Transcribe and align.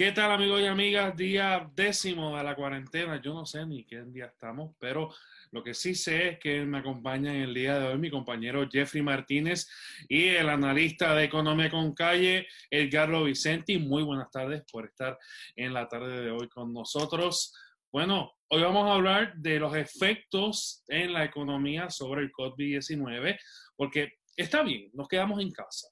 ¿Qué 0.00 0.12
tal 0.12 0.30
amigos 0.30 0.62
y 0.62 0.64
amigas? 0.64 1.14
Día 1.14 1.70
décimo 1.74 2.34
de 2.34 2.42
la 2.42 2.56
cuarentena. 2.56 3.20
Yo 3.20 3.34
no 3.34 3.44
sé 3.44 3.66
ni 3.66 3.84
qué 3.84 4.00
día 4.04 4.24
estamos, 4.24 4.74
pero 4.78 5.12
lo 5.50 5.62
que 5.62 5.74
sí 5.74 5.94
sé 5.94 6.28
es 6.28 6.38
que 6.38 6.64
me 6.64 6.78
acompaña 6.78 7.34
en 7.34 7.42
el 7.42 7.52
día 7.52 7.78
de 7.78 7.86
hoy 7.86 7.98
mi 7.98 8.08
compañero 8.08 8.66
Jeffrey 8.66 9.02
Martínez 9.02 9.68
y 10.08 10.28
el 10.28 10.48
analista 10.48 11.14
de 11.14 11.24
Economía 11.24 11.68
con 11.68 11.92
Calle, 11.92 12.46
Edgardo 12.70 13.24
Vicenti. 13.24 13.78
Muy 13.78 14.02
buenas 14.02 14.30
tardes 14.30 14.62
por 14.72 14.86
estar 14.86 15.18
en 15.54 15.74
la 15.74 15.86
tarde 15.86 16.22
de 16.22 16.30
hoy 16.30 16.48
con 16.48 16.72
nosotros. 16.72 17.52
Bueno, 17.92 18.32
hoy 18.48 18.62
vamos 18.62 18.88
a 18.88 18.94
hablar 18.94 19.34
de 19.36 19.58
los 19.58 19.76
efectos 19.76 20.82
en 20.88 21.12
la 21.12 21.26
economía 21.26 21.90
sobre 21.90 22.22
el 22.22 22.32
COVID-19, 22.32 23.38
porque 23.76 24.14
está 24.34 24.62
bien, 24.62 24.88
nos 24.94 25.08
quedamos 25.08 25.42
en 25.42 25.50
casa 25.50 25.88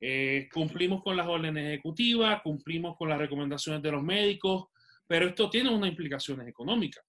eh, 0.00 0.48
cumplimos 0.52 1.02
con 1.02 1.16
las 1.16 1.26
órdenes 1.26 1.66
ejecutivas, 1.66 2.42
cumplimos 2.42 2.96
con 2.96 3.08
las 3.08 3.18
recomendaciones 3.18 3.82
de 3.82 3.92
los 3.92 4.02
médicos, 4.02 4.66
pero 5.06 5.26
esto 5.26 5.48
tiene 5.48 5.70
unas 5.70 5.90
implicaciones 5.90 6.46
económicas. 6.48 7.04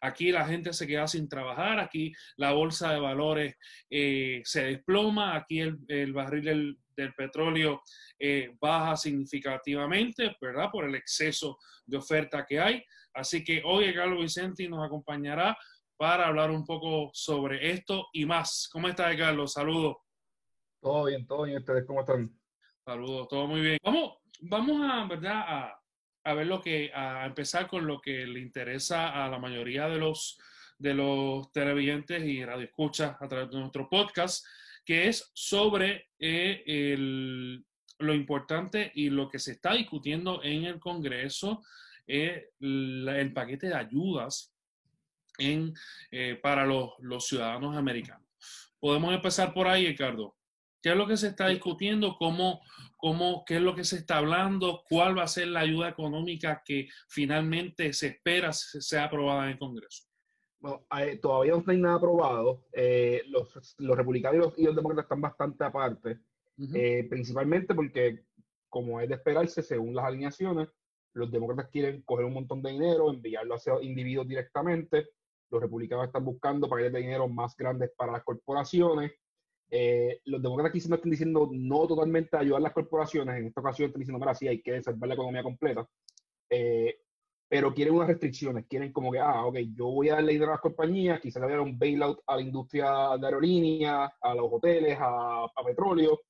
Aquí 0.00 0.32
la 0.32 0.46
gente 0.46 0.72
se 0.72 0.86
queda 0.86 1.06
sin 1.06 1.28
trabajar, 1.28 1.78
aquí 1.78 2.12
la 2.36 2.52
bolsa 2.52 2.92
de 2.92 3.00
valores 3.00 3.56
eh, 3.88 4.40
se 4.44 4.64
desploma, 4.64 5.36
aquí 5.36 5.60
el, 5.60 6.12
barril 6.12 6.76
del, 6.96 7.14
petróleo 7.16 7.82
eh, 8.18 8.54
baja 8.60 8.94
significativamente, 8.96 10.36
¿verdad? 10.40 10.70
Por 10.70 10.84
el 10.84 10.94
exceso 10.94 11.58
de 11.86 11.96
oferta 11.96 12.44
que 12.46 12.60
hay. 12.60 12.84
Así 13.14 13.42
que 13.42 13.62
hoy 13.64 13.94
Carlos 13.94 14.20
Vicente 14.20 14.68
nos 14.68 14.84
acompañará 14.84 15.56
para 15.96 16.26
hablar 16.26 16.50
un 16.50 16.64
poco 16.64 17.10
sobre 17.14 17.70
esto 17.70 18.08
y 18.12 18.26
más. 18.26 18.68
¿Cómo 18.72 18.88
está, 18.88 19.16
Carlos? 19.16 19.52
Saludos. 19.52 19.96
Todo 20.80 21.04
bien, 21.04 21.26
todo 21.26 21.42
bien. 21.42 21.58
¿Ustedes 21.58 21.84
cómo 21.84 22.00
están? 22.00 22.30
Saludos, 22.84 23.28
todo 23.28 23.46
muy 23.46 23.60
bien. 23.60 23.78
Vamos, 23.84 24.14
vamos 24.40 24.90
a, 24.90 25.06
¿verdad? 25.06 25.44
A, 25.46 25.80
a, 26.24 26.34
ver 26.34 26.46
lo 26.46 26.60
que, 26.60 26.90
a 26.94 27.26
empezar 27.26 27.68
con 27.68 27.86
lo 27.86 28.00
que 28.00 28.26
le 28.26 28.40
interesa 28.40 29.24
a 29.24 29.28
la 29.28 29.38
mayoría 29.38 29.88
de 29.88 29.98
los, 29.98 30.38
de 30.78 30.94
los 30.94 31.52
televidentes 31.52 32.24
y 32.24 32.44
radioescuchas 32.44 33.16
a 33.20 33.28
través 33.28 33.50
de 33.50 33.58
nuestro 33.58 33.88
podcast, 33.88 34.46
que 34.84 35.08
es 35.08 35.30
sobre 35.34 36.08
eh, 36.18 36.62
el, 36.66 37.64
lo 37.98 38.14
importante 38.14 38.90
y 38.94 39.10
lo 39.10 39.28
que 39.28 39.38
se 39.38 39.52
está 39.52 39.74
discutiendo 39.74 40.42
en 40.42 40.64
el 40.64 40.80
Congreso, 40.80 41.62
eh, 42.06 42.50
el 42.58 43.32
paquete 43.34 43.68
de 43.68 43.74
ayudas 43.74 44.54
en, 45.38 45.74
eh, 46.10 46.38
para 46.42 46.64
los, 46.64 46.92
los 47.00 47.26
ciudadanos 47.26 47.76
americanos. 47.76 48.26
Podemos 48.78 49.12
empezar 49.12 49.52
por 49.52 49.68
ahí, 49.68 49.86
Ricardo. 49.86 50.39
¿Qué 50.82 50.90
es 50.90 50.96
lo 50.96 51.06
que 51.06 51.16
se 51.16 51.28
está 51.28 51.48
discutiendo? 51.48 52.16
¿Cómo, 52.18 52.60
cómo, 52.96 53.44
¿Qué 53.46 53.56
es 53.56 53.62
lo 53.62 53.74
que 53.74 53.84
se 53.84 53.96
está 53.96 54.18
hablando? 54.18 54.82
¿Cuál 54.88 55.18
va 55.18 55.24
a 55.24 55.28
ser 55.28 55.48
la 55.48 55.60
ayuda 55.60 55.90
económica 55.90 56.62
que 56.64 56.88
finalmente 57.08 57.92
se 57.92 58.08
espera 58.08 58.52
sea 58.52 59.04
aprobada 59.04 59.44
en 59.44 59.50
el 59.50 59.58
Congreso? 59.58 60.04
Bueno, 60.58 60.86
todavía 61.20 61.52
no 61.52 61.64
hay 61.66 61.78
nada 61.78 61.96
aprobado. 61.96 62.64
Eh, 62.72 63.22
los, 63.28 63.74
los, 63.78 63.96
republicanos 63.96 64.54
y 64.56 64.64
los 64.64 64.76
demócratas 64.76 65.04
están 65.04 65.20
bastante 65.20 65.64
aparte, 65.64 66.20
eh, 66.74 67.06
principalmente 67.08 67.74
porque, 67.74 68.24
como 68.68 69.00
es 69.00 69.08
de 69.08 69.14
esperarse, 69.14 69.62
según 69.62 69.94
las 69.94 70.04
alineaciones, 70.04 70.68
los 71.14 71.30
demócratas 71.30 71.70
quieren 71.70 72.02
coger 72.02 72.26
un 72.26 72.34
montón 72.34 72.62
de 72.62 72.72
dinero, 72.72 73.10
enviarlo 73.10 73.54
hacia 73.54 73.74
individuos 73.82 74.28
directamente. 74.28 75.08
Los 75.50 75.60
republicanos 75.60 76.06
están 76.06 76.24
buscando 76.24 76.68
paquetes 76.68 76.92
de 76.92 77.00
dinero 77.00 77.26
más 77.28 77.56
grandes 77.56 77.90
para 77.96 78.12
las 78.12 78.22
corporaciones 78.22 79.12
eh, 79.70 80.20
los 80.24 80.42
demócratas 80.42 80.70
aquí 80.70 80.88
no 80.88 80.96
están 80.96 81.10
diciendo 81.10 81.48
no 81.52 81.86
totalmente 81.86 82.36
ayudar 82.36 82.58
a 82.58 82.64
las 82.64 82.72
corporaciones, 82.72 83.36
en 83.36 83.46
esta 83.46 83.60
ocasión 83.60 83.86
están 83.86 84.00
diciendo, 84.00 84.18
mira, 84.18 84.34
sí, 84.34 84.48
hay 84.48 84.60
que 84.60 84.82
salvar 84.82 85.08
la 85.08 85.14
economía 85.14 85.44
completa, 85.44 85.88
eh, 86.50 86.98
pero 87.48 87.72
quieren 87.72 87.94
unas 87.94 88.08
restricciones, 88.08 88.66
quieren 88.66 88.92
como 88.92 89.12
que, 89.12 89.20
ah, 89.20 89.44
ok, 89.44 89.58
yo 89.74 89.86
voy 89.86 90.08
a 90.08 90.14
darle 90.14 90.32
dinero 90.32 90.50
a 90.50 90.54
las 90.54 90.60
compañías, 90.60 91.20
quizás 91.20 91.46
le 91.46 91.54
a 91.54 91.60
un 91.60 91.78
bailout 91.78 92.20
a 92.26 92.36
la 92.36 92.42
industria 92.42 93.16
de 93.18 93.26
aerolíneas, 93.26 94.10
a 94.20 94.34
los 94.34 94.52
hoteles, 94.52 94.98
a, 95.00 95.46
petróleo, 95.64 96.20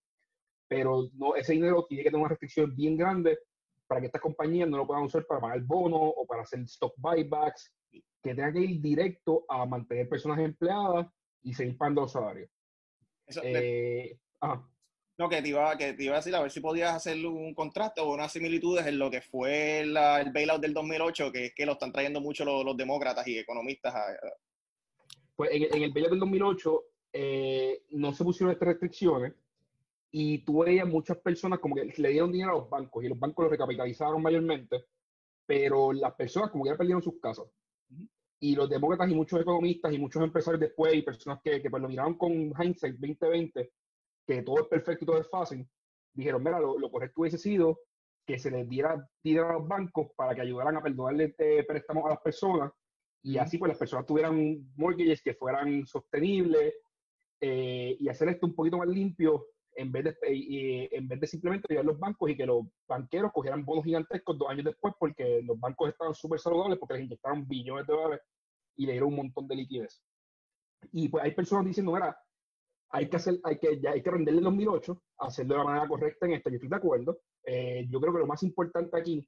pero 0.69 1.09
no, 1.15 1.35
ese 1.35 1.55
dinero 1.55 1.87
tiene 1.89 2.05
que 2.05 2.11
tener 2.11 2.21
una 2.21 2.31
restricción 2.31 2.75
bien 2.75 2.97
grande 2.97 3.39
para 3.87 4.01
que 4.01 4.07
estas 4.07 4.23
compañías 4.23 4.69
no 4.69 4.77
lo 4.77 4.87
puedan 4.87 5.05
usar 5.05 5.27
para 5.27 5.41
pagar 5.41 5.61
bonos 5.63 6.13
o 6.17 6.27
para 6.27 6.43
hacer 6.43 6.61
stock 6.61 6.95
buybacks, 6.97 7.73
que 7.91 8.35
tengan 8.35 8.53
que 8.53 8.61
ir 8.61 8.81
directo 8.81 9.45
a 9.49 9.65
mantener 9.67 10.09
personas 10.09 10.39
empleadas 10.39 11.07
y 11.43 11.55
seguir 11.55 11.77
pagando 11.77 12.03
los 12.03 12.13
salarios. 12.13 12.51
Eh, 13.43 14.17
no, 15.19 15.29
que 15.29 15.43
te, 15.43 15.49
iba, 15.49 15.77
que 15.77 15.93
te 15.93 16.05
iba 16.05 16.15
a 16.15 16.19
decir, 16.19 16.35
a 16.35 16.41
ver 16.41 16.51
si 16.51 16.61
podías 16.61 16.95
hacer 16.95 17.25
un 17.27 17.55
contraste 17.55 18.01
o 18.01 18.13
unas 18.13 18.33
similitudes 18.33 18.87
en 18.87 18.99
lo 18.99 19.11
que 19.11 19.21
fue 19.21 19.81
el 19.81 19.93
bailout 19.93 20.63
del 20.63 20.73
2008, 20.73 21.31
que 21.31 21.47
es 21.47 21.55
que 21.55 21.67
lo 21.67 21.73
están 21.73 21.93
trayendo 21.93 22.21
mucho 22.21 22.45
los, 22.45 22.77
demócratas 22.77 23.27
y 23.29 23.39
economistas. 23.39 23.95
Pues 25.37 25.51
en, 25.53 25.83
el 25.83 25.93
bailout 25.93 26.13
del 26.13 26.21
2008 26.21 26.85
eh, 27.13 27.83
no 27.91 28.15
se 28.15 28.25
pusieron 28.25 28.53
estas 28.53 28.69
restricciones 28.69 29.35
y 30.11 30.39
tú 30.39 30.65
veías 30.65 30.89
muchas 30.89 31.19
personas 31.19 31.59
como 31.59 31.75
que 31.75 31.93
le 31.97 32.09
dieron 32.09 32.33
dinero 32.33 32.53
a 32.53 32.59
los 32.61 32.71
bancos 32.71 33.05
y 33.05 33.09
los 33.09 33.19
bancos 33.19 33.45
lo 33.45 33.51
recapitalizaron 33.51 34.23
mayormente, 34.23 34.87
pero 35.45 35.93
las 35.93 36.15
personas 36.15 36.51
como 36.51 36.65
que 36.65 36.71
ya 36.71 36.77
perdieron 36.77 37.03
sus 37.03 37.21
casas 37.21 37.47
y 38.41 38.55
los 38.55 38.69
demócratas 38.69 39.11
y 39.11 39.15
muchos 39.15 39.41
economistas 39.41 39.93
y 39.93 39.99
muchos 39.99 40.23
empresarios 40.23 40.61
después 40.61 40.95
y 40.95 41.03
personas 41.03 41.41
que, 41.45 41.61
que 41.61 41.71
pues, 41.71 41.83
lo 41.83 41.89
miraron 41.89 42.17
con 42.17 42.33
hindsight 42.33 42.95
2020, 42.95 43.71
que 44.27 44.43
todo 44.43 44.61
es 44.61 44.67
perfecto 44.67 45.05
y 45.05 45.07
todo 45.07 45.21
es 45.21 45.29
fácil, 45.29 45.69
dijeron, 46.15 46.43
mira, 46.43 46.59
lo, 46.59 46.91
correcto 46.91 47.21
hubiese 47.21 47.39
sido 47.39 47.79
que 48.27 48.39
se 48.39 48.51
les 48.51 48.69
diera 48.69 49.07
dinero 49.23 49.51
a 49.51 49.53
los 49.55 49.69
bancos 49.69 50.09
para 50.17 50.35
que 50.35 50.41
ayudaran 50.41 50.77
a 50.77 50.83
perdonarle 50.83 51.35
eh, 51.39 51.65
préstamos 51.67 52.05
a 52.07 52.11
las 52.11 52.21
personas 52.21 52.73
y 53.23 53.37
así 53.39 53.59
pues 53.59 53.71
las 53.71 53.79
personas 53.79 54.07
tuvieran 54.07 54.73
mortgages 54.77 55.23
que 55.23 55.35
fueran 55.35 55.87
sostenibles 55.87 56.75
eh, 57.41 57.97
y 57.99 58.09
hacer 58.09 58.29
esto 58.29 58.47
un 58.47 58.55
poquito 58.55 58.79
más 58.79 58.89
limpio 58.89 59.47
en 59.81 59.91
vez 59.91 60.05
de, 60.05 60.89
en 60.93 61.09
vez 61.09 61.21
de 61.21 61.27
simplemente 61.27 61.79
a 61.79 61.83
los 61.83 61.99
bancos 61.99 62.31
y 62.31 62.37
que 62.37 62.45
los 62.45 62.67
banqueros 62.87 63.33
cogieran 63.33 63.65
bonos 63.65 63.85
gigantescos 63.85 64.37
dos 64.37 64.49
años 64.51 64.67
después 64.67 64.95
porque 64.99 65.41
los 65.43 65.59
bancos 65.59 65.89
estaban 65.89 66.15
súper 66.15 66.39
saludables 66.39 66.79
porque 66.79 66.95
les 66.95 67.05
inyectaron 67.05 67.49
billones 67.49 67.87
de 67.87 67.95
dólares 67.95 68.21
y 68.77 68.87
le 68.87 68.93
dieron 68.93 69.09
un 69.09 69.17
montón 69.17 69.49
de 69.49 69.57
liquidez. 69.57 70.03
Y 70.93 71.09
pues 71.09 71.25
hay 71.25 71.33
personas 71.33 71.65
diciendo, 71.65 71.93
mira, 71.93 72.19
hay 72.91 73.09
que 73.09 73.17
hacer, 73.17 73.39
hay 73.43 73.59
que, 73.59 73.81
ya 73.81 73.93
hay 73.93 74.03
que 74.03 74.11
renderle 74.11 74.39
el 74.39 74.45
2008, 74.45 75.03
hacerlo 75.19 75.55
de 75.55 75.59
la 75.59 75.65
manera 75.65 75.89
correcta 75.89 76.27
en 76.27 76.33
esto, 76.33 76.51
yo 76.51 76.57
estoy 76.57 76.69
de 76.69 76.77
acuerdo. 76.77 77.21
Eh, 77.45 77.87
yo 77.89 78.01
creo 78.01 78.13
que 78.13 78.19
lo 78.19 78.27
más 78.27 78.43
importante 78.43 78.99
aquí 78.99 79.27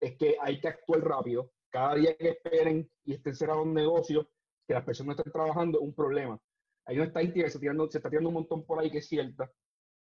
es 0.00 0.16
que 0.16 0.36
hay 0.40 0.60
que 0.60 0.68
actuar 0.68 1.00
rápido. 1.00 1.50
Cada 1.70 1.94
día 1.94 2.16
que 2.16 2.30
esperen 2.30 2.90
y 3.04 3.14
estén 3.14 3.34
cerrados 3.34 3.66
negocios, 3.66 4.26
que 4.66 4.74
las 4.74 4.84
personas 4.84 5.16
estén 5.16 5.32
trabajando, 5.32 5.80
un 5.80 5.94
problema. 5.94 6.38
Hay 6.86 6.96
una 6.96 7.06
estadística 7.06 7.44
que 7.44 7.50
se, 7.50 7.58
tirando, 7.58 7.90
se 7.90 7.98
está 7.98 8.10
tirando 8.10 8.28
un 8.28 8.34
montón 8.34 8.64
por 8.64 8.80
ahí 8.80 8.90
que 8.90 8.98
es 8.98 9.08
cierta, 9.08 9.50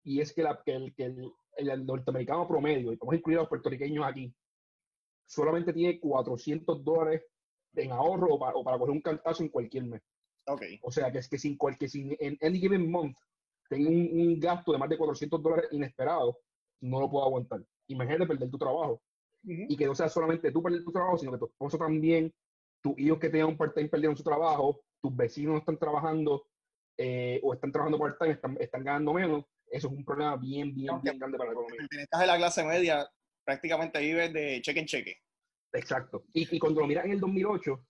y 0.03 0.19
es 0.21 0.33
que, 0.33 0.43
la, 0.43 0.61
que, 0.63 0.73
el, 0.73 0.93
que 0.93 1.15
el, 1.57 1.85
norteamericano 1.85 2.47
promedio, 2.47 2.91
y 2.91 2.97
vamos 2.97 3.13
a 3.13 3.17
incluir 3.17 3.37
a 3.37 3.41
los 3.41 3.49
puertorriqueños 3.49 4.05
aquí, 4.05 4.33
solamente 5.25 5.73
tiene 5.73 5.99
400 5.99 6.83
dólares 6.83 7.23
en 7.75 7.91
ahorro 7.91 8.35
o 8.35 8.39
para, 8.39 8.55
o 8.55 8.63
para 8.63 8.77
coger 8.77 8.91
un 8.91 9.01
cantazo 9.01 9.43
en 9.43 9.49
cualquier 9.49 9.85
mes. 9.85 10.01
Okay. 10.45 10.79
O 10.83 10.91
sea, 10.91 11.11
que 11.11 11.19
es 11.19 11.29
que 11.29 11.37
sin, 11.37 11.57
cualquier, 11.57 11.89
sin 11.89 12.15
en 12.19 12.37
any 12.41 12.59
given 12.59 12.91
month 12.91 13.15
tengo 13.69 13.89
un, 13.89 14.39
gasto 14.39 14.73
de 14.73 14.77
más 14.77 14.89
de 14.89 14.97
400 14.97 15.41
dólares 15.41 15.69
inesperado, 15.71 16.37
no 16.81 16.99
lo 16.99 17.09
puedo 17.09 17.25
aguantar. 17.25 17.63
Imagínate 17.87 18.27
perder 18.27 18.49
tu 18.51 18.57
trabajo. 18.57 19.01
Y 19.45 19.75
que 19.75 19.85
no 19.85 19.95
sea 19.95 20.07
solamente 20.07 20.51
tú 20.51 20.61
perder 20.61 20.83
tu 20.83 20.91
trabajo, 20.91 21.17
sino 21.17 21.31
que 21.31 21.37
tu 21.37 21.45
esposo 21.45 21.77
también, 21.77 22.33
tus 22.81 22.97
hijos 22.97 23.19
que 23.19 23.29
tengan 23.29 23.49
un 23.49 23.57
part-time 23.57 23.89
perdieron 23.89 24.15
su 24.15 24.23
trabajo, 24.23 24.81
tus 25.01 25.15
vecinos 25.15 25.59
están 25.59 25.77
trabajando 25.77 26.45
eh, 26.97 27.41
o 27.43 27.53
están 27.53 27.71
trabajando 27.71 27.99
part-time, 27.99 28.31
están, 28.31 28.57
están 28.59 28.83
ganando 28.83 29.13
menos 29.13 29.45
eso 29.73 29.87
es 29.87 29.93
un 29.93 30.05
problema 30.05 30.37
bien, 30.37 30.73
bien, 30.75 31.01
bien 31.01 31.17
grande 31.17 31.35
para 31.35 31.49
la 31.49 31.53
economía. 31.53 31.87
Estás 31.99 32.21
de 32.21 32.27
la 32.27 32.37
clase 32.37 32.63
media, 32.63 33.09
prácticamente 33.43 33.99
vives 33.99 34.31
de 34.31 34.61
cheque 34.61 34.79
en 34.81 34.85
cheque. 34.85 35.17
Exacto. 35.73 36.25
Y, 36.31 36.59
cuando 36.59 36.81
lo 36.81 36.87
miras 36.87 37.05
en 37.05 37.13
el 37.13 37.19
2008, 37.19 37.83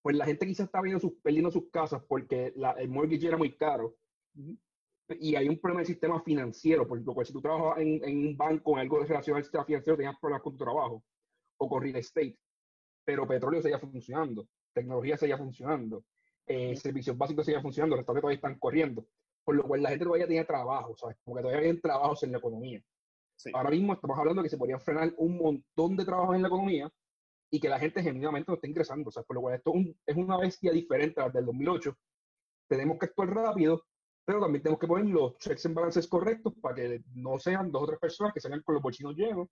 pues 0.00 0.16
la 0.16 0.24
gente 0.24 0.46
quizás 0.46 0.66
está 0.66 0.80
sus, 0.98 1.12
perdiendo 1.22 1.50
sus 1.50 1.70
casas 1.70 2.02
porque 2.08 2.54
el 2.78 2.88
mortgage 2.88 3.28
era 3.28 3.36
muy 3.36 3.54
caro. 3.54 3.96
Y 5.20 5.36
hay 5.36 5.46
un 5.46 5.60
problema 5.60 5.80
del 5.80 5.88
sistema 5.88 6.22
financiero, 6.22 6.88
por 6.88 7.02
lo 7.02 7.12
cual 7.12 7.26
si 7.26 7.34
tú 7.34 7.42
trabajas 7.42 7.82
en, 7.82 8.02
en 8.02 8.26
un 8.26 8.36
banco, 8.36 8.72
en 8.72 8.78
algo 8.78 9.00
relacionado 9.00 9.36
al 9.36 9.44
sistema 9.44 9.64
financiero, 9.66 9.98
tenías 9.98 10.18
problemas 10.18 10.42
con 10.42 10.56
tu 10.56 10.64
trabajo 10.64 11.04
o 11.58 11.68
con 11.68 11.82
real 11.82 11.96
estate. 11.96 12.38
Pero 13.04 13.28
petróleo 13.28 13.60
seguía 13.60 13.78
funcionando, 13.78 14.48
tecnología 14.72 15.18
seguía 15.18 15.36
funcionando, 15.36 16.02
eh, 16.46 16.74
servicios 16.76 17.16
básicos 17.18 17.44
seguían 17.44 17.62
funcionando, 17.62 17.94
los 17.94 18.00
restaurantes 18.00 18.22
todavía 18.22 18.36
están 18.36 18.58
corriendo 18.58 19.06
por 19.46 19.54
lo 19.54 19.62
cual 19.62 19.80
la 19.80 19.90
gente 19.90 20.04
todavía 20.04 20.26
tiene 20.26 20.44
trabajo, 20.44 20.96
¿sabes? 20.96 21.16
Como 21.24 21.36
que 21.36 21.42
todavía 21.42 21.70
hay 21.70 21.80
trabajos 21.80 22.20
en 22.24 22.32
la 22.32 22.38
economía. 22.38 22.82
Ahora 23.54 23.70
mismo 23.70 23.92
estamos 23.92 24.18
hablando 24.18 24.42
de 24.42 24.46
que 24.46 24.50
se 24.50 24.58
podrían 24.58 24.80
frenar 24.80 25.14
un 25.18 25.38
montón 25.38 25.96
de 25.96 26.04
trabajos 26.04 26.34
en 26.34 26.42
la 26.42 26.48
economía 26.48 26.90
y 27.52 27.60
que 27.60 27.68
la 27.68 27.78
gente 27.78 28.02
genuinamente 28.02 28.50
no 28.50 28.56
esté 28.56 28.68
ingresando, 28.68 29.08
¿sabes? 29.12 29.24
Por 29.24 29.36
lo 29.36 29.42
cual 29.42 29.54
esto 29.54 29.72
es 30.04 30.16
una 30.16 30.36
bestia 30.36 30.72
diferente 30.72 31.20
a 31.20 31.26
la 31.26 31.30
del 31.30 31.46
2008. 31.46 31.96
Tenemos 32.68 32.98
que 32.98 33.06
actuar 33.06 33.32
rápido, 33.32 33.84
pero 34.24 34.40
también 34.40 34.64
tenemos 34.64 34.80
que 34.80 34.88
poner 34.88 35.06
los 35.06 35.38
checks 35.38 35.64
and 35.66 35.76
balances 35.76 36.08
correctos 36.08 36.52
para 36.60 36.74
que 36.74 37.02
no 37.14 37.38
sean 37.38 37.70
dos 37.70 37.84
o 37.84 37.86
tres 37.86 38.00
personas 38.00 38.34
que 38.34 38.40
salgan 38.40 38.62
con 38.62 38.74
los 38.74 38.82
bolsillos 38.82 39.14
llenos 39.14 39.46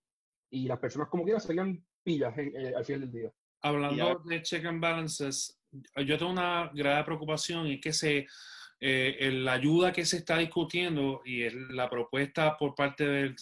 y 0.51 0.67
las 0.67 0.77
personas 0.77 1.07
como 1.07 1.23
quieran 1.23 1.39
salgan 1.39 1.81
pillas 2.03 2.37
eh, 2.37 2.73
al 2.75 2.83
final 2.83 2.99
del 2.99 3.11
día. 3.13 3.31
Hablando 3.61 4.21
de 4.25 4.41
check 4.41 4.65
and 4.65 4.81
balances, 4.81 5.57
yo 6.05 6.17
tengo 6.17 6.31
una 6.31 6.69
grave 6.73 7.05
preocupación 7.05 7.67
y 7.67 7.79
que 7.79 7.93
se 7.93 8.27
eh, 8.87 9.31
la 9.31 9.53
ayuda 9.53 9.91
que 9.91 10.05
se 10.05 10.17
está 10.17 10.37
discutiendo 10.37 11.21
y 11.25 11.49
la 11.73 11.89
propuesta 11.89 12.55
por 12.55 12.75
parte 12.75 13.07
del, 13.07 13.35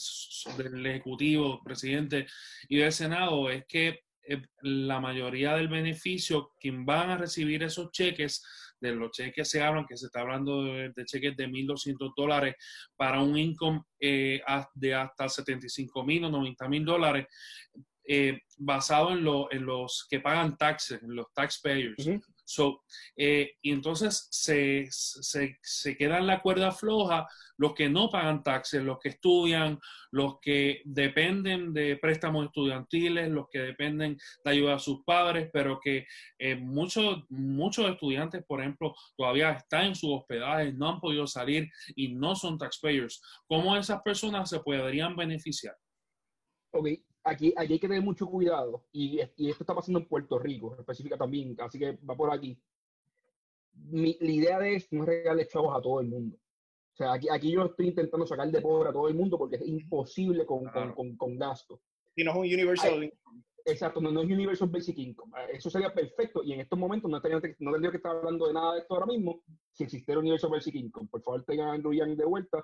del, 0.57 0.85
Ejecutivo, 0.85 1.61
presidente 1.61 2.27
y 2.69 2.77
del 2.77 2.93
Senado 2.93 3.49
es 3.49 3.65
que 3.67 4.03
eh, 4.25 4.41
la 4.61 5.01
mayoría 5.01 5.55
del 5.55 5.67
beneficio, 5.67 6.53
quien 6.59 6.85
van 6.85 7.09
a 7.09 7.17
recibir 7.17 7.61
esos 7.61 7.91
cheques, 7.91 8.41
de 8.79 8.95
los 8.95 9.11
cheques 9.11 9.49
se 9.49 9.61
hablan, 9.61 9.85
que 9.85 9.97
se 9.97 10.05
está 10.05 10.21
hablando 10.21 10.63
de, 10.63 10.93
cheques 11.05 11.35
de 11.35 11.47
1.200 11.47 12.13
dólares 12.15 12.55
para 12.95 13.21
un 13.21 13.37
income 13.37 13.81
eh, 13.99 14.41
de 14.75 14.95
hasta 14.95 15.27
75 15.27 16.03
mil 16.05 16.23
o 16.25 16.29
90 16.29 16.69
mil 16.69 16.85
dólares, 16.85 17.27
eh, 18.05 18.39
basado 18.57 19.11
en, 19.11 19.65
los 19.65 20.05
que 20.09 20.19
pagan 20.19 20.57
taxes, 20.57 21.01
en 21.01 21.15
los 21.15 21.27
taxpayers. 21.33 22.09
So, 22.53 22.83
eh, 23.17 23.53
y 23.63 23.71
entonces 23.71 24.27
se, 24.29 24.85
se, 24.91 25.57
se 25.61 25.97
queda 25.97 26.19
en 26.19 26.27
la 26.27 26.39
cuerda 26.39 26.71
floja 26.71 27.27
los 27.57 27.73
que 27.73 27.89
no 27.89 28.11
pagan 28.11 28.43
taxes, 28.43 28.83
los 28.83 28.99
que 28.99 29.09
estudian, 29.09 29.79
los 30.11 30.39
que 30.39 30.81
dependen 30.85 31.73
de 31.73 31.97
préstamos 31.97 32.45
estudiantiles, 32.45 33.29
los 33.29 33.47
que 33.49 33.59
dependen 33.59 34.17
de 34.43 34.51
ayuda 34.51 34.75
a 34.75 34.79
sus 34.79 35.03
padres, 35.03 35.49
pero 35.51 35.79
que 35.79 36.05
eh, 36.37 36.55
muchos, 36.55 37.23
muchos 37.29 37.89
estudiantes, 37.89 38.43
por 38.45 38.61
ejemplo, 38.61 38.93
todavía 39.17 39.51
están 39.53 39.87
en 39.87 39.95
sus 39.95 40.11
hospedajes, 40.11 40.75
no 40.75 40.89
han 40.89 40.99
podido 40.99 41.25
salir 41.25 41.67
y 41.95 42.13
no 42.13 42.35
son 42.35 42.59
taxpayers. 42.59 43.19
¿Cómo 43.47 43.75
esas 43.75 44.01
personas 44.03 44.49
se 44.49 44.59
podrían 44.59 45.15
beneficiar? 45.15 45.75
Ok, 46.71 46.87
aquí, 47.23 47.53
hay 47.55 47.67
que 47.67 47.87
tener 47.87 48.01
mucho 48.01 48.27
cuidado 48.27 48.85
y, 48.91 49.19
y, 49.37 49.49
esto 49.49 49.63
está 49.63 49.75
pasando 49.75 49.99
en 49.99 50.07
Puerto 50.07 50.39
Rico, 50.39 50.75
específica 50.77 51.17
también, 51.17 51.55
así 51.59 51.79
que 51.79 51.93
va 52.09 52.15
por 52.15 52.33
aquí. 52.33 52.57
Mi, 53.73 54.17
la 54.19 54.31
idea 54.31 54.59
de 54.59 54.75
esto 54.75 54.95
no 54.95 55.03
es 55.03 55.09
regalarle 55.09 55.47
chavos 55.47 55.75
a 55.75 55.81
todo 55.81 55.99
el 55.99 56.07
mundo. 56.07 56.37
O 56.37 56.95
sea, 56.95 57.13
aquí, 57.13 57.27
aquí 57.29 57.51
yo 57.51 57.65
estoy 57.65 57.87
intentando 57.87 58.27
sacar 58.27 58.51
de 58.51 58.61
pobre 58.61 58.89
a 58.89 58.93
todo 58.93 59.07
el 59.07 59.15
mundo 59.15 59.37
porque 59.37 59.55
es 59.55 59.67
imposible 59.67 60.45
con, 60.45 60.65
con, 60.93 61.17
con, 61.17 61.39
gasto. 61.39 61.81
Y 62.15 62.23
no 62.23 62.31
es 62.31 62.37
un 62.37 62.43
Universal 62.43 63.11
Exacto, 63.65 64.01
no, 64.01 64.11
no, 64.11 64.21
es 64.21 64.25
Universal 64.25 64.67
Basic 64.67 64.97
Income. 64.97 65.33
Eso 65.51 65.69
sería 65.69 65.93
perfecto 65.93 66.43
y 66.43 66.51
en 66.53 66.59
estos 66.59 66.77
momentos 66.77 67.09
no 67.09 67.21
tendría, 67.21 67.55
no 67.59 67.71
tendría 67.71 67.91
que 67.91 67.97
estar 67.97 68.15
hablando 68.15 68.47
de 68.47 68.53
nada 68.53 68.73
de 68.73 68.81
esto 68.81 68.93
ahora 68.93 69.05
mismo 69.05 69.41
si 69.71 69.85
existiera 69.85 70.19
Universal 70.19 70.51
Basic 70.51 70.75
Income. 70.75 71.07
Por 71.09 71.21
favor, 71.23 71.43
tengan 71.45 71.69
a 71.69 71.73
Andrew 71.73 71.93
Yang 71.93 72.17
de 72.17 72.25
vuelta 72.25 72.63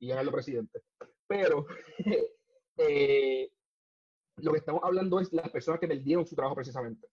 y 0.00 0.10
háganlo 0.10 0.32
presidente. 0.32 0.80
Pero 1.26 1.66
eh, 2.78 3.50
lo 4.40 4.52
que 4.52 4.58
estamos 4.58 4.82
hablando 4.84 5.20
es 5.20 5.32
las 5.32 5.50
personas 5.50 5.80
que 5.80 5.88
perdieron 5.88 6.26
su 6.26 6.34
trabajo 6.34 6.56
precisamente. 6.56 7.08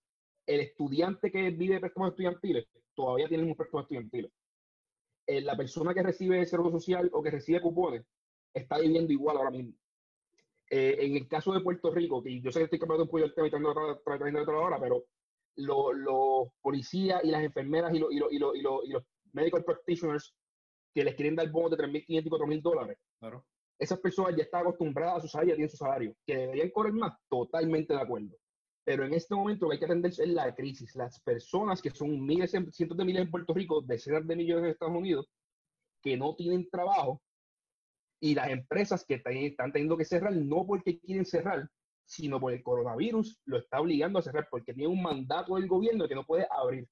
El 0.45 0.61
estudiante 0.61 1.31
que 1.31 1.49
vive 1.51 1.75
de 1.75 1.79
préstamos 1.79 2.11
estudiantiles 2.11 2.67
todavía 2.93 3.27
tiene 3.27 3.43
un 3.43 3.55
préstamo 3.55 3.81
estudiantiles. 3.81 4.31
Eh, 5.27 5.41
la 5.41 5.57
persona 5.57 5.93
que 5.93 6.03
recibe 6.03 6.45
seguro 6.45 6.71
social 6.71 7.09
o 7.13 7.21
que 7.23 7.31
recibe 7.31 7.61
cupones 7.61 8.05
está 8.53 8.77
viviendo 8.77 9.11
igual 9.11 9.37
ahora 9.37 9.51
mismo. 9.51 9.73
Eh, 10.69 10.97
en 10.99 11.15
el 11.15 11.27
caso 11.27 11.53
de 11.53 11.61
Puerto 11.61 11.91
Rico, 11.91 12.21
que 12.23 12.41
yo 12.41 12.51
sé 12.51 12.59
que 12.59 12.65
estoy 12.65 12.79
cambiando 12.79 13.03
un 13.03 13.09
poco 13.09 13.23
el 13.23 13.33
tema 13.33 13.47
y 13.47 13.51
trayendo 13.51 14.39
de 14.39 14.39
otra 14.39 14.59
hora, 14.59 14.79
pero 14.79 15.05
los 15.55 16.49
policías 16.61 17.23
y 17.23 17.29
las 17.29 17.43
enfermeras 17.43 17.93
y, 17.93 17.97
y, 17.97 18.19
y, 18.31 18.35
y, 18.35 18.61
los 18.61 19.03
medical 19.31 19.63
practitioners 19.63 20.35
que 20.93 21.03
les 21.03 21.15
quieren 21.15 21.35
dar 21.35 21.49
bonos 21.49 21.71
de 21.71 21.77
3.500 21.77 22.07
y 22.07 22.29
4.000 22.29 22.61
dólares, 22.61 22.97
claro 23.19 23.45
esas 23.77 23.99
personas 23.99 24.35
ya 24.35 24.43
están 24.43 24.61
acostumbradas 24.61 25.17
a 25.17 25.21
su 25.21 25.27
salario, 25.27 25.53
ya 25.53 25.55
tienen 25.55 25.69
su 25.69 25.77
salario, 25.77 26.15
que 26.25 26.37
deberían 26.37 26.69
correr 26.69 26.93
más, 26.93 27.13
totalmente 27.29 27.93
de 27.93 28.01
acuerdo. 28.01 28.35
Pero 28.85 29.03
en 29.03 29.13
este 29.13 29.33
momento 29.35 29.65
lo 29.65 29.69
que 29.69 29.75
hay 29.75 29.79
que 29.79 29.85
atender 29.85 30.11
es 30.11 30.19
la 30.19 30.53
crisis. 30.53 30.95
Las 30.95 31.19
personas 31.21 31.81
que 31.81 31.89
son 31.89 32.23
miles, 32.23 32.51
cientos 32.71 32.97
de 32.97 33.05
miles 33.05 33.23
en 33.23 33.31
Puerto 33.31 33.53
Rico, 33.53 33.81
decenas 33.81 34.27
de 34.27 34.35
millones 34.35 34.65
en 34.65 34.69
Estados 34.71 34.95
Unidos, 34.95 35.27
que 36.01 36.15
no 36.15 36.35
tienen 36.35 36.69
trabajo, 36.69 37.21
y 38.19 38.33
las 38.33 38.49
empresas 38.49 39.03
que 39.05 39.15
están 39.25 39.71
teniendo 39.71 39.97
que 39.97 40.05
cerrar, 40.05 40.33
no 40.33 40.65
porque 40.65 40.99
quieren 40.99 41.25
cerrar, 41.25 41.69
sino 42.05 42.39
porque 42.39 42.57
el 42.57 42.63
coronavirus 42.63 43.39
lo 43.45 43.57
está 43.57 43.81
obligando 43.81 44.19
a 44.19 44.21
cerrar, 44.21 44.47
porque 44.49 44.73
tiene 44.73 44.87
un 44.87 45.01
mandato 45.01 45.55
del 45.55 45.67
gobierno 45.67 46.07
que 46.07 46.15
no 46.15 46.25
puede 46.25 46.47
abrir. 46.49 46.87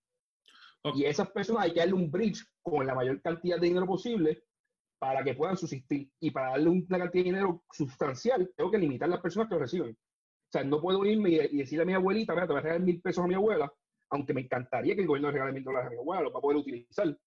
Y 0.96 1.06
a 1.06 1.10
esas 1.10 1.30
personas 1.30 1.64
hay 1.64 1.74
que 1.74 1.80
darle 1.80 1.94
un 1.94 2.12
bridge 2.12 2.44
con 2.62 2.86
la 2.86 2.94
mayor 2.94 3.22
cantidad 3.22 3.58
de 3.58 3.68
dinero 3.68 3.86
posible 3.86 4.44
para 5.04 5.22
que 5.22 5.34
puedan 5.34 5.58
subsistir. 5.58 6.10
Y 6.22 6.32
para 6.32 6.52
darle 6.52 6.70
una 6.70 6.98
cantidad 6.98 7.26
de 7.26 7.30
dinero 7.30 7.66
sustancial, 7.70 8.50
tengo 8.56 8.72
que 8.72 8.78
limitar 8.78 9.10
las 9.10 9.20
personas 9.20 9.50
que 9.50 9.56
lo 9.56 9.60
reciben. 9.60 9.92
O 9.92 10.50
sea, 10.50 10.64
no 10.64 10.80
puedo 10.80 11.06
irme 11.06 11.30
y, 11.30 11.58
decirle 11.58 11.84
a 11.84 11.86
mi 11.86 11.94
abuelita, 11.94 12.34
mira, 12.34 12.48
te 12.48 12.54
voy 12.54 12.60
a 12.60 12.64
regalar 12.64 12.86
mil 12.86 13.02
pesos 13.02 13.22
a 13.22 13.28
mi 13.28 13.34
abuela, 13.34 13.70
aunque 14.12 14.34
me 14.34 14.40
encantaría 14.40 14.96
que 14.96 15.02
el 15.02 15.08
gobierno 15.08 15.28
le 15.28 15.34
regale 15.34 15.52
mil 15.52 15.64
dólares 15.66 15.88
a 15.88 15.90
mi 15.90 15.98
abuela, 15.98 16.22
lo 16.22 16.32
va 16.32 16.40
a 16.40 16.42
poder 16.42 16.58
utilizar. 16.58 17.18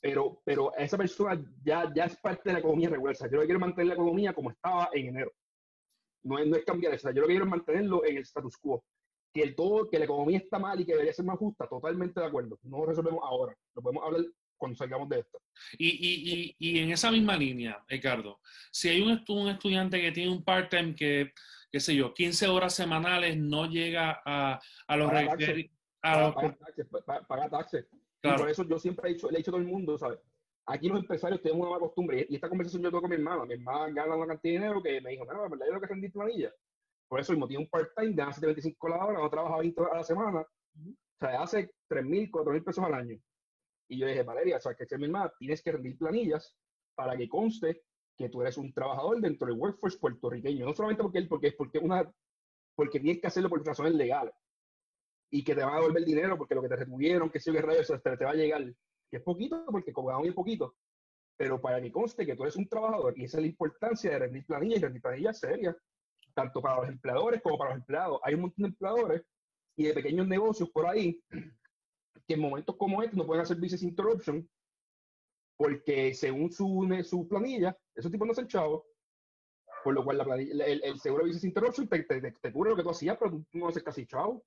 Pero, 0.00 0.40
pero 0.44 0.72
esa 0.76 0.96
persona 0.96 1.44
ya, 1.64 1.92
ya 1.92 2.04
es 2.04 2.16
parte 2.18 2.42
de 2.44 2.52
la 2.52 2.58
economía 2.60 2.90
regular. 2.90 3.16
O 3.16 3.18
sea, 3.18 3.28
yo 3.28 3.40
quiero 3.40 3.58
mantener 3.58 3.88
la 3.88 3.94
economía 3.94 4.32
como 4.32 4.52
estaba 4.52 4.88
en 4.92 5.08
enero. 5.08 5.32
No 6.22 6.38
es, 6.38 6.46
no 6.46 6.56
es 6.56 6.64
cambiar 6.64 6.94
eso. 6.94 7.10
yo 7.10 7.22
lo 7.22 7.26
que 7.26 7.32
quiero 7.32 7.44
es 7.44 7.50
mantenerlo 7.50 8.04
en 8.04 8.18
el 8.18 8.22
status 8.22 8.56
quo. 8.56 8.84
Que, 9.32 9.42
el 9.42 9.56
todo, 9.56 9.90
que 9.90 9.98
la 9.98 10.04
economía 10.04 10.38
está 10.38 10.60
mal 10.60 10.80
y 10.80 10.86
que 10.86 10.92
debería 10.92 11.12
ser 11.12 11.24
más 11.24 11.38
justa, 11.38 11.66
totalmente 11.66 12.20
de 12.20 12.26
acuerdo. 12.26 12.56
No 12.62 12.78
lo 12.78 12.86
resolvemos 12.86 13.20
ahora. 13.24 13.52
Lo 13.74 13.82
podemos 13.82 14.04
hablar 14.04 14.24
cuando 14.64 14.76
salgamos 14.76 15.08
de 15.08 15.20
esto. 15.20 15.42
Y, 15.78 15.88
y, 15.88 16.56
y, 16.58 16.70
y 16.70 16.78
en 16.80 16.90
esa 16.90 17.10
misma 17.10 17.36
línea, 17.36 17.82
Ricardo, 17.86 18.40
si 18.70 18.88
hay 18.88 19.02
un, 19.02 19.22
un 19.28 19.48
estudiante 19.48 20.00
que 20.00 20.12
tiene 20.12 20.32
un 20.32 20.42
part-time 20.42 20.94
que, 20.94 21.32
qué 21.70 21.80
sé 21.80 21.94
yo, 21.94 22.14
15 22.14 22.48
horas 22.48 22.74
semanales 22.74 23.36
no 23.36 23.66
llega 23.66 24.22
a, 24.24 24.58
a 24.86 24.96
los... 24.96 25.10
Paga 25.10 25.36
taxes. 25.36 25.70
Paga, 27.28 27.48
taxes. 27.50 27.86
Claro. 28.20 28.38
por 28.38 28.50
eso 28.50 28.66
yo 28.66 28.78
siempre 28.78 29.10
he 29.10 29.14
dicho, 29.14 29.30
le 29.30 29.36
he 29.36 29.38
dicho 29.38 29.50
a 29.50 29.52
todo 29.52 29.60
el 29.60 29.68
mundo, 29.68 29.98
¿sabes? 29.98 30.18
Aquí 30.66 30.88
los 30.88 30.98
empresarios 30.98 31.42
tenemos 31.42 31.66
una 31.66 31.70
mala 31.76 31.80
costumbre, 31.80 32.26
y 32.28 32.36
esta 32.36 32.48
conversación 32.48 32.82
yo 32.82 32.88
tengo 32.88 33.02
con 33.02 33.10
mi 33.10 33.16
hermana, 33.16 33.44
mi 33.44 33.52
hermana 33.52 33.92
gana 33.92 34.16
una 34.16 34.26
cantidad 34.26 34.52
de 34.54 34.58
dinero 34.60 34.82
que 34.82 35.00
me 35.02 35.10
dijo, 35.10 35.24
mira, 35.24 35.46
verdad, 35.46 35.66
yo 35.66 35.74
lo 35.74 35.80
que 35.80 35.86
rendir 35.86 36.10
planilla. 36.10 36.50
Por 37.06 37.20
eso 37.20 37.32
mismo 37.32 37.46
tiene 37.46 37.64
un 37.64 37.70
part-time, 37.70 38.14
gana 38.14 38.32
725 38.32 38.88
la 38.88 39.04
hora, 39.04 39.18
no 39.18 39.28
trabaja 39.28 39.58
20 39.58 39.80
horas 39.80 39.92
a 39.92 39.96
la 39.98 40.04
semana, 40.04 40.40
o 40.40 41.18
sea, 41.20 41.42
hace 41.42 41.70
3.000, 41.90 42.30
4.000 42.30 42.64
pesos 42.64 42.84
al 42.84 42.94
año. 42.94 43.18
Y 43.88 43.98
yo 43.98 44.06
dije, 44.06 44.22
Valeria, 44.22 44.60
sea, 44.60 44.74
que 44.74 44.98
mi 44.98 45.04
hermana, 45.04 45.32
tienes 45.38 45.62
que 45.62 45.72
rendir 45.72 45.98
planillas 45.98 46.56
para 46.94 47.16
que 47.16 47.28
conste 47.28 47.82
que 48.16 48.28
tú 48.28 48.42
eres 48.42 48.56
un 48.56 48.72
trabajador 48.72 49.20
dentro 49.20 49.48
del 49.48 49.58
workforce 49.58 49.98
puertorriqueño. 49.98 50.64
No 50.64 50.74
solamente 50.74 51.02
porque, 51.02 51.22
porque, 51.22 51.52
porque, 51.52 51.78
una, 51.78 52.10
porque 52.74 53.00
tienes 53.00 53.20
que 53.20 53.26
hacerlo 53.26 53.48
por 53.48 53.64
razones 53.64 53.94
legales 53.94 54.34
y 55.30 55.42
que 55.42 55.54
te 55.54 55.64
van 55.64 55.74
a 55.74 55.78
devolver 55.78 56.04
dinero 56.04 56.38
porque 56.38 56.54
lo 56.54 56.62
que 56.62 56.68
te 56.68 56.76
retuvieron, 56.76 57.30
que 57.30 57.40
si 57.40 57.50
que 57.50 57.60
rayos, 57.60 57.88
te, 57.88 58.16
te 58.16 58.24
va 58.24 58.30
a 58.30 58.34
llegar, 58.34 58.64
que 59.10 59.16
es 59.16 59.22
poquito, 59.22 59.64
porque 59.66 59.92
cobramos 59.92 60.22
bien 60.22 60.34
poquito, 60.34 60.76
pero 61.36 61.60
para 61.60 61.80
que 61.80 61.90
conste 61.90 62.24
que 62.24 62.36
tú 62.36 62.44
eres 62.44 62.56
un 62.56 62.68
trabajador 62.68 63.18
y 63.18 63.24
esa 63.24 63.38
es 63.38 63.42
la 63.42 63.48
importancia 63.48 64.10
de 64.12 64.18
rendir 64.20 64.46
planillas 64.46 64.78
y 64.78 64.82
rendir 64.82 65.02
planillas 65.02 65.40
serias, 65.40 65.76
tanto 66.34 66.62
para 66.62 66.76
los 66.76 66.88
empleadores 66.88 67.42
como 67.42 67.58
para 67.58 67.70
los 67.70 67.80
empleados. 67.80 68.20
Hay 68.22 68.34
un 68.34 68.42
montón 68.42 68.62
de 68.62 68.68
empleadores 68.68 69.22
y 69.76 69.84
de 69.84 69.94
pequeños 69.94 70.28
negocios 70.28 70.70
por 70.70 70.86
ahí 70.86 71.20
que 72.26 72.34
en 72.34 72.40
momentos 72.40 72.76
como 72.76 73.02
este 73.02 73.16
no 73.16 73.26
pueden 73.26 73.42
hacer 73.42 73.56
business 73.56 73.82
interruption 73.82 74.48
porque 75.56 76.14
según 76.14 76.50
su, 76.50 76.88
su 77.04 77.28
planilla, 77.28 77.76
esos 77.94 78.10
tipos 78.10 78.26
no 78.26 78.32
hacen 78.32 78.48
chavos, 78.48 78.84
por 79.82 79.94
lo 79.94 80.04
cual 80.04 80.18
la 80.18 80.24
planilla, 80.24 80.64
el, 80.64 80.98
seguro 80.98 81.22
de 81.22 81.28
business 81.28 81.44
interruption 81.44 81.88
te, 81.88 82.02
te, 82.02 82.32
te, 82.32 82.52
cubre 82.52 82.70
lo 82.70 82.76
que 82.76 82.82
tú 82.82 82.90
hacías, 82.90 83.16
pero 83.18 83.30
tú 83.30 83.58
no 83.58 83.68
haces 83.68 83.82
casi 83.82 84.06
chavo. 84.06 84.44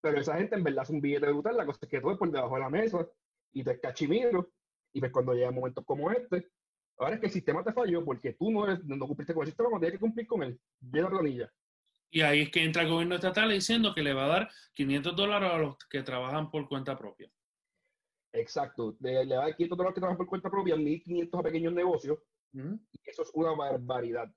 Pero 0.00 0.20
esa 0.20 0.36
gente 0.36 0.54
en 0.54 0.62
verdad 0.62 0.84
es 0.84 0.90
un 0.90 1.00
billete 1.00 1.26
brutal, 1.26 1.56
la 1.56 1.66
cosa 1.66 1.80
es 1.82 1.88
que 1.88 2.00
tú 2.00 2.10
es 2.10 2.18
por 2.18 2.30
debajo 2.30 2.54
de 2.54 2.60
la 2.60 2.70
mesa 2.70 3.06
y 3.52 3.64
te 3.64 3.80
cachimiro, 3.80 4.50
y 4.92 5.00
pues 5.00 5.12
cuando 5.12 5.34
llega 5.34 5.50
momentos 5.50 5.84
como 5.84 6.10
este, 6.10 6.48
ahora 6.98 7.14
es 7.14 7.20
que 7.20 7.26
el 7.26 7.32
sistema 7.32 7.64
te 7.64 7.72
falló 7.72 8.04
porque 8.04 8.34
tú 8.34 8.50
no, 8.50 8.66
eres, 8.66 8.84
no 8.84 9.06
cumpliste 9.06 9.34
con 9.34 9.42
el 9.42 9.48
sistema, 9.48 9.70
cuando 9.70 9.84
tienes 9.84 9.98
que 9.98 10.06
cumplir 10.06 10.26
con 10.26 10.42
él, 10.42 10.60
de 10.78 11.02
la 11.02 11.10
planilla. 11.10 11.52
Y 12.10 12.22
ahí 12.22 12.42
es 12.42 12.50
que 12.50 12.64
entra 12.64 12.82
el 12.82 12.90
gobierno 12.90 13.14
estatal 13.14 13.50
diciendo 13.50 13.94
que 13.94 14.02
le 14.02 14.12
va 14.12 14.24
a 14.24 14.28
dar 14.28 14.50
500 14.74 15.14
dólares 15.14 15.50
a 15.52 15.58
los 15.58 15.76
que 15.88 16.02
trabajan 16.02 16.50
por 16.50 16.68
cuenta 16.68 16.96
propia. 16.96 17.30
Exacto, 18.32 18.96
le, 19.00 19.24
le 19.24 19.36
va 19.36 19.42
a 19.42 19.46
dar 19.46 19.56
500 19.56 19.78
dólares 19.78 19.88
a 19.88 19.90
los 19.90 19.94
que 19.94 20.00
trabajan 20.00 20.16
por 20.16 20.26
cuenta 20.26 20.50
propia, 20.50 20.76
1.500 20.76 21.38
a 21.38 21.42
pequeños 21.42 21.72
negocios, 21.72 22.18
y 22.52 23.00
eso 23.04 23.22
es 23.22 23.30
una 23.34 23.52
barbaridad. 23.52 24.32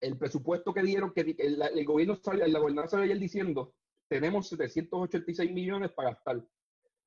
El 0.00 0.16
presupuesto 0.16 0.72
que 0.72 0.82
dieron, 0.82 1.12
que 1.12 1.34
el, 1.38 1.84
gobierno 1.84 2.16
salió, 2.16 2.46
la 2.46 2.58
gobernanza 2.58 2.92
salió 2.92 3.04
ayer 3.04 3.18
diciendo, 3.18 3.74
tenemos 4.06 4.48
786 4.48 5.50
millones 5.52 5.92
para 5.92 6.10
gastar, 6.10 6.44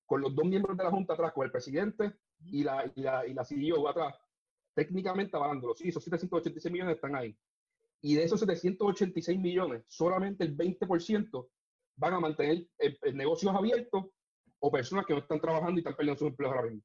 con 0.05 0.22
los 0.22 0.36
dos 0.36 0.46
miembros 0.46 0.77
de 0.77 0.84
la 0.84 0.91
Junta 0.91 1.13
atrás, 1.13 1.31
con 1.31 1.46
el 1.46 1.51
presidente 1.51 2.13
y 2.46 2.63
la, 2.63 2.91
y 2.96 3.01
la, 3.01 3.25
y 3.25 3.34
la 3.34 3.46
CEO 3.46 3.88
atrás, 3.88 4.15
técnicamente 4.74 5.38
avalándolos. 5.38 5.77
Sí, 5.77 5.89
esos 5.89 6.03
786 6.03 6.72
millones 6.72 6.96
están 6.96 7.15
ahí. 7.15 7.36
Y 8.01 8.15
de 8.15 8.24
esos 8.24 8.39
786 8.39 9.39
millones, 9.39 9.84
solamente 9.88 10.43
el 10.43 10.58
20% 10.58 11.48
van 11.98 12.13
a 12.13 12.20
mantener 12.20 12.65
negocios 13.13 13.53
abiertos 13.55 14.05
o 14.60 14.72
personas 14.72 15.05
que 15.05 15.13
no 15.13 15.20
están 15.20 15.39
trabajando 15.39 15.74
y 15.74 15.79
están 15.79 15.96
perdiendo 15.96 16.20
sus 16.20 16.29
empleos 16.29 16.53
ahora 16.53 16.67
mismo. 16.70 16.84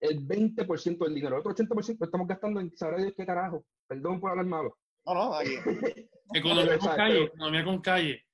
El 0.00 0.26
20% 0.26 0.98
del 0.98 1.14
dinero, 1.14 1.36
el 1.36 1.40
otro 1.40 1.54
80% 1.54 1.96
lo 1.98 2.06
estamos 2.06 2.28
gastando 2.28 2.60
en 2.60 2.76
saber 2.76 3.14
qué 3.16 3.24
carajo, 3.24 3.64
perdón 3.88 4.20
por 4.20 4.30
hablar 4.30 4.46
malo, 4.46 4.76
No, 5.06 5.14
no, 5.14 5.40
economía 6.34 6.78
con 6.78 6.96
calle, 6.96 7.24
economía 7.24 7.64
con 7.64 7.80
calle. 7.80 8.24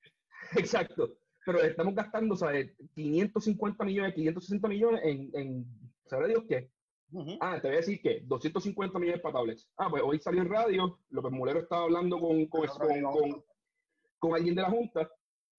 Exacto. 0.57 1.17
Pero 1.47 1.63
estamos 1.63 1.95
gastando, 1.95 2.37
¿sabes? 2.37 2.75
550 2.95 3.85
millones, 3.85 4.15
560 4.15 4.69
millones 4.69 5.01
en, 5.05 5.31
en 5.35 5.67
¿sabe 6.07 6.29
Dios 6.29 6.45
qué? 6.49 6.71
Ah, 7.41 7.59
te 7.61 7.69
voy 7.69 7.77
a 7.77 7.81
decir 7.81 8.01
que 8.01 8.21
250 8.25 8.99
millones 8.99 9.21
para 9.21 9.35
tablets. 9.35 9.69
Ah, 9.77 9.89
pues 9.91 10.03
hoy 10.05 10.19
salió 10.21 10.43
en 10.43 10.49
radio, 10.49 10.99
López 11.11 11.33
Mulero 11.33 11.61
estaba 11.61 11.83
hablando 11.83 12.21
con, 12.21 12.47
con, 12.47 12.67
con, 12.69 13.45
con, 14.19 14.35
alguien 14.35 14.55
de 14.55 14.63
la 14.63 14.71
Junta. 14.71 15.11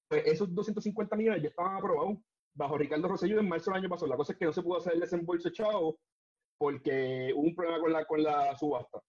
Pues 0.07 0.23
esos 0.25 0.53
250 0.53 1.15
millones 1.15 1.41
ya 1.41 1.49
estaban 1.49 1.75
aprobados 1.75 2.17
bajo 2.53 2.77
Ricardo 2.77 3.07
Rosselló 3.07 3.39
en 3.39 3.49
marzo 3.49 3.71
del 3.71 3.81
año 3.81 3.89
pasado. 3.89 4.07
La 4.07 4.17
cosa 4.17 4.33
es 4.33 4.39
que 4.39 4.45
no 4.45 4.53
se 4.53 4.61
pudo 4.61 4.77
hacer 4.77 4.93
el 4.93 5.01
desembolso 5.01 5.49
echado 5.49 5.97
porque 6.57 7.33
hubo 7.35 7.47
un 7.47 7.55
problema 7.55 7.79
con 7.81 7.91
la, 7.91 8.05
con 8.05 8.23
la 8.23 8.55
subasta. 8.55 9.01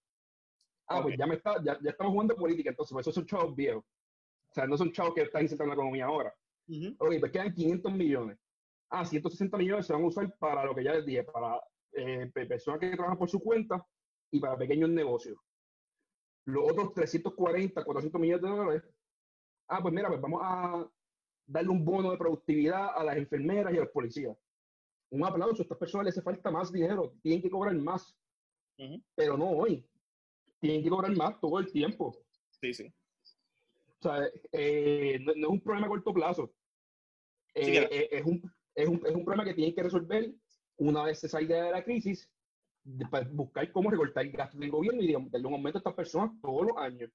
Ah, 0.87 1.01
pues 1.01 1.17
ya, 1.17 1.25
me 1.25 1.35
está, 1.35 1.63
ya, 1.63 1.77
ya, 1.81 1.91
estamos 1.91 2.11
jugando 2.11 2.35
política, 2.35 2.69
entonces, 2.69 2.91
pues 2.91 3.03
esos 3.05 3.15
son 3.15 3.25
chavos 3.25 3.55
viejos. 3.55 3.83
O 4.49 4.53
sea, 4.53 4.67
no 4.67 4.77
son 4.77 4.91
chavos 4.91 5.13
que 5.13 5.21
están 5.21 5.43
insertando 5.43 5.69
la 5.69 5.75
economía 5.75 6.05
ahora. 6.05 6.33
Ok, 6.97 7.13
pues 7.19 7.31
quedan 7.31 7.53
500 7.53 7.93
millones. 7.93 8.37
Ah, 8.89 9.05
160 9.05 9.57
millones 9.57 9.87
se 9.87 9.93
van 9.93 10.03
a 10.03 10.07
usar 10.07 10.35
para 10.37 10.65
lo 10.65 10.75
que 10.75 10.83
ya 10.83 10.93
les 10.93 11.05
dije, 11.05 11.23
para 11.23 11.59
eh, 11.95 12.31
personas 12.47 12.79
que 12.79 12.91
trabajan 12.91 13.17
por 13.17 13.29
su 13.29 13.39
cuenta 13.39 13.85
y 14.31 14.39
para 14.39 14.57
pequeños 14.57 14.89
negocios. 14.89 15.37
Los 16.45 16.69
otros 16.69 16.93
340, 16.93 17.83
400 17.83 18.21
millones 18.21 18.41
de 18.41 18.49
dólares. 18.49 18.83
Ah, 19.67 19.79
pues 19.81 19.93
mira, 19.93 20.09
pues 20.09 20.19
vamos 20.19 20.41
a 20.43 20.89
darle 21.45 21.69
un 21.69 21.85
bono 21.85 22.11
de 22.11 22.17
productividad 22.17 22.97
a 22.97 23.03
las 23.03 23.17
enfermeras 23.17 23.73
y 23.73 23.77
a 23.77 23.81
los 23.81 23.89
policías. 23.89 24.37
Un 25.11 25.23
aplauso, 25.25 25.61
a 25.61 25.63
estas 25.63 25.77
personas 25.77 26.05
les 26.05 26.17
hace 26.17 26.23
falta 26.23 26.51
más 26.51 26.71
dinero, 26.71 27.13
tienen 27.21 27.41
que 27.41 27.49
cobrar 27.49 27.75
más. 27.75 28.17
Pero 29.15 29.37
no 29.37 29.49
hoy. 29.51 29.87
Tienen 30.59 30.83
que 30.83 30.89
cobrar 30.89 31.15
más 31.15 31.39
todo 31.39 31.59
el 31.59 31.71
tiempo. 31.71 32.17
Sí, 32.49 32.73
sí. 32.73 32.93
O 33.99 34.01
sea, 34.01 34.27
eh, 34.51 35.19
no, 35.23 35.31
es 35.31 35.49
un 35.49 35.61
problema 35.61 35.87
a 35.87 35.89
corto 35.89 36.13
plazo. 36.13 36.53
Eh, 37.53 37.87
eh, 37.91 38.09
es, 38.11 38.25
un, 38.25 38.41
es, 38.73 38.87
un, 38.87 39.01
es 39.05 39.15
un 39.15 39.23
problema 39.23 39.45
que 39.45 39.53
tienen 39.53 39.75
que 39.75 39.83
resolver 39.83 40.33
una 40.77 41.03
vez 41.03 41.19
se 41.19 41.29
salga 41.29 41.63
de 41.63 41.71
la 41.71 41.83
crisis, 41.83 42.29
para 43.09 43.27
buscar 43.29 43.71
cómo 43.71 43.89
recortar 43.89 44.25
el 44.25 44.31
gasto 44.31 44.57
del 44.57 44.71
gobierno 44.71 45.01
y 45.01 45.13
darle 45.13 45.47
un 45.47 45.53
aumento 45.53 45.77
a 45.77 45.79
estas 45.79 45.93
personas 45.93 46.31
todos 46.41 46.67
los 46.67 46.77
años. 46.77 47.09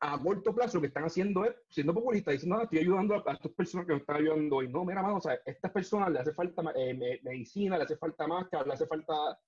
A 0.00 0.20
corto 0.20 0.54
plazo, 0.54 0.76
lo 0.76 0.80
que 0.82 0.88
están 0.88 1.04
haciendo 1.04 1.44
es 1.44 1.54
siendo 1.68 1.94
populistas, 1.94 2.34
diciendo, 2.34 2.60
estoy 2.60 2.80
ayudando 2.80 3.14
a, 3.14 3.32
estas 3.32 3.52
personas 3.52 3.86
que 3.86 3.92
me 3.92 4.00
están 4.00 4.16
ayudando 4.16 4.56
hoy. 4.56 4.68
No, 4.68 4.84
mira, 4.84 5.00
mano, 5.00 5.16
o 5.16 5.20
sea, 5.20 5.32
a 5.32 5.40
estas 5.46 5.70
personas 5.70 6.10
le 6.10 6.18
hace 6.18 6.34
falta 6.34 6.62
medicina, 6.62 7.78
le 7.78 7.84
hace 7.84 7.96
falta 7.96 8.26
máscara, 8.26 8.66
le 8.66 8.72
hace 8.74 8.86
falta 8.86 9.38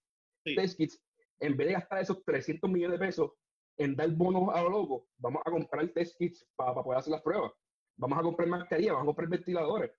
test 0.44 0.78
kits. 0.78 1.00
En 1.40 1.56
vez 1.56 1.66
de 1.66 1.72
gastar 1.74 2.00
esos 2.00 2.24
300 2.24 2.70
millones 2.70 2.98
de 2.98 3.06
pesos 3.06 3.32
en 3.76 3.96
dar 3.96 4.08
bonos 4.10 4.54
a 4.54 4.62
los 4.62 4.70
locos, 4.70 5.02
vamos 5.18 5.42
a 5.44 5.50
comprar 5.50 5.88
test 5.88 6.16
kits 6.16 6.46
para 6.54 6.74
poder 6.74 7.00
hacer 7.00 7.10
las 7.10 7.22
pruebas. 7.22 7.52
Vamos 7.96 8.18
a 8.18 8.22
comprar 8.22 8.48
mascarillas, 8.48 8.92
vamos 8.92 9.04
a 9.04 9.06
comprar 9.06 9.28
ventiladores. 9.28 9.90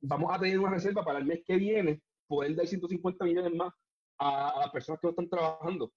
Vamos 0.00 0.32
a 0.32 0.38
tener 0.38 0.58
una 0.60 0.70
reserva 0.70 1.04
para 1.04 1.18
el 1.18 1.24
mes 1.24 1.42
que 1.44 1.56
viene, 1.56 2.00
poder 2.26 2.54
dar 2.54 2.66
150 2.66 3.24
millones 3.24 3.54
más 3.54 3.72
a, 4.18 4.60
las 4.60 4.70
personas 4.70 5.00
que 5.00 5.06
no 5.06 5.10
están 5.10 5.28
trabajando. 5.28 5.92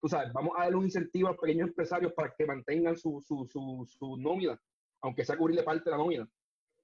Tú 0.00 0.08
sabes, 0.08 0.32
vamos 0.32 0.52
a 0.56 0.64
darle 0.64 0.78
un 0.78 0.84
incentivo 0.84 1.28
a 1.28 1.36
pequeños 1.36 1.68
empresarios 1.68 2.12
para 2.12 2.34
que 2.36 2.44
mantengan 2.44 2.96
su, 2.96 3.22
su, 3.26 3.46
su, 3.46 3.86
su 3.86 4.16
nómina, 4.16 4.60
aunque 5.00 5.24
sea 5.24 5.36
cubrirle 5.36 5.62
parte 5.62 5.84
de 5.84 5.90
la 5.92 5.98
nómina. 5.98 6.28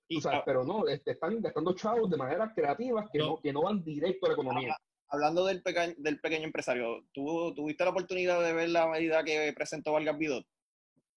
Tú 0.09 0.21
sabes, 0.21 0.43
pero 0.47 0.64
no, 0.64 0.87
están 0.87 1.43
gastando 1.43 1.75
chavos 1.75 2.09
de 2.09 2.17
manera 2.17 2.52
creativa 2.55 3.09
que 3.12 3.19
no, 3.19 3.40
que 3.40 3.52
no 3.52 3.62
van 3.62 3.85
directo 3.85 4.26
a 4.26 4.28
la 4.31 4.35
economía 4.35 4.76
hablando 5.09 5.47
del, 5.47 5.62
del 5.99 6.21
pequeño 6.21 6.45
empresario, 6.45 7.05
¿tú 7.12 7.55
tuviste 7.55 7.85
la 7.85 7.90
oportunidad 7.90 8.43
de 8.43 8.52
ver 8.52 8.69
la 8.69 8.87
medida 8.87 9.25
que 9.25 9.52
presentó 9.55 9.93
Vargas 9.93 10.19
Vidot? 10.19 10.47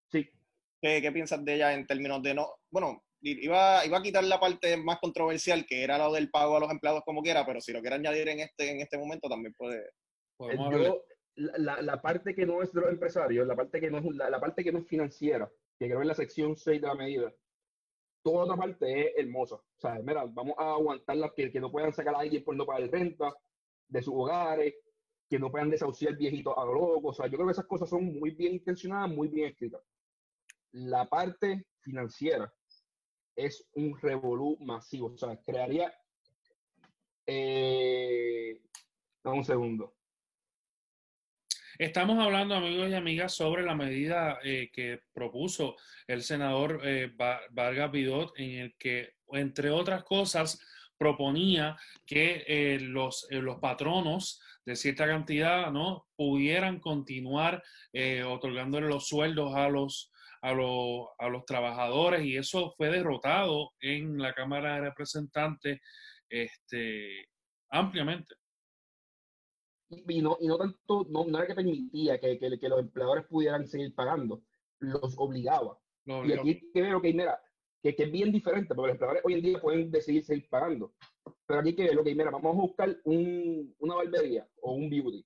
Sí. 0.09 0.29
¿Qué, 0.81 1.01
¿Qué, 1.01 1.11
piensas 1.11 1.43
de 1.43 1.55
ella 1.55 1.73
en 1.73 1.85
términos 1.85 2.23
de 2.23 2.33
no, 2.33 2.47
bueno, 2.69 3.03
iba, 3.21 3.85
iba 3.85 3.97
a 3.97 4.01
quitar 4.01 4.23
la 4.23 4.39
parte 4.39 4.77
más 4.77 4.99
controversial, 4.99 5.65
que 5.65 5.83
era 5.83 5.97
lo 5.97 6.11
del 6.13 6.29
pago 6.29 6.57
a 6.57 6.59
los 6.59 6.71
empleados 6.71 7.03
como 7.05 7.21
quiera, 7.21 7.45
pero 7.45 7.61
si 7.61 7.71
lo 7.71 7.81
quiere 7.81 7.95
añadir 7.95 8.29
en 8.29 8.39
este, 8.39 8.71
en 8.71 8.81
este 8.81 8.97
momento 8.97 9.29
también 9.29 9.53
puede... 9.53 9.91
Yo, 10.39 11.03
la, 11.35 11.81
la, 11.81 12.01
parte 12.01 12.33
que 12.33 12.45
no 12.45 12.61
es 12.61 12.73
de 12.73 12.81
los 12.81 12.89
empresarios, 12.89 13.47
la 13.47 13.55
parte 13.55 13.79
que 13.79 13.91
no 13.91 13.99
es, 13.99 14.05
la, 14.15 14.39
parte 14.39 14.63
que 14.63 14.71
no 14.71 14.79
es 14.79 14.87
financiera, 14.87 15.49
que 15.79 15.85
creo 15.85 16.01
en 16.01 16.07
la 16.07 16.15
sección 16.15 16.57
6 16.57 16.81
de 16.81 16.87
la 16.87 16.95
medida, 16.95 17.31
toda 18.23 18.43
otra 18.45 18.57
parte 18.57 19.01
es 19.01 19.13
hermosa. 19.17 19.55
O 19.55 19.79
sea, 19.79 19.99
mira, 20.03 20.25
vamos 20.25 20.55
a 20.57 20.73
aguantar 20.73 21.17
las 21.17 21.31
que, 21.33 21.51
que 21.51 21.59
no 21.59 21.71
puedan 21.71 21.93
sacar 21.93 22.15
a 22.15 22.19
alguien 22.19 22.43
por 22.43 22.55
no 22.55 22.65
pagar 22.65 22.89
renta, 22.89 23.31
de 23.87 24.01
sus 24.01 24.13
hogares, 24.15 24.73
que 25.29 25.37
no 25.37 25.51
puedan 25.51 25.69
desahuciar 25.69 26.15
viejitos 26.15 26.53
a 26.57 26.65
locos. 26.65 27.19
O 27.19 27.21
sea, 27.21 27.27
yo 27.27 27.37
creo 27.37 27.47
que 27.47 27.53
esas 27.53 27.67
cosas 27.67 27.89
son 27.89 28.05
muy 28.05 28.31
bien 28.31 28.53
intencionadas, 28.53 29.09
muy 29.09 29.27
bien 29.27 29.49
escritas. 29.49 29.81
La 30.71 31.05
parte 31.05 31.65
financiera 31.81 32.51
es 33.35 33.67
un 33.73 33.99
revolú 33.99 34.57
masivo. 34.61 35.07
O 35.13 35.17
sea, 35.17 35.39
crearía. 35.41 35.93
Eh, 37.25 38.59
un 39.23 39.45
segundo. 39.45 39.95
Estamos 41.77 42.19
hablando, 42.19 42.53
amigos 42.53 42.89
y 42.89 42.93
amigas, 42.93 43.33
sobre 43.33 43.63
la 43.63 43.73
medida 43.73 44.39
eh, 44.43 44.69
que 44.71 45.01
propuso 45.13 45.77
el 46.05 46.21
senador 46.21 46.81
eh, 46.83 47.11
Vargas 47.51 47.91
Vidot, 47.91 48.33
en 48.37 48.59
el 48.59 48.75
que, 48.77 49.15
entre 49.31 49.71
otras 49.71 50.03
cosas, 50.03 50.61
proponía 50.97 51.75
que 52.05 52.43
eh, 52.45 52.79
los, 52.79 53.25
eh, 53.31 53.41
los 53.41 53.59
patronos 53.59 54.39
de 54.63 54.75
cierta 54.75 55.07
cantidad 55.07 55.71
¿no? 55.71 56.05
pudieran 56.15 56.79
continuar 56.79 57.63
otorgándole 58.27 58.87
los 58.87 59.07
sueldos 59.07 59.55
a 59.55 59.67
los, 59.67 60.10
a, 60.41 60.53
los, 60.53 61.07
a 61.19 61.29
los 61.29 61.45
trabajadores 61.45 62.25
y 62.25 62.37
eso 62.37 62.73
fue 62.75 62.89
derrotado 62.89 63.71
en 63.79 64.17
la 64.17 64.33
Cámara 64.33 64.75
de 64.75 64.81
Representantes 64.81 65.79
este, 66.29 67.27
ampliamente. 67.69 68.35
Y 70.07 70.21
no, 70.21 70.37
y 70.39 70.47
no 70.47 70.57
tanto, 70.57 71.05
no, 71.09 71.25
era 71.37 71.47
que 71.47 71.55
permitía 71.55 72.19
que, 72.19 72.39
que, 72.39 72.69
los 72.69 72.79
empleadores 72.79 73.25
pudieran 73.25 73.67
seguir 73.67 73.93
pagando, 73.93 74.41
los 74.79 75.15
obligaba. 75.17 75.77
y 76.05 76.31
aquí 76.31 76.71
creo 76.73 77.01
que, 77.01 77.13
mira, 77.13 77.39
que, 77.83 77.95
es 77.97 78.11
bien 78.11 78.31
diferente, 78.31 78.73
porque 78.73 78.87
los 78.87 78.95
empleadores 78.95 79.23
hoy 79.25 79.33
en 79.33 79.41
día 79.41 79.59
pueden 79.59 79.91
decidir 79.91 80.23
seguir 80.23 80.47
pagando. 80.49 80.93
Pero 81.45 81.59
aquí 81.59 81.75
que 81.75 81.93
lo 81.93 82.03
que 82.03 82.15
mira, 82.15 82.31
vamos 82.31 82.55
a 82.55 82.61
buscar 82.61 82.97
un, 83.03 83.75
una 83.79 83.95
barbería 83.95 84.47
o 84.61 84.73
un 84.73 84.89
beauty. 84.89 85.25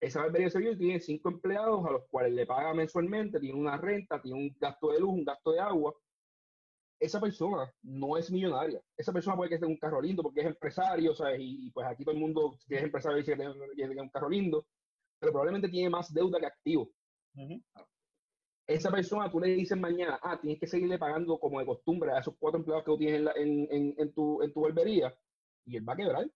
Esa 0.00 0.20
barbería 0.20 0.48
beauty 0.54 0.78
tiene 0.78 1.00
cinco 1.00 1.28
empleados 1.28 1.84
a 1.86 1.90
los 1.90 2.04
cuales 2.08 2.32
le 2.32 2.46
paga 2.46 2.72
mensualmente, 2.72 3.40
tiene 3.40 3.58
una 3.58 3.76
renta, 3.76 4.20
tiene 4.22 4.38
un 4.38 4.56
gasto 4.58 4.92
de 4.92 5.00
luz, 5.00 5.10
un 5.10 5.24
gasto 5.24 5.52
de 5.52 5.60
agua. 5.60 5.94
Esa 7.00 7.20
persona 7.20 7.72
no 7.82 8.16
es 8.16 8.30
millonaria. 8.30 8.80
Esa 8.96 9.12
persona 9.12 9.36
puede 9.36 9.50
que 9.50 9.58
tenga 9.58 9.72
un 9.72 9.78
carro 9.78 10.00
lindo 10.00 10.22
porque 10.22 10.40
es 10.40 10.46
empresario, 10.46 11.14
¿sabes? 11.14 11.38
Y, 11.40 11.70
pues 11.70 11.86
aquí 11.86 12.04
todo 12.04 12.14
el 12.14 12.20
mundo 12.20 12.56
que 12.68 12.76
es 12.76 12.82
empresario 12.82 13.18
dice 13.18 13.36
que 13.36 13.74
tiene, 13.74 14.00
un 14.00 14.08
carro 14.10 14.28
lindo, 14.28 14.66
pero 15.18 15.32
probablemente 15.32 15.68
tiene 15.68 15.90
más 15.90 16.12
deuda 16.12 16.40
que 16.40 16.46
activo 16.46 16.90
esa 18.68 18.90
persona 18.90 19.30
tú 19.30 19.40
le 19.40 19.48
dices 19.48 19.78
mañana, 19.78 20.20
ah, 20.22 20.38
tienes 20.38 20.60
que 20.60 20.66
seguirle 20.66 20.98
pagando 20.98 21.38
como 21.38 21.58
de 21.58 21.64
costumbre 21.64 22.12
a 22.12 22.18
esos 22.18 22.34
cuatro 22.38 22.58
empleados 22.58 22.84
que 22.84 22.90
tú 22.90 22.98
tienes 22.98 23.34
en, 23.36 23.66
en, 23.70 23.94
en, 23.96 24.12
tu, 24.12 24.42
en 24.42 24.52
tu 24.52 24.60
barbería, 24.60 25.16
y 25.64 25.76
él 25.76 25.88
va 25.88 25.94
a 25.94 25.96
quebrar. 25.96 26.30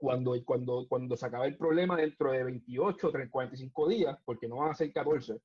Cuando, 0.00 0.34
cuando, 0.46 0.86
cuando 0.88 1.14
se 1.14 1.26
acabe 1.26 1.48
el 1.48 1.58
problema 1.58 1.98
dentro 1.98 2.32
de 2.32 2.42
28, 2.42 3.10
30, 3.10 3.30
45 3.30 3.88
días, 3.90 4.18
porque 4.24 4.48
no 4.48 4.56
van 4.56 4.70
a 4.70 4.74
ser 4.74 4.90
14, 4.90 5.38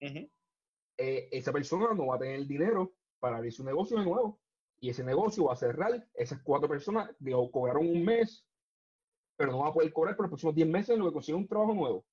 eh, 0.00 1.28
esa 1.30 1.52
persona 1.52 1.94
no 1.94 2.08
va 2.08 2.16
a 2.16 2.18
tener 2.18 2.34
el 2.34 2.48
dinero 2.48 2.94
para 3.20 3.36
abrir 3.36 3.52
su 3.52 3.62
negocio 3.62 3.96
de 3.96 4.04
nuevo. 4.04 4.40
Y 4.80 4.90
ese 4.90 5.04
negocio 5.04 5.44
va 5.44 5.52
a 5.52 5.56
cerrar. 5.56 6.04
Esas 6.14 6.42
cuatro 6.42 6.68
personas 6.68 7.14
digo, 7.20 7.48
cobraron 7.52 7.88
un 7.88 8.04
mes, 8.04 8.44
pero 9.36 9.52
no 9.52 9.60
va 9.60 9.68
a 9.68 9.72
poder 9.72 9.92
cobrar 9.92 10.16
por 10.16 10.24
los 10.24 10.30
próximos 10.30 10.56
10 10.56 10.68
meses 10.68 10.90
en 10.90 10.98
lo 10.98 11.06
que 11.06 11.12
consigue 11.12 11.38
un 11.38 11.46
trabajo 11.46 11.72
nuevo. 11.72 12.04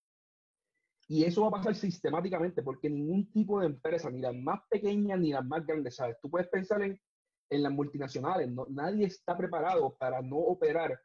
Y 1.08 1.24
eso 1.24 1.42
va 1.42 1.48
a 1.48 1.52
pasar 1.52 1.74
sistemáticamente 1.74 2.62
porque 2.62 2.88
ningún 2.88 3.32
tipo 3.32 3.60
de 3.60 3.66
empresa, 3.66 4.12
ni 4.12 4.20
las 4.20 4.36
más 4.36 4.62
pequeñas 4.70 5.20
ni 5.20 5.32
las 5.32 5.44
más 5.44 5.66
grandes, 5.66 5.96
¿sabes? 5.96 6.18
Tú 6.22 6.30
puedes 6.30 6.50
pensar 6.50 6.84
en, 6.84 7.02
en 7.50 7.64
las 7.64 7.72
multinacionales, 7.72 8.48
no, 8.48 8.68
nadie 8.70 9.08
está 9.08 9.36
preparado 9.36 9.96
para 9.98 10.22
no 10.22 10.38
operar 10.38 11.00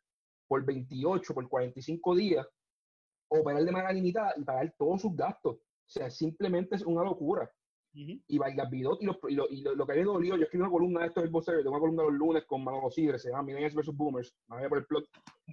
por 0.53 0.67
28, 0.67 1.33
por 1.33 1.49
45 1.49 2.15
días, 2.15 2.47
operar 3.31 3.65
de 3.65 3.73
manera 3.73 3.91
limitada 3.91 4.35
y 4.37 4.45
pagar 4.45 4.75
todos 4.79 5.01
sus 5.01 5.17
gastos. 5.17 5.55
O 5.55 5.61
sea, 5.87 6.11
simplemente 6.11 6.77
es 6.77 6.83
una 6.83 7.03
locura. 7.03 7.51
Y 7.95 8.37
Valgas 8.37 8.69
Bidot 8.69 9.01
y, 9.01 9.07
lo, 9.07 9.19
y, 9.49 9.63
lo, 9.63 9.87
que 9.87 9.93
había 9.93 10.05
dolido, 10.05 10.37
yo 10.37 10.43
escribí 10.43 10.61
una 10.61 10.71
columna 10.71 11.01
de 11.01 11.07
esto 11.07 11.23
del 11.23 11.31
vocero, 11.31 11.57
tengo 11.61 11.71
una 11.71 11.81
columna 11.81 12.03
los 12.03 12.13
lunes 12.13 12.45
con 12.45 12.63
Manolo 12.63 12.91
Sigre, 12.91 13.19
se 13.19 13.31
llama 13.31 13.45
Millennials 13.45 13.75
vs. 13.75 13.97
Boomers, 13.97 14.35
me 14.49 14.69
por 14.69 14.79
el 14.79 14.85
plot, 14.85 15.07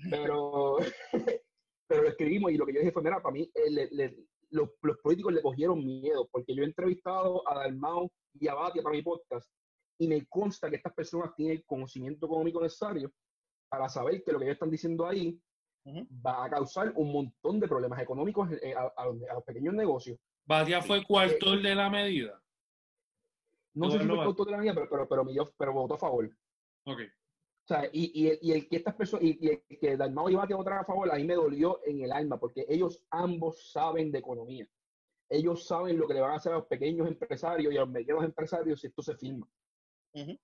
pero, 0.10 0.78
pero 1.88 2.04
lo 2.04 2.10
escribimos 2.10 2.52
y 2.52 2.58
lo 2.58 2.66
que 2.66 2.74
yo 2.74 2.80
dije 2.82 2.92
fue, 2.92 3.02
mira, 3.02 3.22
para 3.22 3.34
mí 3.34 3.50
el, 3.54 4.28
los, 4.50 4.70
políticos 5.02 5.32
le 5.32 5.42
cogieron 5.42 5.80
miedo, 5.80 6.28
porque 6.30 6.54
yo 6.54 6.64
he 6.64 6.66
entrevistado 6.66 7.48
a 7.48 7.56
Dalmau 7.56 8.12
y 8.34 8.50
a 8.50 8.54
Batia 8.54 8.84
para 8.84 8.98
mi 8.98 9.02
podcast, 9.02 9.50
y 9.98 10.10
me 10.10 10.26
consta 10.28 10.70
que 10.70 10.76
estas 10.76 10.94
personas 10.94 11.34
tienen 11.36 11.56
el 11.56 11.66
conocimiento 11.66 12.26
económico 12.26 12.62
necesario 12.62 13.10
para 13.70 13.88
saber 13.88 14.24
que 14.24 14.32
lo 14.32 14.40
que 14.40 14.46
ellos 14.46 14.56
están 14.56 14.72
diciendo 14.72 15.08
ahí 15.08 15.40
va 16.26 16.46
a 16.46 16.50
causar 16.50 16.92
un 16.96 17.12
montón 17.12 17.60
de 17.60 17.68
problemas 17.68 18.02
económicos 18.02 18.52
eh, 18.62 18.76
a, 18.76 19.06
los, 19.06 19.44
pequeños 19.44 19.74
negocios, 19.74 20.20
Batia 20.46 20.82
fue 20.82 21.04
coautor 21.04 21.62
de 21.62 21.76
la 21.76 21.90
medida. 21.90 22.42
No 23.76 23.92
sé 23.92 24.00
si 24.00 24.06
fue 24.06 24.16
coautor 24.16 24.48
de 24.48 24.52
la 24.52 24.58
medida, 24.58 24.74
pero, 24.74 25.08
pero, 25.08 25.26
pero, 25.58 25.74
votó 25.74 25.94
a 25.94 25.98
favor. 26.00 26.26
Ok. 26.86 27.02
O 27.02 27.68
sea, 27.68 27.88
y, 27.94 28.12
y, 28.16 28.40
y, 28.42 28.52
el 28.54 28.68
que 28.68 28.78
estas 28.78 28.96
personas, 28.96 29.26
y, 29.26 29.38
y, 29.40 29.50
el 29.50 29.80
que 29.80 29.96
Dalmau 29.96 30.28
y 30.28 30.36
Batia 30.36 30.56
votaron 30.56 30.80
a 30.80 30.86
favor, 30.86 31.12
a 31.12 31.16
mí 31.18 31.24
me 31.24 31.36
dolió 31.36 31.82
en 31.86 32.02
el 32.02 32.12
alma, 32.12 32.40
porque 32.40 32.66
ellos 32.68 33.06
ambos 33.12 33.72
saben 33.72 34.12
de 34.12 34.18
economía. 34.18 34.68
Ellos 35.30 35.68
saben 35.68 36.00
lo 36.00 36.08
que 36.08 36.16
le 36.16 36.22
van 36.22 36.32
a 36.32 36.38
hacer 36.38 36.52
a 36.52 36.58
los 36.58 36.66
pequeños 36.66 37.08
empresarios 37.08 37.72
y 37.72 37.78
a 37.78 37.82
los 37.82 37.90
medianos 37.90 38.24
empresarios 38.24 38.82
si 38.82 38.88
esto 38.88 39.04
se 39.04 39.16
firma. 39.16 39.48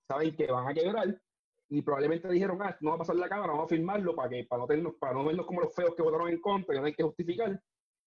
Saben 0.06 0.36
que 0.36 0.46
van 0.46 0.68
a 0.68 0.74
quebrar 0.74 1.20
y 1.68 1.82
probablemente 1.82 2.28
dijeron, 2.28 2.58
ah, 2.62 2.76
no 2.80 2.90
va 2.90 2.96
a 2.96 2.98
pasar 2.98 3.16
la 3.16 3.28
cámara, 3.28 3.52
vamos 3.52 3.66
a 3.66 3.74
firmarlo 3.74 4.14
para 4.14 4.28
que 4.30 4.44
para 4.44 4.62
no, 4.62 4.66
tenernos, 4.66 4.94
para 4.94 5.14
no 5.14 5.24
vernos 5.24 5.46
como 5.46 5.60
los 5.60 5.74
feos 5.74 5.94
que 5.94 6.02
votaron 6.02 6.28
en 6.28 6.40
contra 6.40 6.74
y 6.74 6.78
no 6.78 6.86
hay 6.86 6.94
que 6.94 7.02
justificar. 7.02 7.60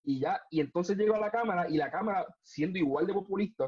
Y 0.04 0.20
ya, 0.22 0.42
y 0.50 0.62
entonces 0.62 0.98
llegó 0.98 1.16
a 1.16 1.20
la 1.20 1.30
cámara 1.30 1.70
y 1.70 1.78
la 1.78 1.92
cámara, 1.92 2.26
siendo 2.42 2.80
igual 2.80 3.06
de 3.06 3.14
populista, 3.14 3.68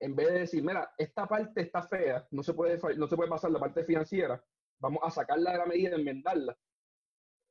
en 0.00 0.14
vez 0.14 0.28
de 0.28 0.38
decir, 0.40 0.62
mira, 0.62 0.90
esta 0.98 1.26
parte 1.26 1.62
está 1.62 1.82
fea, 1.82 2.26
no 2.30 2.42
se 2.42 2.52
puede, 2.52 2.78
no 2.96 3.06
se 3.06 3.16
puede 3.16 3.30
pasar 3.30 3.50
la 3.50 3.58
parte 3.58 3.84
financiera, 3.84 4.42
vamos 4.78 5.00
a 5.02 5.10
sacarla 5.10 5.52
de 5.52 5.58
la 5.58 5.66
medida, 5.66 5.96
enmendarla 5.96 6.56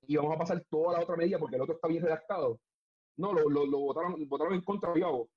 y 0.07 0.15
vamos 0.17 0.35
a 0.35 0.37
pasar 0.37 0.63
toda 0.69 0.93
la 0.93 1.03
otra 1.03 1.15
medida 1.15 1.39
porque 1.39 1.55
el 1.55 1.63
otro 1.63 1.75
está 1.75 1.87
bien 1.87 2.03
redactado. 2.03 2.59
No, 3.17 3.33
lo, 3.33 3.49
lo, 3.49 3.65
lo 3.65 3.79
votaron, 3.79 4.27
votaron 4.27 4.53
en 4.53 4.61
contra, 4.61 4.93
yo 4.95 5.27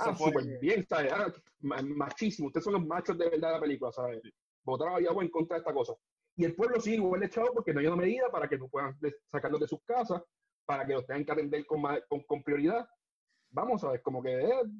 Ah, 0.00 0.16
súper 0.16 0.58
bien, 0.58 0.86
¿sabes? 0.86 1.12
Ah, 1.12 1.30
machísimo. 1.60 2.48
Ustedes 2.48 2.64
son 2.64 2.74
los 2.74 2.86
machos 2.86 3.18
de 3.18 3.28
verdad 3.28 3.48
de 3.48 3.54
la 3.54 3.60
película, 3.60 3.92
¿sabes? 3.92 4.22
Votaron 4.64 4.94
a 4.94 5.22
en 5.22 5.30
contra 5.30 5.56
de 5.56 5.60
esta 5.60 5.72
cosa. 5.72 5.94
Y 6.36 6.44
el 6.44 6.54
pueblo 6.54 6.80
sigue 6.80 6.96
igual 6.96 7.22
echado 7.22 7.52
porque 7.52 7.74
no 7.74 7.80
hay 7.80 7.86
una 7.86 7.96
medida 7.96 8.30
para 8.30 8.48
que 8.48 8.58
no 8.58 8.68
puedan 8.68 8.96
sacarlos 9.30 9.60
de 9.60 9.68
sus 9.68 9.82
casas, 9.84 10.22
para 10.64 10.86
que 10.86 10.94
los 10.94 11.06
tengan 11.06 11.24
que 11.24 11.32
atender 11.32 11.66
con, 11.66 11.82
con, 12.26 12.42
prioridad. 12.42 12.88
Vamos 13.50 13.84
a 13.84 13.90
ver, 13.90 14.02
como 14.02 14.22
que 14.22 14.36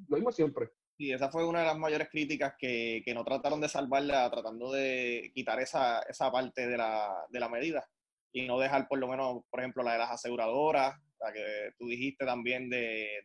lo 0.07 0.17
mismo 0.17 0.31
siempre. 0.31 0.69
Y 0.97 1.11
esa 1.11 1.29
fue 1.29 1.45
una 1.45 1.59
de 1.59 1.65
las 1.65 1.77
mayores 1.77 2.09
críticas 2.09 2.55
que, 2.57 3.01
que 3.05 3.13
no 3.13 3.23
trataron 3.23 3.61
de 3.61 3.69
salvarla, 3.69 4.29
tratando 4.31 4.71
de 4.71 5.31
quitar 5.33 5.59
esa, 5.59 6.01
esa 6.01 6.31
parte 6.31 6.67
de 6.67 6.77
la, 6.77 7.13
de 7.29 7.39
la 7.39 7.49
medida 7.49 7.87
y 8.33 8.47
no 8.47 8.59
dejar 8.59 8.87
por 8.87 8.97
lo 8.97 9.07
menos, 9.07 9.43
por 9.49 9.59
ejemplo, 9.59 9.83
la 9.83 9.93
de 9.93 9.99
las 9.99 10.11
aseguradoras, 10.11 10.99
la 11.19 11.31
que 11.31 11.71
tú 11.77 11.87
dijiste 11.87 12.25
también 12.25 12.67
de, 12.67 13.21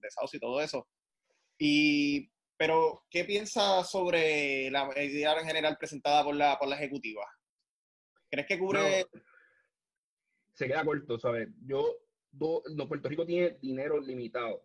de 0.00 0.10
South 0.10 0.30
y 0.32 0.38
todo 0.38 0.60
eso, 0.60 0.86
y, 1.58 2.31
pero, 2.62 3.02
¿qué 3.10 3.24
piensas 3.24 3.90
sobre 3.90 4.70
la 4.70 4.86
medida 4.86 5.36
en 5.36 5.46
general 5.48 5.76
presentada 5.76 6.22
por 6.22 6.36
la, 6.36 6.56
por 6.60 6.68
la 6.68 6.76
ejecutiva? 6.76 7.26
¿Crees 8.30 8.46
que 8.46 8.56
cubre...? 8.56 9.04
se 10.54 10.68
queda 10.68 10.84
corto, 10.84 11.18
¿sabes? 11.18 11.48
Yo, 11.66 11.92
no, 12.30 12.86
Puerto 12.86 13.08
Rico 13.08 13.26
tiene 13.26 13.58
dinero 13.60 14.00
limitado. 14.00 14.64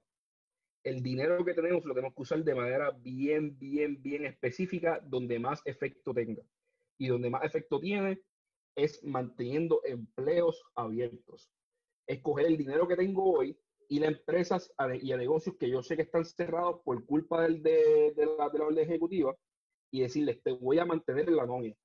El 0.84 1.02
dinero 1.02 1.44
que 1.44 1.56
tenemos 1.56 1.84
lo 1.86 1.96
tenemos 1.96 2.14
que 2.14 2.22
usar 2.22 2.44
de 2.44 2.54
manera 2.54 2.92
bien, 2.92 3.58
bien, 3.58 4.00
bien 4.00 4.26
específica, 4.26 5.00
donde 5.04 5.40
más 5.40 5.64
efecto 5.66 6.14
tenga. 6.14 6.44
Y 7.00 7.08
donde 7.08 7.32
más 7.32 7.46
efecto 7.46 7.80
tiene 7.80 8.22
es 8.76 9.04
manteniendo 9.04 9.82
empleos 9.84 10.64
abiertos. 10.76 11.50
Escoger 12.06 12.46
el 12.46 12.58
dinero 12.58 12.88
que 12.88 12.96
tengo 12.96 13.40
hoy 13.40 13.58
y 13.90 14.04
a 14.04 14.08
empresas 14.08 14.74
y 15.02 15.12
a 15.12 15.18
negocios 15.18 15.56
que 15.58 15.70
yo 15.70 15.82
sé 15.82 15.96
que 15.96 16.02
están 16.04 16.26
cerrados 16.26 16.82
por 16.84 17.06
culpa 17.06 17.44
del, 17.44 17.64
de, 17.64 18.14
la, 18.38 18.50
de 18.50 18.60
la 18.60 18.66
orden 18.66 18.84
ejecutiva 18.84 19.36
y 19.92 20.02
decirles, 20.02 20.42
te 20.44 20.52
voy 20.52 20.80
a 20.80 20.86
mantener 20.86 21.30
en 21.30 21.38
la 21.38 21.46
nómina, 21.46 21.76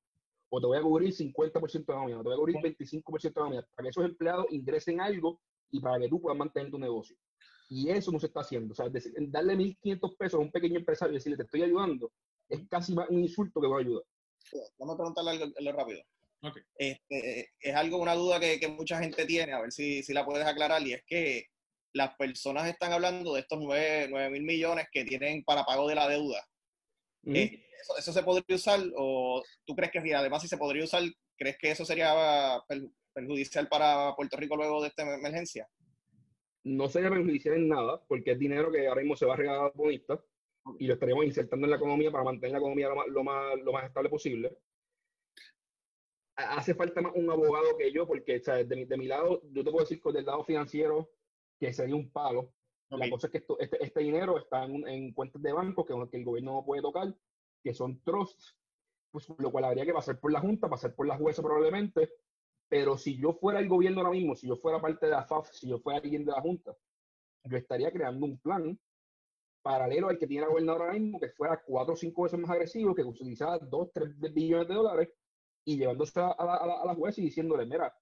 o 0.51 0.61
te 0.61 0.67
voy 0.67 0.79
a 0.79 0.83
cubrir 0.83 1.13
50% 1.13 1.87
de 1.87 1.95
nómina, 1.95 2.19
o 2.19 2.23
te 2.23 2.29
voy 2.29 2.35
a 2.35 2.39
cubrir 2.39 2.57
25% 2.57 3.23
de 3.23 3.41
nómina, 3.41 3.67
para 3.75 3.87
que 3.87 3.91
esos 3.91 4.05
empleados 4.05 4.47
ingresen 4.51 5.01
algo 5.01 5.41
y 5.71 5.81
para 5.81 6.01
que 6.01 6.09
tú 6.09 6.21
puedas 6.21 6.39
mantener 6.39 6.71
tu 6.71 6.79
negocio. 6.79 7.17
Y 7.69 7.89
eso 7.89 8.11
no 8.11 8.19
se 8.19 8.27
está 8.27 8.41
haciendo. 8.41 8.73
O 8.73 8.75
sea, 8.75 8.87
darle 9.29 9.57
1.500 9.57 10.17
pesos 10.19 10.35
a 10.35 10.43
un 10.43 10.51
pequeño 10.51 10.79
empresario 10.79 11.13
y 11.13 11.17
decirle, 11.17 11.39
te 11.39 11.45
estoy 11.45 11.63
ayudando, 11.63 12.13
es 12.49 12.69
casi 12.69 12.95
un 13.09 13.21
insulto 13.21 13.61
que 13.61 13.69
va 13.69 13.77
a 13.77 13.81
ayudar. 13.81 14.03
Vamos 14.79 14.95
a 14.95 14.99
preguntarle 14.99 15.31
algo, 15.31 15.73
rápido. 15.73 16.03
Este, 16.77 17.51
es 17.61 17.75
algo, 17.77 17.99
una 17.99 18.15
duda 18.15 18.41
que, 18.41 18.59
que, 18.59 18.67
mucha 18.67 18.99
gente 18.99 19.25
tiene, 19.25 19.53
a 19.53 19.61
ver 19.61 19.71
si, 19.71 20.03
si 20.03 20.13
la 20.13 20.27
puedes 20.27 20.45
aclarar, 20.45 20.85
y 20.85 20.95
es 20.95 21.05
que 21.07 21.52
las 21.93 22.15
personas 22.17 22.69
están 22.69 22.93
hablando 22.93 23.35
de 23.35 23.41
estos 23.41 23.59
9, 23.61 24.31
mil 24.31 24.43
millones 24.43 24.87
que 24.91 25.05
tienen 25.05 25.45
para 25.45 25.65
pago 25.65 25.89
de 25.89 25.95
la 25.95 26.09
deuda. 26.09 26.43
Eh, 27.25 27.65
eso, 27.99 28.13
se 28.13 28.23
podría 28.23 28.57
usar 28.57 28.81
o 28.97 29.43
tú 29.65 29.77
crees 29.77 29.93
que 29.93 30.15
además 30.15 30.43
si 30.43 30.49
se 30.49 30.57
podría 30.57 30.85
usar, 30.85 31.03
crees 31.37 31.57
que 31.59 31.71
eso 31.71 31.85
sería 31.85 32.13
perjudicial 33.13 33.69
para 33.69 34.15
Puerto 34.17 34.37
Rico 34.37 34.57
luego 34.57 34.83
de 34.83 34.89
esta 34.89 35.03
emergencia? 35.03 35.69
No 36.65 36.89
sería 36.89 37.11
perjudicial 37.11 37.57
en 37.57 37.69
nada, 37.69 38.03
porque 38.07 38.33
es 38.33 38.39
dinero 38.39 38.71
que 38.71 38.87
ahora 38.87 39.01
mismo 39.01 39.17
se 39.17 39.27
va 39.27 39.35
a 39.35 39.37
regalar 39.37 39.61
a 39.61 39.65
los 39.65 39.75
bonistas 39.75 40.21
y 40.79 40.87
lo 40.87 40.95
estaríamos 40.95 41.25
insertando 41.25 41.67
en 41.67 41.71
la 41.71 41.77
economía 41.77 42.11
para 42.11 42.25
mantener 42.25 42.53
la 42.53 42.59
economía 42.59 42.89
lo 42.89 43.25
más, 43.25 43.59
lo 43.61 43.73
más, 43.73 43.85
estable 43.85 44.09
posible. 44.09 44.57
Hace 46.37 46.75
falta 46.75 47.01
más 47.03 47.13
un 47.15 47.29
abogado 47.31 47.77
que 47.77 47.93
yo, 47.93 48.07
porque 48.07 48.39
De, 48.39 48.77
mi, 48.77 48.85
de 48.85 48.97
mi 48.97 49.07
lado, 49.07 49.43
yo 49.51 49.65
te 49.65 49.71
puedo 49.71 49.85
decir 49.85 50.01
que 50.01 50.13
del 50.13 50.25
lado 50.25 50.45
financiero, 50.45 51.11
que 51.63 51.73
sería 51.73 51.95
un 51.95 52.11
palo. 52.11 52.53
La 52.91 53.09
cosa 53.09 53.29
es 53.29 53.31
que 53.31 53.39
esto, 53.39 53.57
este, 53.61 53.83
este, 53.83 54.01
dinero 54.01 54.37
está 54.37 54.65
en, 54.65 55.13
cuentas 55.13 55.41
de 55.41 55.53
banco 55.53 55.85
que, 55.85 55.95
que, 56.11 56.17
el 56.19 56.25
gobierno 56.25 56.55
no 56.55 56.65
puede 56.65 56.83
tocar, 56.83 57.15
que 57.63 57.73
son 57.73 58.03
trusts, 58.03 58.59
pues, 59.13 59.29
lo 59.39 59.53
cual 59.53 59.65
habría 59.65 59.87
que 59.87 59.93
pasar 59.93 60.19
por 60.19 60.33
la 60.33 60.41
Junta, 60.41 60.69
pasar 60.69 60.93
por 60.95 61.07
la 61.07 61.17
jueza 61.17 61.41
probablemente. 61.41 62.11
Pero 62.69 62.99
si 62.99 63.17
yo 63.17 63.35
fuera 63.35 63.61
el 63.61 63.69
gobierno 63.69 64.01
ahora 64.01 64.11
mismo, 64.11 64.35
si 64.35 64.49
yo 64.49 64.57
fuera 64.57 64.81
parte 64.81 65.07
de 65.07 65.13
la 65.13 65.25
FAF, 65.25 65.53
si 65.53 65.69
yo 65.69 65.79
fuera 65.79 66.01
alguien 66.01 66.25
de 66.25 66.33
la 66.33 66.41
Junta, 66.41 66.77
yo 67.45 67.57
estaría 67.57 67.93
creando 67.93 68.27
un 68.27 68.39
plan 68.39 68.79
paralelo 69.63 70.09
al 70.09 70.19
que 70.19 70.27
tiene 70.27 70.43
la 70.43 70.49
gobernadora 70.49 70.87
ahora 70.87 70.99
mismo, 70.99 71.21
que 71.21 71.29
fuera 71.31 71.63
cuatro 71.65 71.95
o 71.95 71.97
cinco 71.97 72.25
veces 72.25 72.41
más 72.41 72.51
agresivo, 72.51 72.93
que 72.93 73.05
utilizara 73.05 73.59
dos, 73.59 73.93
tres 73.93 74.11
billones 74.19 74.67
de 74.67 74.75
dólares 74.75 75.09
y 75.65 75.79
llevándose 75.79 76.19
a, 76.19 76.35
la, 76.45 76.57
a 76.57 76.87
la 76.87 76.95
jueza 76.97 77.21
y 77.21 77.25
diciéndole, 77.25 77.67
mira, 77.67 77.95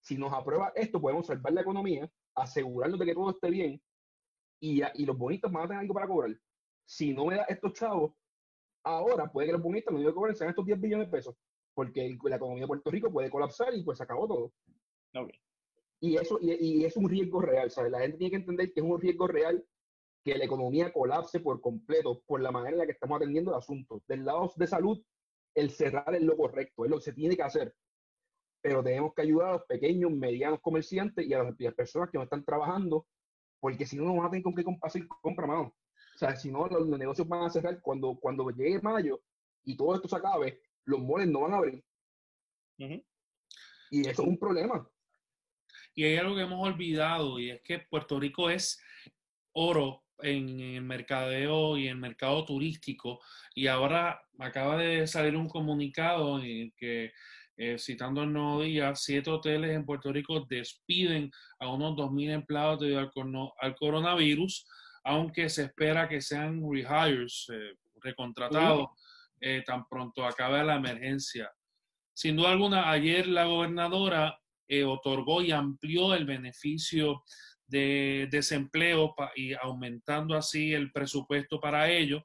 si 0.00 0.18
nos 0.18 0.34
aprueba 0.34 0.72
esto, 0.74 1.00
podemos 1.00 1.26
salvar 1.26 1.54
la 1.54 1.62
economía, 1.62 2.10
asegurarnos 2.36 2.98
de 3.00 3.06
que 3.06 3.14
todo 3.14 3.30
esté 3.30 3.50
bien 3.50 3.80
y, 4.60 4.82
y 4.94 5.06
los 5.06 5.16
bonistas 5.16 5.50
van 5.50 5.64
a 5.64 5.68
tener 5.68 5.80
algo 5.80 5.94
para 5.94 6.06
cobrar. 6.06 6.38
Si 6.84 7.12
no 7.12 7.26
me 7.26 7.36
da 7.36 7.42
estos 7.44 7.72
chavos, 7.72 8.12
ahora 8.84 9.30
puede 9.30 9.48
que 9.48 9.52
los 9.54 9.62
bonistas 9.62 9.92
me 9.92 9.98
digan 9.98 10.12
que 10.12 10.16
cobren 10.16 10.36
sean 10.36 10.50
estos 10.50 10.64
10 10.64 10.80
billones 10.80 11.06
de 11.08 11.16
pesos, 11.16 11.34
porque 11.74 12.16
la 12.24 12.36
economía 12.36 12.62
de 12.62 12.68
Puerto 12.68 12.90
Rico 12.90 13.10
puede 13.10 13.30
colapsar 13.30 13.74
y 13.74 13.82
pues 13.82 13.98
se 13.98 14.04
acabó 14.04 14.28
todo. 14.28 14.52
Y 16.00 16.16
eso 16.16 16.38
y, 16.40 16.52
y, 16.52 16.84
es 16.84 16.96
un 16.96 17.08
riesgo 17.08 17.40
real, 17.40 17.70
¿sabes? 17.70 17.90
La 17.90 18.00
gente 18.00 18.18
tiene 18.18 18.30
que 18.30 18.36
entender 18.36 18.72
que 18.72 18.80
es 18.80 18.86
un 18.86 19.00
riesgo 19.00 19.26
real 19.26 19.66
que 20.22 20.36
la 20.36 20.44
economía 20.44 20.92
colapse 20.92 21.40
por 21.40 21.60
completo 21.60 22.22
por 22.26 22.40
la 22.40 22.50
manera 22.50 22.72
en 22.72 22.78
la 22.78 22.86
que 22.86 22.92
estamos 22.92 23.16
atendiendo 23.16 23.50
el 23.52 23.58
asunto. 23.58 24.02
Del 24.06 24.24
lado 24.24 24.52
de 24.56 24.66
salud, 24.66 25.02
el 25.54 25.70
cerrar 25.70 26.14
es 26.14 26.22
lo 26.22 26.36
correcto, 26.36 26.84
es 26.84 26.90
lo 26.90 26.98
que 26.98 27.04
se 27.04 27.12
tiene 27.12 27.36
que 27.36 27.42
hacer 27.42 27.74
pero 28.66 28.82
tenemos 28.82 29.14
que 29.14 29.22
ayudar 29.22 29.48
a 29.48 29.52
los 29.52 29.62
pequeños, 29.62 30.10
medianos 30.10 30.60
comerciantes 30.60 31.24
y 31.24 31.32
a 31.32 31.44
las, 31.44 31.54
personas 31.76 32.10
que 32.10 32.18
no 32.18 32.24
están 32.24 32.44
trabajando, 32.44 33.06
porque 33.60 33.86
si 33.86 33.96
no, 33.96 34.06
no 34.06 34.16
van 34.16 34.26
a 34.26 34.30
tener 34.30 34.42
con 34.42 34.56
qué 34.56 34.64
hacer 34.82 35.06
compra, 35.06 35.46
mano. 35.46 35.72
O 36.16 36.18
sea, 36.18 36.34
si 36.34 36.50
no, 36.50 36.66
los, 36.66 36.84
negocios 36.88 37.28
van 37.28 37.44
a 37.44 37.50
cerrar 37.50 37.80
cuando, 37.80 38.16
cuando 38.16 38.50
llegue 38.50 38.82
mayo 38.82 39.22
y 39.62 39.76
todo 39.76 39.94
esto 39.94 40.08
se 40.08 40.16
acabe, 40.16 40.60
los 40.84 40.98
moles 40.98 41.28
no 41.28 41.42
van 41.42 41.54
a 41.54 41.58
abrir. 41.58 41.84
Y 42.76 44.00
eso 44.00 44.22
es 44.22 44.28
un 44.28 44.36
problema. 44.36 44.84
Y 45.94 46.02
hay 46.02 46.16
algo 46.16 46.34
que 46.34 46.42
hemos 46.42 46.66
olvidado 46.66 47.38
y 47.38 47.50
es 47.50 47.62
que 47.62 47.78
Puerto 47.88 48.18
Rico 48.18 48.50
es 48.50 48.82
oro 49.52 50.02
en 50.18 50.58
el 50.58 50.82
mercadeo 50.82 51.78
y 51.78 51.86
el 51.86 51.98
mercado 51.98 52.44
turístico 52.44 53.20
y 53.54 53.68
ahora 53.68 54.20
acaba 54.40 54.76
de 54.76 55.06
salir 55.06 55.36
un 55.36 55.48
comunicado 55.48 56.42
en 56.42 56.72
que 56.72 57.12
eh, 57.58 57.78
citando 57.78 58.22
el 58.22 58.32
nuevo 58.32 58.62
día, 58.62 58.94
siete 58.94 59.30
hoteles 59.30 59.70
en 59.70 59.86
Puerto 59.86 60.12
Rico 60.12 60.40
despiden 60.40 61.30
a 61.58 61.68
unos 61.72 61.96
2.000 61.96 62.32
empleados 62.32 62.80
debido 62.80 63.10
al, 63.58 63.74
coronavirus, 63.76 64.66
aunque 65.04 65.48
se 65.48 65.64
espera 65.64 66.06
que 66.06 66.20
sean 66.20 66.60
rehires, 66.70 67.46
eh, 67.50 67.72
recontratados, 68.02 68.88
eh, 69.40 69.62
tan 69.64 69.88
pronto 69.88 70.26
acabe 70.26 70.62
la 70.64 70.76
emergencia. 70.76 71.50
Sin 72.12 72.36
duda 72.36 72.50
alguna, 72.50 72.90
ayer 72.90 73.26
la 73.26 73.44
gobernadora 73.44 74.38
otorgó 74.86 75.42
y 75.42 75.52
amplió 75.52 76.12
el 76.12 76.26
beneficio 76.26 77.22
de 77.66 78.28
desempleo 78.30 79.14
y 79.34 79.54
aumentando 79.54 80.36
así 80.36 80.72
el 80.72 80.90
presupuesto 80.92 81.60
para 81.60 81.88
ello 81.90 82.22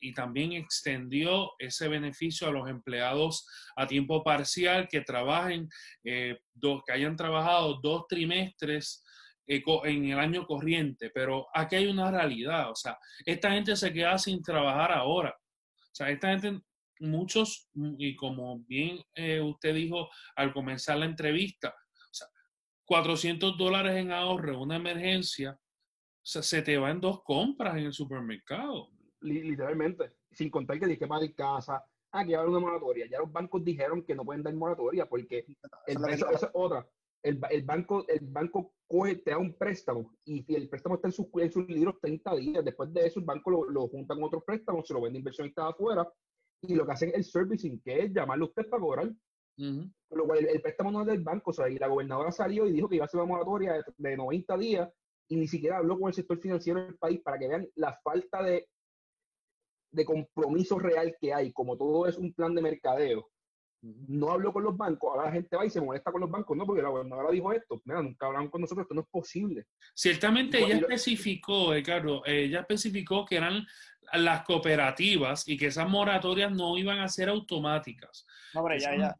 y 0.00 0.12
también 0.12 0.52
extendió 0.52 1.52
ese 1.58 1.88
beneficio 1.88 2.48
a 2.48 2.52
los 2.52 2.68
empleados 2.68 3.46
a 3.76 3.86
tiempo 3.86 4.22
parcial 4.22 4.88
que 4.88 5.00
trabajen, 5.00 5.68
eh, 6.04 6.38
que 6.86 6.92
hayan 6.92 7.16
trabajado 7.16 7.80
dos 7.82 8.06
trimestres 8.08 9.04
eh, 9.46 9.62
en 9.84 10.04
el 10.06 10.18
año 10.18 10.46
corriente. 10.46 11.10
Pero 11.12 11.46
aquí 11.54 11.76
hay 11.76 11.86
una 11.86 12.10
realidad, 12.10 12.70
o 12.70 12.74
sea, 12.74 12.98
esta 13.24 13.50
gente 13.52 13.76
se 13.76 13.92
queda 13.92 14.18
sin 14.18 14.42
trabajar 14.42 14.92
ahora. 14.92 15.30
O 15.30 15.94
sea, 15.94 16.10
esta 16.10 16.28
gente, 16.28 16.60
muchos, 17.00 17.70
y 17.98 18.14
como 18.16 18.60
bien 18.60 19.00
eh, 19.14 19.40
usted 19.40 19.74
dijo 19.74 20.08
al 20.36 20.52
comenzar 20.52 20.98
la 20.98 21.06
entrevista, 21.06 21.70
o 21.70 22.14
sea, 22.14 22.28
400 22.84 23.56
dólares 23.56 23.96
en 23.96 24.12
ahorro, 24.12 24.60
una 24.60 24.76
emergencia, 24.76 25.58
se 26.22 26.62
te 26.62 26.76
va 26.76 26.90
en 26.90 27.00
dos 27.00 27.22
compras 27.24 27.76
en 27.76 27.86
el 27.86 27.92
supermercado. 27.92 28.90
Literalmente, 29.20 30.12
sin 30.30 30.50
contar 30.50 30.78
que 30.78 30.98
que 30.98 31.06
pagar 31.06 31.34
casa, 31.34 31.84
ah, 32.12 32.24
que 32.24 32.32
va 32.32 32.38
a 32.38 32.42
haber 32.42 32.50
una 32.50 32.60
moratoria. 32.60 33.06
Ya 33.06 33.18
los 33.18 33.32
bancos 33.32 33.64
dijeron 33.64 34.02
que 34.02 34.14
no 34.14 34.24
pueden 34.24 34.42
dar 34.42 34.54
moratoria 34.54 35.06
porque 35.06 35.44
el, 35.86 35.96
eso, 36.08 36.30
es 36.30 36.46
otra. 36.52 36.88
El, 37.22 37.40
el, 37.50 37.62
banco, 37.64 38.06
el 38.06 38.26
banco 38.26 38.74
coge, 38.86 39.16
te 39.16 39.32
da 39.32 39.38
un 39.38 39.54
préstamo 39.54 40.14
y, 40.24 40.44
el 40.54 40.68
préstamo 40.68 40.94
está 40.94 41.08
en 41.08 41.12
sus, 41.12 41.26
en 41.34 41.50
sus 41.50 41.68
libros 41.68 41.98
30 42.00 42.36
días. 42.36 42.64
Después 42.64 42.92
de 42.92 43.06
eso, 43.06 43.18
el 43.18 43.26
banco 43.26 43.50
lo, 43.50 43.70
lo 43.70 43.88
junta 43.88 44.14
con 44.14 44.24
otros 44.24 44.44
préstamos, 44.44 44.86
se 44.86 44.94
lo 44.94 45.00
vende 45.00 45.18
inversionistas 45.18 45.72
afuera 45.72 46.08
y 46.62 46.74
lo 46.74 46.86
que 46.86 46.92
hacen 46.92 47.10
es 47.10 47.16
el 47.16 47.24
servicing, 47.24 47.80
que 47.80 48.02
es 48.02 48.12
llamarle 48.12 48.44
a 48.44 48.48
usted 48.48 48.68
para 48.68 48.80
cobrar. 48.80 49.12
Lo 50.10 50.24
cual 50.24 50.46
el, 50.46 50.62
préstamo 50.62 50.92
no 50.92 51.00
es 51.00 51.08
del 51.08 51.20
banco, 51.20 51.50
o 51.50 51.52
sea, 51.52 51.68
y 51.68 51.78
la 51.78 51.88
gobernadora 51.88 52.30
salió 52.30 52.64
y 52.64 52.72
dijo 52.72 52.88
que 52.88 52.94
iba 52.94 53.04
a 53.04 53.06
hacer 53.06 53.18
una 53.18 53.28
moratoria 53.28 53.72
de, 53.72 53.82
de 53.96 54.16
90 54.16 54.56
días 54.56 54.88
y 55.28 55.36
ni 55.36 55.48
siquiera 55.48 55.78
habló 55.78 55.98
con 55.98 56.08
el 56.08 56.14
sector 56.14 56.38
financiero 56.38 56.80
del 56.84 56.96
país 56.96 57.20
para 57.20 57.38
que 57.38 57.48
vean 57.48 57.68
la 57.74 57.98
falta 58.04 58.40
de 58.42 58.68
de 59.98 60.04
compromiso 60.04 60.78
real 60.78 61.14
que 61.20 61.34
hay, 61.34 61.52
como 61.52 61.76
todo 61.76 62.06
es 62.06 62.16
un 62.16 62.32
plan 62.32 62.54
de 62.54 62.62
mercadeo, 62.62 63.28
no 63.82 64.30
habló 64.30 64.52
con 64.52 64.64
los 64.64 64.76
bancos, 64.76 65.10
ahora 65.10 65.26
la 65.26 65.32
gente 65.32 65.56
va 65.56 65.64
y 65.64 65.70
se 65.70 65.80
molesta 65.80 66.10
con 66.10 66.20
los 66.20 66.30
bancos, 66.30 66.56
no, 66.56 66.66
porque 66.66 66.82
la 66.82 66.88
gobernadora 66.88 67.30
dijo 67.30 67.52
esto, 67.52 67.80
mira, 67.84 68.02
nunca 68.02 68.26
hablaron 68.26 68.48
con 68.48 68.60
nosotros, 68.60 68.84
esto 68.84 68.94
no 68.94 69.02
es 69.02 69.08
posible. 69.08 69.66
Ciertamente 69.94 70.58
ella 70.58 70.76
especificó, 70.76 71.72
Ricardo, 71.72 72.22
ella 72.24 72.60
especificó 72.60 73.24
que 73.24 73.36
eran 73.36 73.66
las 74.14 74.44
cooperativas 74.44 75.46
y 75.46 75.56
que 75.56 75.66
esas 75.66 75.88
moratorias 75.88 76.50
no 76.52 76.76
iban 76.76 76.98
a 76.98 77.08
ser 77.08 77.28
automáticas. 77.28 78.26
No, 78.54 78.64
pero 78.64 78.78
ya, 78.78 78.96
ya. 78.96 79.16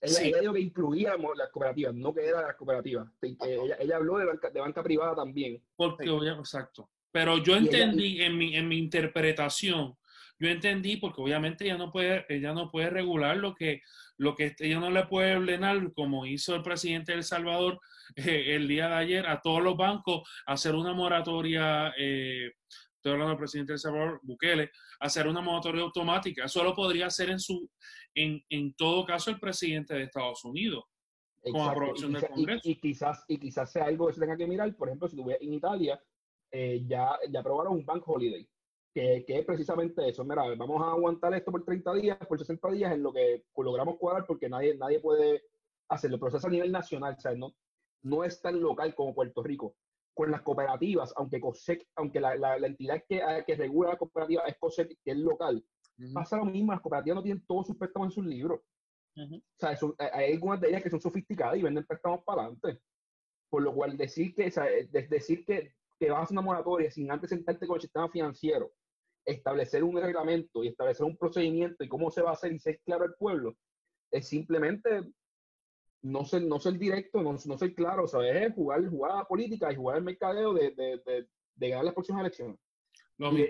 Ella, 0.00 0.40
dijo 0.40 0.52
que 0.52 0.60
incluía 0.60 1.14
las 1.36 1.50
cooperativas, 1.50 1.94
no 1.94 2.12
que 2.12 2.26
era 2.26 2.42
las 2.42 2.56
cooperativas. 2.56 3.08
Ella, 3.20 3.96
habló 3.96 4.18
de 4.18 4.24
banca, 4.24 4.50
de 4.50 4.60
banca 4.60 4.82
privada 4.82 5.14
también. 5.14 5.62
Porque, 5.76 6.04
exacto. 6.06 6.90
Pero 7.12 7.38
yo 7.38 7.56
entendí 7.56 8.22
en 8.22 8.36
mi, 8.36 8.56
en 8.56 8.66
mi 8.66 8.78
interpretación, 8.78 9.96
yo 10.38 10.48
entendí 10.48 10.96
porque 10.96 11.20
obviamente 11.20 11.64
ella 11.64 11.76
no 11.76 11.92
puede, 11.92 12.26
ella 12.28 12.52
no 12.52 12.68
puede 12.68 12.90
regular 12.90 13.36
lo 13.36 13.54
que, 13.54 13.82
lo 14.16 14.34
que 14.34 14.56
ella 14.58 14.80
no 14.80 14.90
le 14.90 15.06
puede 15.06 15.36
ordenar, 15.36 15.92
como 15.92 16.26
hizo 16.26 16.56
el 16.56 16.62
presidente 16.62 17.12
de 17.12 17.18
El 17.18 17.24
Salvador 17.24 17.78
eh, 18.16 18.56
el 18.56 18.66
día 18.66 18.88
de 18.88 18.94
ayer, 18.94 19.26
a 19.28 19.40
todos 19.40 19.62
los 19.62 19.76
bancos 19.76 20.28
hacer 20.46 20.74
una 20.74 20.94
moratoria, 20.94 21.92
eh, 21.96 22.50
estoy 22.96 23.12
hablando 23.12 23.28
del 23.28 23.38
presidente 23.38 23.72
de 23.72 23.74
El 23.74 23.80
Salvador, 23.80 24.20
Bukele, 24.24 24.70
hacer 24.98 25.28
una 25.28 25.40
moratoria 25.40 25.82
automática. 25.82 26.46
Eso 26.46 26.64
lo 26.64 26.74
podría 26.74 27.06
hacer 27.06 27.30
en 27.30 27.38
su, 27.38 27.70
en, 28.14 28.42
en 28.48 28.74
todo 28.74 29.04
caso 29.04 29.30
el 29.30 29.38
presidente 29.38 29.94
de 29.94 30.04
Estados 30.04 30.44
Unidos. 30.44 30.84
Con 31.40 31.68
aprobación 31.68 32.12
del 32.12 32.26
Congreso. 32.26 32.68
Y, 32.68 32.80
quizás, 32.80 33.24
y 33.26 33.38
quizás 33.38 33.70
sea 33.70 33.84
algo 33.84 34.06
que 34.06 34.14
se 34.14 34.20
tenga 34.20 34.36
que 34.36 34.46
mirar, 34.46 34.74
por 34.76 34.88
ejemplo, 34.88 35.08
si 35.08 35.16
tú 35.16 35.28
en 35.28 35.52
Italia, 35.52 36.00
eh, 36.52 36.84
ya, 36.86 37.18
ya 37.30 37.40
aprobaron 37.40 37.72
un 37.72 37.86
bank 37.86 38.06
holiday, 38.06 38.46
que, 38.94 39.24
que, 39.26 39.38
es 39.38 39.44
precisamente 39.46 40.06
eso. 40.06 40.22
Mira, 40.22 40.42
vamos 40.54 40.82
a 40.82 40.90
aguantar 40.90 41.32
esto 41.34 41.50
por 41.50 41.64
30 41.64 41.94
días, 41.94 42.18
por 42.28 42.38
60 42.38 42.70
días, 42.70 42.92
en 42.92 43.02
lo 43.02 43.12
que 43.12 43.44
logramos 43.56 43.96
cuadrar, 43.96 44.26
porque 44.26 44.50
nadie, 44.50 44.76
nadie 44.76 45.00
puede 45.00 45.44
hacerlo. 45.88 46.18
Pero 46.18 46.36
es 46.36 46.44
a 46.44 46.50
nivel 46.50 46.70
nacional, 46.70 47.18
¿sabes? 47.18 47.38
No, 47.38 47.54
no 48.02 48.22
es 48.22 48.40
tan 48.42 48.60
local 48.60 48.94
como 48.94 49.14
Puerto 49.14 49.42
Rico. 49.42 49.76
Con 50.14 50.30
las 50.30 50.42
cooperativas, 50.42 51.14
aunque 51.16 51.40
COSEC, 51.40 51.88
aunque 51.96 52.20
la, 52.20 52.36
la, 52.36 52.66
entidad 52.66 53.02
que, 53.08 53.22
que 53.46 53.56
regula 53.56 53.90
la 53.90 53.96
cooperativa 53.96 54.42
es 54.42 54.58
COSEC, 54.58 54.98
que 55.02 55.12
es 55.12 55.16
local, 55.16 55.64
pasa 56.12 56.36
lo 56.36 56.44
mismo. 56.44 56.72
Las 56.72 56.82
cooperativas 56.82 57.16
no 57.16 57.22
tienen 57.22 57.46
todos 57.46 57.66
sus 57.68 57.78
préstamos 57.78 58.08
en 58.08 58.12
sus 58.12 58.26
libros. 58.26 58.60
O 59.16 59.40
sea, 59.58 59.78
hay 60.12 60.32
algunas 60.34 60.60
de 60.60 60.68
ellas 60.68 60.82
que 60.82 60.90
son 60.90 61.00
sofisticadas 61.00 61.56
y 61.56 61.62
venden 61.62 61.86
préstamos 61.86 62.22
para 62.24 62.42
adelante. 62.42 62.82
Por 63.48 63.62
lo 63.62 63.74
cual, 63.74 63.96
decir 63.96 64.34
que, 64.34 64.48
o 64.48 64.50
sea, 64.50 64.66
decir 64.90 65.46
que 65.46 65.74
que 66.02 66.10
vas 66.10 66.18
a 66.18 66.22
hacer 66.24 66.34
una 66.34 66.42
moratoria 66.42 66.90
sin 66.90 67.08
antes 67.12 67.30
sentarte 67.30 67.64
con 67.64 67.76
el 67.76 67.82
sistema 67.82 68.08
financiero, 68.08 68.72
establecer 69.24 69.84
un 69.84 69.96
reglamento 69.96 70.64
y 70.64 70.68
establecer 70.68 71.06
un 71.06 71.16
procedimiento 71.16 71.84
y 71.84 71.88
cómo 71.88 72.10
se 72.10 72.22
va 72.22 72.30
a 72.30 72.32
hacer 72.32 72.52
y 72.52 72.58
ser 72.58 72.80
claro 72.84 73.04
al 73.04 73.14
pueblo, 73.14 73.54
es 74.10 74.26
simplemente 74.26 75.02
no 76.02 76.24
ser, 76.24 76.42
no 76.42 76.58
ser 76.58 76.76
directo, 76.76 77.22
no, 77.22 77.36
no 77.44 77.56
ser 77.56 77.74
claro, 77.74 78.08
¿sabes? 78.08 78.34
Es 78.34 78.52
jugar 78.52 78.84
jugada 78.88 79.24
política 79.26 79.72
y 79.72 79.76
jugar 79.76 79.98
el 79.98 80.02
mercadeo 80.02 80.52
de, 80.54 80.72
de, 80.72 81.28
de, 81.54 81.68
ganar 81.68 81.84
las 81.84 81.94
próximas 81.94 82.22
elecciones. 82.22 82.58
y, 83.18 83.46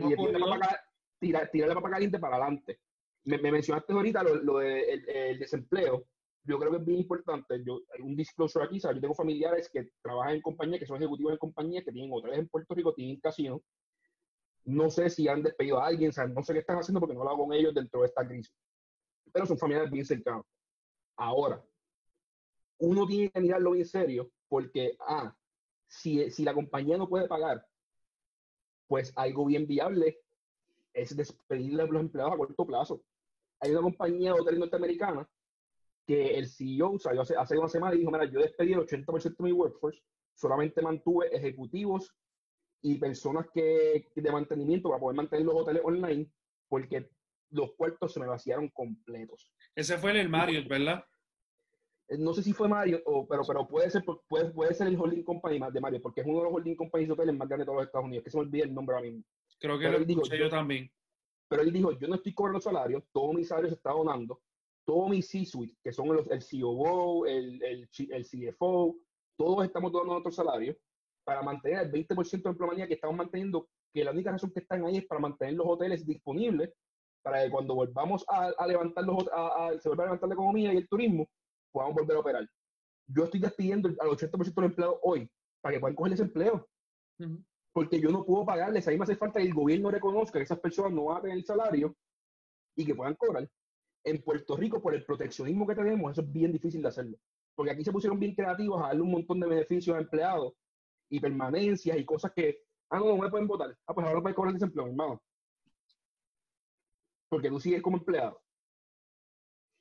tirar, 1.19 1.51
tirar, 1.51 1.69
la 1.71 1.75
papa 1.75 1.91
caliente 1.91 2.19
para 2.19 2.37
adelante. 2.37 2.81
Me, 3.25 3.39
mencionaste 3.39 3.95
ahorita 3.95 4.23
lo, 4.25 4.35
lo 4.35 4.59
del 4.59 5.07
de, 5.07 5.31
el 5.31 5.39
desempleo 5.39 6.07
yo 6.45 6.59
creo 6.59 6.73
que 6.73 6.79
es 6.79 6.85
bien 6.85 6.99
importante, 7.01 7.63
yo, 7.65 7.81
un 8.01 8.17
disclosure 8.17 8.65
aquí, 8.65 8.81
¿sabes? 8.81 8.97
yo 8.97 9.03
tengo 9.03 9.15
familiares 9.15 9.71
que 9.73 9.91
trabajan 10.03 10.35
en 10.35 10.43
compañías, 10.43 10.81
que 10.81 10.87
son 10.87 10.97
ejecutivos 10.97 11.33
en 11.33 11.39
compañías, 11.39 11.85
que 11.85 11.93
tienen 11.93 12.13
hoteles 12.13 12.39
en 12.39 12.49
Puerto 12.49 12.75
Rico, 12.75 12.93
tienen 12.95 13.21
casinos. 13.21 13.61
No 14.65 14.91
sé 14.91 15.11
si 15.11 15.29
han 15.29 15.43
despedido 15.43 15.81
a 15.81 15.87
alguien, 15.87 16.13
¿sabes? 16.13 16.35
no 16.35 16.43
sé 16.43 16.53
qué 16.53 16.61
están 16.61 16.79
haciendo 16.79 17.01
porque 17.01 17.15
no 17.15 17.25
lo 17.25 17.31
hago 17.31 17.47
con 17.47 17.53
ellos 17.53 17.75
dentro 17.75 18.01
de 18.01 18.07
esta 18.07 18.27
crisis. 18.27 18.53
Pero 19.33 19.47
son 19.47 19.59
familiares 19.59 19.91
bien 19.91 20.05
cercanos. 20.05 20.45
Ahora, 21.17 21.65
uno 22.79 23.07
tiene 23.07 23.31
que 23.31 23.41
mirarlo 23.41 23.73
bien 23.73 23.87
serio 23.87 24.31
porque, 24.49 24.97
ah, 25.01 25.35
si, 25.87 26.31
si 26.31 26.45
la 26.45 26.55
compañía 26.55 26.97
no 26.97 27.09
puede 27.09 27.29
pagar, 27.29 27.65
pues 28.89 29.13
algo 29.17 29.47
bien 29.47 29.67
viable 29.67 30.19
es 30.93 31.17
despedirle 31.17 31.83
a 31.83 31.87
los 31.87 32.01
empleados 32.01 32.35
a 32.35 32.37
corto 32.37 32.67
plazo. 32.67 33.03
Hay 33.61 33.71
una 33.71 33.83
compañía 33.83 34.33
de 34.33 34.41
hoteles 34.41 34.61
norteamericana 34.61 35.29
que 36.07 36.37
el 36.37 36.49
CEO 36.49 36.99
salió 36.99 37.23
hace, 37.23 37.37
hace 37.37 37.59
una 37.59 37.69
semana 37.69 37.95
y 37.95 37.99
dijo, 37.99 38.11
mira, 38.11 38.25
yo 38.25 38.41
despedí 38.41 38.73
el 38.73 38.81
80% 38.81 39.37
de 39.37 39.45
mi 39.45 39.53
workforce, 39.53 40.03
solamente 40.35 40.83
mantuve 40.83 41.35
ejecutivos 41.35 42.15
y 42.83 42.97
personas 42.97 43.47
que, 43.53 44.09
de 44.15 44.33
mantenimiento 44.33 44.89
para 44.89 45.01
poder 45.01 45.17
mantener 45.17 45.47
los 45.47 45.55
hoteles 45.55 45.83
online, 45.85 46.31
porque 46.69 47.09
los 47.51 47.71
puertos 47.73 48.13
se 48.13 48.21
me 48.21 48.27
vaciaron 48.27 48.69
completos. 48.71 49.53
Ese 49.75 49.99
fue 49.99 50.19
el 50.21 50.29
Marriott, 50.29 50.67
¿verdad? 50.67 51.05
Eh, 52.09 52.19
no 52.19 52.35
sé 52.35 52.43
si 52.43 52.53
fue 52.53 52.69
Mario, 52.69 53.03
pero, 53.29 53.43
pero 53.47 53.69
puede, 53.69 53.91
ser, 53.91 54.05
puede, 54.05 54.51
puede 54.51 54.75
ser 54.75 54.89
el 54.89 54.99
holding 54.99 55.23
company 55.23 55.61
de 55.73 55.81
Mario, 55.81 56.01
porque 56.03 56.23
es 56.23 56.27
uno 56.27 56.39
de 56.39 56.45
los 56.45 56.55
holding 56.55 56.75
companies 56.75 57.09
de 57.09 57.15
hoteles 57.15 57.37
más 57.37 57.49
grandes 57.49 57.67
de 57.67 57.67
todos 57.67 57.77
los 57.79 57.87
Estados 57.87 58.07
Unidos, 58.07 58.25
que 58.25 58.31
se 58.31 58.37
me 58.37 58.43
olvida 58.43 58.65
el 58.65 58.75
nombre 58.75 58.97
ahora 58.97 59.09
mismo. 59.09 59.25
Creo 59.59 59.79
que 59.79 59.89
lo 59.89 59.99
escuché 59.99 60.39
yo, 60.39 60.45
yo 60.45 60.51
también. 60.51 60.91
Pero 61.49 61.63
él 61.63 61.73
dijo, 61.73 61.93
yo 61.93 62.09
no 62.09 62.17
estoy 62.17 62.35
cobrando 62.35 62.61
salarios, 62.61 63.05
todo 63.13 63.33
mi 63.33 63.45
salario 63.45 63.69
se 63.69 63.77
está 63.77 63.93
donando, 63.93 64.41
todo 64.85 65.09
mi 65.09 65.23
C-suite, 65.23 65.77
que 65.83 65.93
son 65.93 66.09
los, 66.09 66.27
el 66.31 66.43
COO, 66.61 67.27
el, 67.27 67.63
el, 67.63 67.89
el, 68.11 68.25
CFO, 68.25 68.97
todos 69.37 69.65
estamos 69.65 69.93
dando 69.93 70.13
nuestro 70.13 70.33
salario 70.33 70.77
para 71.25 71.43
mantener 71.43 71.87
el 71.87 71.93
20% 71.93 72.43
de 72.43 72.51
empleomanía 72.51 72.89
que 72.89 72.95
estamos 72.95 73.17
manteniendo, 73.17 73.69
que 73.93 74.05
la 74.05 74.11
única 74.11 74.33
razón 74.33 74.51
que 74.51 74.61
están 74.61 74.85
ahí 74.85 74.99
es 74.99 75.07
para 75.07 75.21
mantener 75.21 75.55
los 75.55 75.67
hoteles 75.67 76.05
disponibles 76.05 76.73
para 77.23 77.45
que 77.45 77.51
cuando 77.51 77.75
volvamos 77.77 78.25
a, 78.29 78.67
levantar 78.67 79.05
los, 79.05 79.29
a, 79.33 79.71
se 79.79 79.89
vuelva 79.89 80.05
a 80.05 80.07
levantar 80.07 80.29
la 80.29 80.35
economía 80.35 80.75
y 80.75 80.79
el 80.79 80.89
turismo, 80.89 81.29
podamos 81.71 81.95
volver 81.95 82.17
a 82.17 82.21
operar. 82.21 82.51
Yo 83.07 83.25
estoy 83.25 83.41
despidiendo 83.41 83.89
al 83.89 84.09
80% 84.09 84.31
de 84.31 84.63
los 84.63 84.71
empleados 84.71 84.99
hoy 85.03 85.31
para 85.61 85.75
que 85.75 85.81
puedan 85.81 85.95
coger 85.95 86.15
ese 86.15 86.23
empleo. 86.25 86.69
Porque 87.73 88.01
yo 88.01 88.11
no 88.11 88.25
puedo 88.25 88.45
pagarles. 88.45 88.89
A 88.89 88.91
mí 88.91 88.99
me 88.99 89.05
hace 89.05 89.17
falta 89.17 89.39
que 89.39 89.47
el 89.47 89.55
gobierno 89.55 89.91
reconozca 89.91 90.39
que 90.39 90.45
esas 90.45 90.59
personas 90.59 90.93
no 90.93 91.05
van 91.05 91.19
a 91.19 91.23
tener 91.23 91.37
el 91.37 91.45
salario 91.45 91.95
y 92.77 92.85
que 92.85 92.95
puedan 92.95 93.15
cobrar 93.15 93.49
en 94.05 94.23
Puerto 94.23 94.57
Rico, 94.57 94.81
por 94.81 94.95
el 94.95 95.05
proteccionismo 95.05 95.67
que 95.67 95.75
tenemos, 95.75 96.13
eso 96.13 96.23
es 96.23 96.33
bien 96.33 96.53
difícil 96.53 96.83
de 96.83 96.89
hacerlo. 96.89 97.19
Porque 97.55 97.73
aquí 97.73 97.85
se 97.85 97.93
pusieron 97.93 98.19
bien 98.19 98.35
creativos 98.35 98.81
a 98.83 98.89
darle 98.89 99.03
un 99.03 99.13
montón 99.13 99.41
de 99.41 99.47
beneficios 99.47 99.97
a 99.97 100.01
empleados 100.01 100.55
y 101.09 101.21
permanencias 101.21 101.97
y 101.97 102.05
cosas 102.05 102.33
que, 102.33 102.63
ah, 102.91 102.99
no, 102.99 103.07
no 103.07 103.19
me 103.19 103.31
pueden 103.31 103.47
votar. 103.47 103.77
Ah, 103.87 103.95
pues 103.95 104.05
ahora 104.05 104.17
no 104.17 104.23
puedes 104.23 104.37
cobrar 104.37 104.55
desempleo, 104.55 104.87
hermano. 104.87 105.23
Porque 107.29 107.49
tú 107.49 107.61
sigues 107.61 107.83
como 107.83 107.99
empleado. 107.99 108.41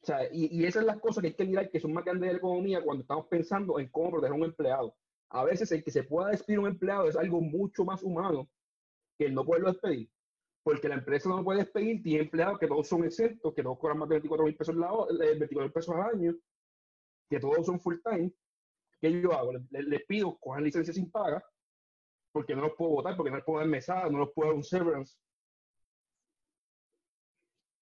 O 0.02 0.06
sea, 0.06 0.24
y, 0.32 0.48
y, 0.58 0.66
esas 0.66 0.82
son 0.82 0.88
las 0.88 1.00
cosas 1.00 1.22
que 1.22 1.28
hay 1.28 1.36
que 1.36 1.46
mirar 1.46 1.70
que 1.70 1.80
son 1.80 1.94
más 1.94 2.04
grandes 2.04 2.28
de 2.28 2.34
la 2.34 2.40
economía 2.40 2.84
cuando 2.84 3.02
estamos 3.02 3.28
pensando 3.28 3.80
en 3.80 3.88
cómo 3.90 4.12
proteger 4.12 4.34
a 4.34 4.38
un 4.38 4.46
empleado. 4.46 4.96
A 5.30 5.44
veces 5.44 5.72
el 5.72 5.84
que 5.84 5.92
se 5.92 6.04
pueda 6.04 6.30
despedir 6.30 6.60
un 6.60 6.68
empleado 6.68 7.08
es 7.08 7.16
algo 7.16 7.40
mucho 7.40 7.86
más 7.86 8.02
humano 8.04 8.50
que 9.18 9.26
el 9.26 9.34
no 9.36 9.46
poderlo 9.46 9.72
despedir 9.72 10.10
porque 10.64 10.88
la 10.88 10.96
empresa 10.96 11.30
no 11.30 11.44
puede 11.44 11.60
despedir, 11.60 12.04
tiene 12.04 12.24
empleados 12.24 12.60
que 12.60 12.68
todos 12.68 12.88
son 12.88 13.04
exentos, 13.04 13.54
que 13.54 13.64
todos 13.64 13.80
cobran 13.80 13.98
más 13.98 14.10
de 14.10 14.16
24 14.16 14.46
mil 14.46 14.56
pesos, 14.56 14.76
la, 14.76 14.92
24 14.92 15.66
eh, 15.66 15.72
pesos 15.72 15.96
al 15.96 16.02
año, 16.02 16.36
que 17.30 17.40
todos 17.40 17.66
son 17.66 17.80
full 17.80 17.98
time. 18.04 18.32
¿Qué 19.00 19.22
yo 19.22 19.34
hago? 19.34 19.54
Les, 19.72 20.06
pido, 20.06 20.38
cojan 20.38 20.64
licencia 20.64 20.94
sin 20.94 21.10
paga, 21.10 21.44
porque 22.32 22.56
no 22.56 22.62
los 22.62 22.74
puedo 22.78 22.92
votar, 22.92 23.16
porque 23.16 23.32
no 23.32 23.38
les 23.38 23.46
puedo 23.46 23.60
dar 23.60 23.68
mesada, 23.68 24.10
no 24.10 24.20
los 24.20 24.32
puedo 24.34 24.50
dar 24.50 24.58
un 24.58 24.64
severance. 24.64 25.18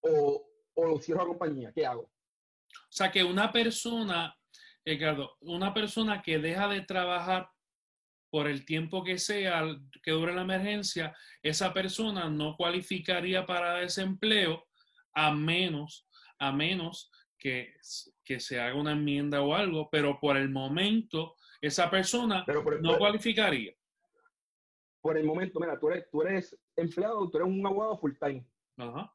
O, 0.01 0.49
o 0.75 0.85
lo 0.85 0.99
cierro 0.99 1.21
a 1.21 1.23
la 1.23 1.29
compañía, 1.29 1.73
¿qué 1.73 1.85
hago? 1.85 2.03
O 2.03 2.91
sea, 2.91 3.11
que 3.11 3.23
una 3.23 3.51
persona, 3.51 4.33
Ricardo, 4.85 5.35
una 5.41 5.73
persona 5.73 6.21
que 6.21 6.39
deja 6.39 6.69
de 6.69 6.81
trabajar 6.81 7.49
por 8.29 8.47
el 8.47 8.65
tiempo 8.65 9.03
que 9.03 9.17
sea 9.17 9.63
que 10.03 10.11
dure 10.11 10.33
la 10.33 10.41
emergencia, 10.41 11.15
esa 11.41 11.73
persona 11.73 12.29
no 12.29 12.55
cualificaría 12.55 13.45
para 13.45 13.79
desempleo 13.79 14.67
a 15.13 15.33
menos, 15.33 16.07
a 16.37 16.51
menos 16.51 17.11
que, 17.37 17.73
que 18.23 18.39
se 18.39 18.59
haga 18.59 18.75
una 18.75 18.91
enmienda 18.91 19.41
o 19.41 19.53
algo, 19.53 19.89
pero 19.91 20.19
por 20.19 20.37
el 20.37 20.49
momento 20.49 21.35
esa 21.61 21.89
persona 21.89 22.45
no 22.81 22.97
cualificaría. 22.97 23.73
por 25.01 25.17
el 25.17 25.25
momento, 25.25 25.59
mira, 25.59 25.79
tú 25.79 25.89
eres, 25.89 26.09
tú 26.09 26.21
eres 26.21 26.57
empleado, 26.75 27.29
tú 27.29 27.37
eres 27.37 27.49
un 27.49 27.65
abogado 27.65 27.97
full 27.97 28.13
time. 28.19 28.45
Ajá. 28.77 29.13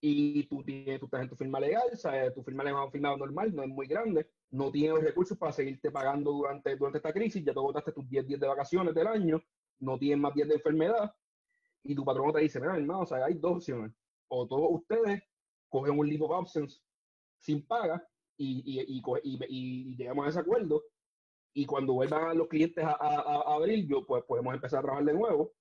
Y 0.00 0.42
tú 0.48 0.64
tienes, 0.64 1.00
estás 1.00 1.22
en 1.22 1.28
tu 1.28 1.36
firma 1.36 1.60
legal, 1.60 1.96
¿sabes? 1.96 2.34
tu 2.34 2.42
firma 2.42 2.64
legal 2.64 2.80
es 2.80 2.82
una 2.82 2.90
firma 2.90 3.16
normal, 3.16 3.54
no 3.54 3.62
es 3.62 3.68
muy 3.68 3.86
grande, 3.86 4.28
no 4.52 4.70
tienes 4.70 4.94
los 4.94 5.04
recursos 5.04 5.36
para 5.38 5.52
seguirte 5.52 5.90
pagando 5.90 6.30
durante, 6.30 6.76
durante 6.76 6.98
esta 6.98 7.12
crisis, 7.12 7.42
ya 7.42 7.54
te 7.54 7.58
botaste 7.58 7.92
tus 7.92 8.08
10 8.08 8.26
días 8.26 8.40
de 8.40 8.46
vacaciones 8.46 8.94
del 8.94 9.06
año, 9.06 9.42
no 9.80 9.98
tienes 9.98 10.18
más 10.18 10.34
días 10.34 10.48
de 10.48 10.54
enfermedad, 10.54 11.14
y 11.82 11.94
tu 11.94 12.04
patrón 12.04 12.32
te 12.32 12.40
dice, 12.40 12.60
mira, 12.60 12.76
hermano, 12.76 13.00
o 13.00 13.06
sea, 13.06 13.24
hay 13.24 13.34
dos 13.34 13.56
opciones. 13.56 13.92
O 14.28 14.46
todos 14.46 14.68
ustedes 14.70 15.22
cogen 15.68 15.98
un 15.98 16.06
leave 16.06 16.24
of 16.24 16.32
absence 16.32 16.80
sin 17.40 17.66
paga 17.66 18.06
y, 18.36 18.62
y, 18.64 18.98
y, 18.98 19.38
y, 19.48 19.96
llegamos 19.96 20.26
a 20.26 20.28
ese 20.28 20.40
acuerdo, 20.40 20.82
y 21.54 21.64
cuando 21.64 21.94
vuelvan 21.94 22.36
los 22.36 22.48
clientes 22.48 22.84
a, 22.84 22.92
a, 22.92 23.54
abrir, 23.54 23.86
yo, 23.86 24.06
pues 24.06 24.22
podemos 24.24 24.54
empezar 24.54 24.80
a 24.80 24.82
trabajar 24.82 25.04
de 25.04 25.14
nuevo. 25.14 25.52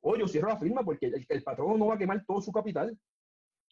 O 0.00 0.16
yo 0.16 0.26
cierro 0.26 0.48
la 0.48 0.58
firma 0.58 0.82
porque 0.84 1.06
el, 1.06 1.26
el 1.28 1.42
patrón 1.42 1.78
no 1.78 1.86
va 1.86 1.94
a 1.94 1.98
quemar 1.98 2.24
todo 2.24 2.40
su 2.40 2.50
capital. 2.50 2.96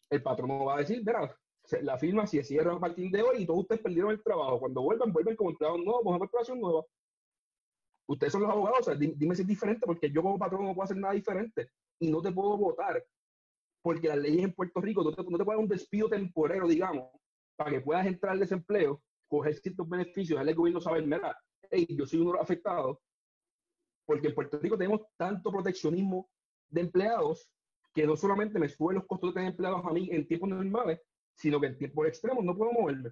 El 0.09 0.23
patrón 0.23 0.49
no 0.49 0.65
va 0.65 0.75
a 0.75 0.79
decir, 0.79 1.01
mira, 1.05 1.37
la 1.81 1.97
firma 1.97 2.27
se 2.27 2.43
cierra 2.43 2.73
a 2.73 2.79
partir 2.79 3.11
de 3.11 3.21
hoy 3.21 3.43
y 3.43 3.45
todos 3.45 3.61
ustedes 3.61 3.81
perdieron 3.81 4.11
el 4.11 4.21
trabajo. 4.21 4.59
Cuando 4.59 4.81
vuelvan, 4.81 5.11
vuelven 5.13 5.35
con 5.35 5.47
un 5.47 5.57
nuevo, 5.59 6.03
con 6.03 6.13
una 6.13 6.19
corporación 6.19 6.59
nueva. 6.59 6.83
Ustedes 8.07 8.33
son 8.33 8.41
los 8.41 8.51
abogados, 8.51 8.79
o 8.81 8.83
sea, 8.83 8.95
dime 8.95 9.35
si 9.35 9.43
es 9.43 9.47
diferente, 9.47 9.85
porque 9.85 10.11
yo 10.11 10.21
como 10.21 10.37
patrón 10.37 10.65
no 10.65 10.73
puedo 10.73 10.83
hacer 10.83 10.97
nada 10.97 11.13
diferente 11.13 11.69
y 11.99 12.11
no 12.11 12.21
te 12.21 12.31
puedo 12.31 12.57
votar, 12.57 13.01
porque 13.81 14.09
las 14.09 14.17
leyes 14.17 14.43
en 14.43 14.53
Puerto 14.53 14.81
Rico 14.81 15.03
no 15.03 15.13
te, 15.13 15.23
no 15.23 15.37
te 15.37 15.45
pueden 15.45 15.59
dar 15.59 15.63
un 15.63 15.67
despido 15.67 16.09
temporero, 16.09 16.67
digamos, 16.67 17.09
para 17.55 17.71
que 17.71 17.79
puedas 17.79 18.05
entrar 18.05 18.33
al 18.33 18.39
desempleo, 18.39 19.01
coger 19.29 19.55
ciertos 19.55 19.87
beneficios, 19.87 20.35
darle 20.35 20.51
al 20.51 20.57
gobierno 20.57 20.81
saber, 20.81 21.03
mira, 21.05 21.37
hey, 21.69 21.87
yo 21.89 22.05
soy 22.05 22.19
uno 22.19 22.39
afectado, 22.41 22.99
porque 24.05 24.27
en 24.27 24.35
Puerto 24.35 24.59
Rico 24.59 24.77
tenemos 24.77 25.01
tanto 25.15 25.51
proteccionismo 25.51 26.29
de 26.69 26.81
empleados 26.81 27.49
que 27.93 28.05
no 28.05 28.15
solamente 28.15 28.59
me 28.59 28.67
suben 28.67 28.95
los 28.95 29.05
costos 29.05 29.29
de 29.29 29.33
tener 29.35 29.51
empleados 29.51 29.85
a 29.85 29.91
mí 29.91 30.09
en 30.11 30.27
tiempos 30.27 30.49
normales, 30.49 30.99
sino 31.35 31.59
que 31.59 31.67
en 31.67 31.77
tiempos 31.77 32.07
extremos 32.07 32.43
no 32.43 32.55
puedo 32.55 32.71
moverme. 32.71 33.11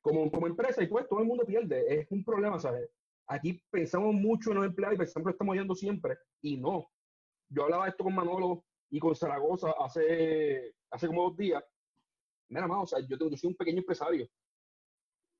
Como, 0.00 0.30
como 0.30 0.46
empresa, 0.46 0.82
y 0.82 0.86
pues 0.86 1.08
todo 1.08 1.20
el 1.20 1.26
mundo 1.26 1.44
pierde. 1.44 2.00
Es 2.00 2.10
un 2.10 2.24
problema, 2.24 2.58
¿sabes? 2.58 2.88
Aquí 3.26 3.62
pensamos 3.70 4.14
mucho 4.14 4.50
en 4.50 4.56
los 4.56 4.66
empleados 4.66 4.96
y 4.96 4.98
pensamos 4.98 5.26
que 5.26 5.32
estamos 5.32 5.56
yendo 5.56 5.74
siempre, 5.74 6.18
y 6.40 6.56
no. 6.56 6.90
Yo 7.50 7.64
hablaba 7.64 7.88
esto 7.88 8.04
con 8.04 8.14
Manolo 8.14 8.64
y 8.90 8.98
con 8.98 9.14
Zaragoza 9.14 9.74
hace, 9.78 10.74
hace 10.90 11.06
como 11.06 11.24
dos 11.24 11.36
días. 11.36 11.62
Mira, 12.48 12.66
más, 12.66 12.84
o 12.84 12.86
sea, 12.86 13.00
yo, 13.06 13.16
yo 13.18 13.36
soy 13.36 13.48
un 13.48 13.56
pequeño 13.56 13.78
empresario. 13.78 14.26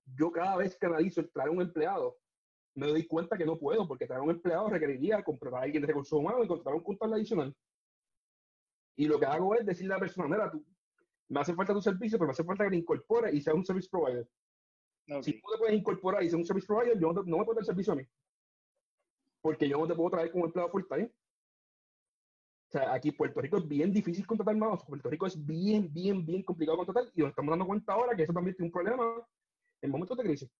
Yo 0.04 0.30
cada 0.30 0.56
vez 0.56 0.76
que 0.76 0.86
analizo 0.86 1.20
el 1.20 1.30
traer 1.30 1.50
un 1.50 1.62
empleado, 1.62 2.18
me 2.74 2.86
doy 2.86 3.06
cuenta 3.06 3.36
que 3.36 3.46
no 3.46 3.58
puedo, 3.58 3.86
porque 3.88 4.06
traer 4.06 4.22
un 4.22 4.30
empleado 4.30 4.68
requeriría 4.68 5.22
comprar 5.22 5.54
a 5.54 5.60
alguien 5.62 5.82
de 5.82 5.88
recursos 5.88 6.18
humanos 6.18 6.44
y 6.44 6.48
contratar 6.48 6.74
un 6.74 6.84
contable 6.84 7.16
adicional. 7.16 7.54
Y 8.96 9.06
lo 9.06 9.18
que 9.18 9.26
hago 9.26 9.54
es 9.54 9.64
decirle 9.64 9.94
a 9.94 9.96
la 9.96 10.00
persona, 10.00 10.28
mira, 10.28 10.50
tú, 10.50 10.64
me 11.28 11.40
hace 11.40 11.54
falta 11.54 11.74
tu 11.74 11.82
servicio, 11.82 12.18
pero 12.18 12.28
me 12.28 12.32
hace 12.32 12.44
falta 12.44 12.64
que 12.64 12.70
te 12.70 12.76
incorpore 12.76 13.34
y 13.34 13.40
sea 13.40 13.54
un 13.54 13.64
service 13.64 13.88
provider. 13.90 14.26
Si 15.22 15.32
tú 15.32 15.50
te 15.52 15.58
puedes 15.58 15.74
incorporar 15.74 16.22
y 16.22 16.28
ser 16.28 16.38
un 16.38 16.44
service 16.44 16.66
provider, 16.66 16.98
yo 16.98 17.12
no, 17.12 17.22
me 17.22 17.44
puedo 17.44 17.54
dar 17.54 17.64
servicio 17.64 17.92
a 17.92 17.96
mí. 17.96 18.06
Porque 19.40 19.68
yo 19.68 19.78
no 19.78 19.86
te 19.86 19.94
puedo 19.94 20.10
traer 20.10 20.30
como 20.30 20.46
empleado 20.46 20.70
full 20.70 20.84
time. 20.88 21.06
O 21.06 22.70
sea, 22.70 22.92
aquí 22.92 23.12
Puerto 23.12 23.40
Rico 23.40 23.56
es 23.56 23.66
bien 23.66 23.90
difícil 23.90 24.26
contratar 24.26 24.54
más. 24.56 24.84
Puerto 24.84 25.08
Rico 25.08 25.26
es 25.26 25.44
bien, 25.46 25.90
bien, 25.92 26.24
bien 26.26 26.42
complicado 26.42 26.76
contratar 26.76 27.10
y 27.14 27.20
nos 27.20 27.30
estamos 27.30 27.50
dando 27.50 27.66
cuenta 27.66 27.94
ahora 27.94 28.14
que 28.14 28.24
eso 28.24 28.32
también 28.32 28.54
tiene 28.54 28.66
un 28.66 28.72
problema 28.72 29.26
en 29.80 29.90
momentos 29.90 30.16
de 30.18 30.24
crisis. 30.24 30.50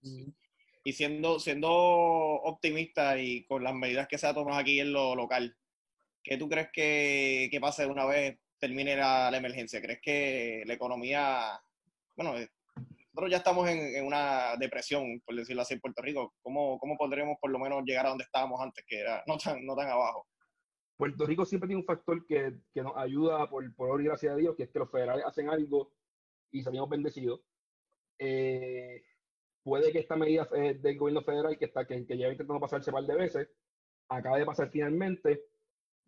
Y 0.00 0.92
siendo, 0.92 1.38
siendo 1.38 1.70
optimista 1.70 3.18
y 3.18 3.44
con 3.44 3.62
las 3.62 3.74
medidas 3.74 4.08
que 4.08 4.16
se 4.16 4.26
ha 4.26 4.32
tomado 4.32 4.58
aquí 4.58 4.80
en 4.80 4.94
lo 4.94 5.14
local, 5.14 5.54
¿qué 6.22 6.38
tú 6.38 6.48
crees 6.48 6.70
que, 6.72 7.48
que 7.50 7.60
pase 7.60 7.84
una 7.84 8.06
vez 8.06 8.38
termine 8.58 8.96
la, 8.96 9.36
emergencia? 9.36 9.80
¿Crees 9.80 10.00
que 10.02 10.62
la 10.66 10.74
economía, 10.74 11.60
bueno, 12.16 12.36
eh, 12.36 12.48
nosotros 13.12 13.30
ya 13.30 13.38
estamos 13.38 13.68
en, 13.68 14.04
una 14.04 14.56
depresión, 14.58 15.20
por 15.24 15.34
decirlo 15.34 15.62
así, 15.62 15.74
en 15.74 15.80
Puerto 15.80 16.02
Rico, 16.02 16.34
¿cómo, 16.40 16.78
¿cómo 16.78 16.96
podremos 16.96 17.36
por 17.40 17.50
lo 17.50 17.58
menos 17.58 17.82
llegar 17.84 18.06
a 18.06 18.10
donde 18.10 18.24
estábamos 18.24 18.60
antes, 18.60 18.84
que 18.86 19.00
era 19.00 19.22
no 19.26 19.36
tan, 19.36 19.64
no 19.64 19.74
tan 19.74 19.88
abajo? 19.88 20.26
Puerto 20.96 21.26
Rico 21.26 21.44
siempre 21.44 21.68
tiene 21.68 21.80
un 21.80 21.86
factor 21.86 22.26
que, 22.26 22.54
que 22.72 22.82
nos 22.82 22.96
ayuda, 22.96 23.48
por, 23.48 23.74
por 23.74 23.90
hoy, 23.90 24.04
gracias 24.04 24.32
a 24.32 24.36
Dios, 24.36 24.56
que 24.56 24.64
es 24.64 24.70
que 24.70 24.80
los 24.80 24.90
federales 24.90 25.24
hacen 25.24 25.48
algo 25.48 25.92
y 26.50 26.62
salimos 26.62 26.88
bendecidos. 26.88 27.40
Eh, 28.18 29.02
puede 29.62 29.92
que 29.92 30.00
esta 30.00 30.16
medida 30.16 30.48
eh, 30.56 30.74
del 30.74 30.98
gobierno 30.98 31.22
federal, 31.22 31.56
que, 31.56 31.66
está, 31.66 31.86
que, 31.86 32.04
que 32.06 32.16
lleva 32.16 32.32
intentando 32.32 32.60
pasarse 32.60 32.90
un 32.90 32.94
par 32.94 33.04
de 33.04 33.14
veces, 33.14 33.48
acabe 34.08 34.40
de 34.40 34.46
pasar 34.46 34.70
finalmente, 34.70 35.42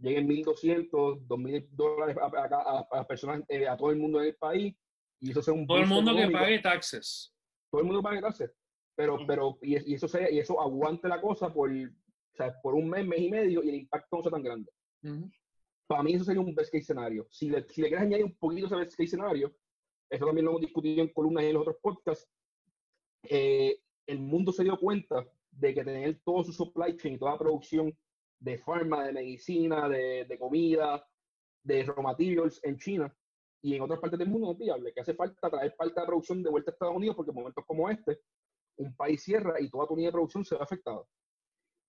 lleguen 0.00 0.28
1.200, 0.28 1.26
2.000 1.26 1.68
dólares 1.70 2.16
a, 2.16 2.86
a, 2.90 3.06
personas, 3.06 3.42
eh, 3.48 3.68
a 3.68 3.76
todo 3.76 3.90
el 3.90 3.98
mundo 3.98 4.20
en 4.20 4.28
el 4.28 4.34
país. 4.36 4.74
Y 5.20 5.30
eso 5.30 5.42
sea 5.42 5.54
un 5.54 5.66
todo 5.66 5.78
el 5.78 5.86
mundo 5.86 6.16
que 6.16 6.30
pague 6.30 6.58
taxes. 6.60 7.34
Todo 7.70 7.82
el 7.82 7.86
mundo 7.86 8.02
pague 8.02 8.20
taxes. 8.20 8.50
Pero, 8.96 9.18
pero 9.26 9.58
y, 9.62 9.94
eso 9.94 10.08
sea, 10.08 10.30
y 10.30 10.38
eso 10.38 10.60
aguante 10.60 11.08
la 11.08 11.20
cosa 11.20 11.52
por, 11.52 11.70
o 11.70 12.36
sea, 12.36 12.60
por 12.60 12.74
un 12.74 12.88
mes, 12.88 13.06
mes 13.06 13.20
y 13.20 13.30
medio 13.30 13.62
y 13.62 13.68
el 13.68 13.74
impacto 13.76 14.16
no 14.16 14.22
sea 14.22 14.32
tan 14.32 14.42
grande. 14.42 14.70
Para 15.86 16.02
mí 16.02 16.14
eso 16.14 16.24
sería 16.24 16.40
un 16.40 16.54
best 16.54 16.70
case 16.70 16.82
escenario. 16.82 17.26
Si 17.30 17.48
le, 17.48 17.66
si 17.68 17.82
le 17.82 17.88
quieres 17.88 18.06
añadir 18.06 18.24
un 18.24 18.36
poquito 18.36 18.66
ese 18.66 18.76
best 18.76 18.92
case 18.92 19.04
escenario, 19.04 19.54
eso 20.08 20.26
también 20.26 20.44
lo 20.44 20.52
hemos 20.52 20.60
discutido 20.62 21.02
en 21.02 21.12
columnas 21.12 21.44
y 21.44 21.46
en 21.48 21.54
los 21.54 21.62
otros 21.62 21.76
podcasts, 21.80 22.28
eh, 23.24 23.80
el 24.06 24.18
mundo 24.18 24.52
se 24.52 24.64
dio 24.64 24.78
cuenta 24.78 25.26
de 25.50 25.74
que 25.74 25.84
tener 25.84 26.20
todo 26.24 26.44
su 26.44 26.52
supply 26.52 26.96
chain 26.96 27.14
y 27.14 27.18
toda 27.18 27.32
la 27.32 27.38
producción 27.38 27.96
de 28.40 28.58
farma, 28.58 29.06
de 29.06 29.12
medicina, 29.12 29.88
de, 29.88 30.24
de 30.24 30.38
comida, 30.38 31.06
de 31.62 31.84
raw 31.84 32.02
materials 32.02 32.60
en 32.64 32.78
China 32.78 33.14
y 33.62 33.74
en 33.74 33.82
otras 33.82 34.00
partes 34.00 34.18
del 34.18 34.28
mundo 34.28 34.46
no 34.46 34.52
es 34.52 34.58
viable, 34.58 34.92
que 34.92 35.00
hace 35.00 35.14
falta 35.14 35.50
traer 35.50 35.76
parte 35.76 36.00
de 36.00 36.06
producción 36.06 36.42
de 36.42 36.50
vuelta 36.50 36.70
a 36.70 36.72
Estados 36.72 36.96
Unidos 36.96 37.16
porque 37.16 37.30
en 37.30 37.36
momentos 37.36 37.64
como 37.66 37.90
este, 37.90 38.20
un 38.76 38.94
país 38.96 39.22
cierra 39.22 39.60
y 39.60 39.68
toda 39.68 39.86
tu 39.86 39.94
línea 39.94 40.08
de 40.08 40.12
producción 40.12 40.44
se 40.44 40.54
ve 40.54 40.62
afectada. 40.62 41.02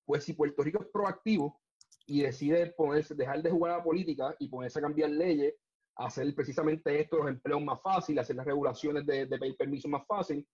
Pues 0.06 0.26
si 0.26 0.34
Puerto 0.34 0.64
Rico 0.64 0.84
es 0.84 0.90
proactivo 0.90 1.62
y 2.06 2.24
decide 2.24 2.72
ponerse, 2.72 3.16
dejar 3.16 3.42
de 3.42 3.52
jugar 3.52 3.74
a 3.74 3.78
la 3.78 3.84
política 3.84 4.36
y 4.40 4.50
ponerse 4.50 4.80
a 4.80 4.82
cambiar 4.82 5.12
leyes, 5.12 5.56
hacer 5.96 6.34
precisamente 6.36 7.00
esto, 7.00 7.18
los 7.18 7.30
empleos 7.30 7.64
más 7.64 7.82
fáciles, 7.82 8.24
hacer 8.24 8.36
las 8.36 8.46
regulaciones 8.46 9.06
de, 9.06 9.26
de 9.26 9.38
pedir 9.38 9.56
permiso 9.56 9.88
más 9.88 10.06
fácil, 10.06 10.46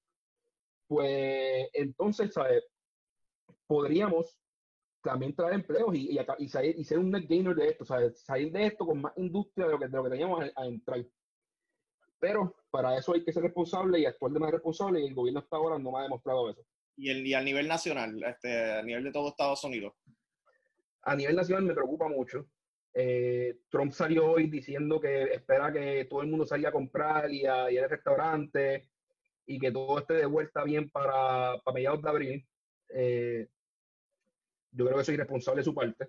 pues 0.87 1.69
entonces, 1.73 2.33
¿sabes? 2.33 2.63
Podríamos 3.65 4.37
también 5.07 5.33
traer 5.33 5.53
empleos 5.53 5.95
y, 5.95 6.19
y, 6.39 6.49
salir, 6.49 6.77
y, 6.77 6.83
ser 6.83 6.99
un 6.99 7.11
net 7.11 7.27
gainer 7.27 7.55
de 7.55 7.69
esto, 7.69 7.85
¿sabes? 7.85 8.19
salir 8.19 8.51
de 8.51 8.67
esto 8.67 8.85
con 8.85 9.01
más 9.01 9.13
industria 9.15 9.65
de 9.65 9.71
lo 9.71 9.79
que, 9.79 9.87
de 9.87 9.97
lo 9.97 10.03
que 10.03 10.09
teníamos 10.09 10.51
a, 10.55 10.65
entrar. 10.65 11.05
Pero 12.19 12.55
para 12.69 12.97
eso 12.97 13.13
hay 13.13 13.23
que 13.23 13.31
ser 13.31 13.43
responsable 13.43 13.99
y 13.99 14.05
actuar 14.05 14.33
de 14.33 14.39
manera 14.39 14.57
responsable 14.57 15.01
y 15.01 15.07
el 15.07 15.15
gobierno 15.15 15.39
hasta 15.39 15.55
ahora 15.55 15.79
no 15.79 15.91
me 15.91 15.99
ha 15.99 16.03
demostrado 16.03 16.49
eso. 16.49 16.61
¿Y, 16.97 17.09
el, 17.09 17.25
y 17.25 17.33
a 17.33 17.41
nivel 17.41 17.67
nacional, 17.67 18.21
este, 18.23 18.71
a 18.73 18.81
nivel 18.83 19.03
de 19.03 19.11
todo 19.11 19.29
Estados 19.29 19.63
Unidos? 19.63 19.93
A 21.03 21.15
nivel 21.15 21.35
nacional 21.35 21.63
me 21.63 21.73
preocupa 21.73 22.09
mucho. 22.09 22.45
Eh, 22.93 23.59
Trump 23.69 23.93
salió 23.93 24.31
hoy 24.31 24.47
diciendo 24.47 24.99
que 24.99 25.23
espera 25.23 25.71
que 25.71 26.05
todo 26.05 26.21
el 26.21 26.27
mundo 26.27 26.45
salga 26.45 26.69
a 26.69 26.73
comprar 26.73 27.31
y 27.31 27.45
a 27.45 27.71
ir 27.71 27.81
al 27.81 27.89
restaurante 27.89 28.89
y 29.45 29.59
que 29.59 29.71
todo 29.71 29.99
esté 29.99 30.15
de 30.15 30.25
vuelta 30.25 30.63
bien 30.63 30.89
para, 30.89 31.59
para 31.63 31.75
mediados 31.75 32.01
de 32.01 32.09
abril. 32.09 32.47
Eh, 32.89 33.47
yo 34.77 34.85
creo 34.85 34.97
que 34.97 35.03
soy 35.03 35.15
irresponsable 35.15 35.61
de 35.61 35.65
su 35.65 35.73
parte. 35.73 36.07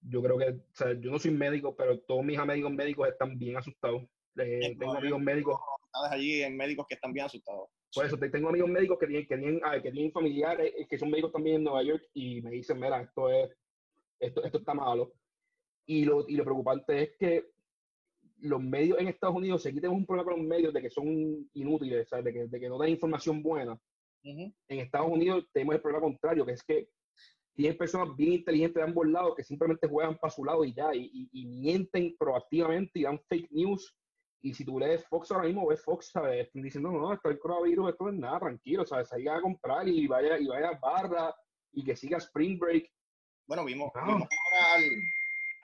Yo 0.00 0.22
creo 0.22 0.38
que, 0.38 0.50
o 0.50 0.74
sea, 0.74 0.92
yo 0.92 1.10
no 1.10 1.18
soy 1.18 1.30
médico, 1.32 1.74
pero 1.74 1.98
todos 2.00 2.24
mis 2.24 2.38
amigos 2.38 2.70
médicos 2.70 3.08
están 3.08 3.38
bien 3.38 3.56
asustados. 3.56 4.02
Eh, 4.36 4.76
tengo 4.78 4.94
amigos 4.94 5.20
médicos. 5.20 5.58
allí 6.10 6.42
en 6.42 6.56
médicos 6.56 6.86
que 6.86 6.94
están 6.94 7.12
bien 7.12 7.26
asustados. 7.26 7.68
Por 7.94 8.04
eso, 8.04 8.18
tengo 8.18 8.50
amigos 8.50 8.68
médicos 8.68 8.98
que 8.98 9.06
tienen, 9.06 9.26
que 9.26 9.36
tienen, 9.38 9.60
ah, 9.64 9.80
que 9.80 9.90
tienen 9.90 10.12
familiares 10.12 10.72
eh, 10.76 10.86
que 10.88 10.98
son 10.98 11.10
médicos 11.10 11.32
también 11.32 11.56
en 11.56 11.64
Nueva 11.64 11.82
York 11.82 12.04
y 12.12 12.42
me 12.42 12.50
dicen, 12.50 12.78
mira, 12.78 13.00
esto 13.00 13.30
es, 13.30 13.50
esto, 14.20 14.44
esto 14.44 14.58
está 14.58 14.74
malo. 14.74 15.14
Y 15.86 16.04
lo, 16.04 16.28
y 16.28 16.36
lo 16.36 16.44
preocupante 16.44 17.02
es 17.02 17.16
que 17.18 17.50
los 18.40 18.62
medios 18.62 18.98
en 19.00 19.08
Estados 19.08 19.34
Unidos, 19.34 19.64
aquí 19.64 19.76
tenemos 19.80 19.98
un 19.98 20.06
problema 20.06 20.30
con 20.30 20.40
los 20.40 20.48
medios 20.48 20.72
de 20.72 20.82
que 20.82 20.90
son 20.90 21.48
inútiles, 21.54 22.08
De, 22.10 22.32
que, 22.32 22.46
de 22.46 22.60
que 22.60 22.68
no 22.68 22.78
dan 22.78 22.90
información 22.90 23.42
buena. 23.42 23.80
En 24.22 24.52
Estados 24.68 25.08
Unidos 25.10 25.48
tenemos 25.52 25.76
el 25.76 25.80
problema 25.80 26.02
contrario, 26.02 26.44
que 26.44 26.52
es 26.52 26.62
que 26.62 26.88
tienen 27.58 27.76
personas 27.76 28.14
bien 28.14 28.34
inteligentes 28.34 28.76
de 28.76 28.88
ambos 28.88 29.08
lados 29.08 29.34
que 29.34 29.42
simplemente 29.42 29.88
juegan 29.88 30.16
para 30.16 30.32
su 30.32 30.44
lado 30.44 30.64
y 30.64 30.72
ya, 30.72 30.94
y, 30.94 31.28
y, 31.32 31.44
mienten 31.44 32.14
proactivamente 32.16 33.00
y 33.00 33.02
dan 33.02 33.18
fake 33.28 33.50
news. 33.50 33.96
Y 34.40 34.54
si 34.54 34.64
tú 34.64 34.78
lees 34.78 35.04
Fox 35.08 35.32
ahora 35.32 35.48
mismo, 35.48 35.66
ves 35.66 35.82
Fox, 35.82 36.10
¿sabes? 36.12 36.46
Están 36.46 36.62
diciendo, 36.62 36.92
no, 36.92 37.12
esto 37.12 37.28
el 37.28 37.40
coronavirus, 37.40 37.90
esto 37.90 38.04
no 38.04 38.10
es 38.10 38.16
nada, 38.16 38.38
tranquilo, 38.38 38.86
¿sabes? 38.86 39.08
Salga 39.08 39.38
a 39.38 39.40
comprar 39.40 39.88
y 39.88 40.06
vaya, 40.06 40.38
y 40.38 40.46
vaya 40.46 40.68
a 40.68 40.78
barra 40.78 41.34
y 41.72 41.82
que 41.82 41.96
siga 41.96 42.18
Spring 42.18 42.60
Break. 42.60 42.88
Bueno, 43.48 43.64
vimos, 43.64 43.90
ah. 43.96 44.04
vimos 44.06 44.28
ahora 44.30 44.74
al, 44.74 44.84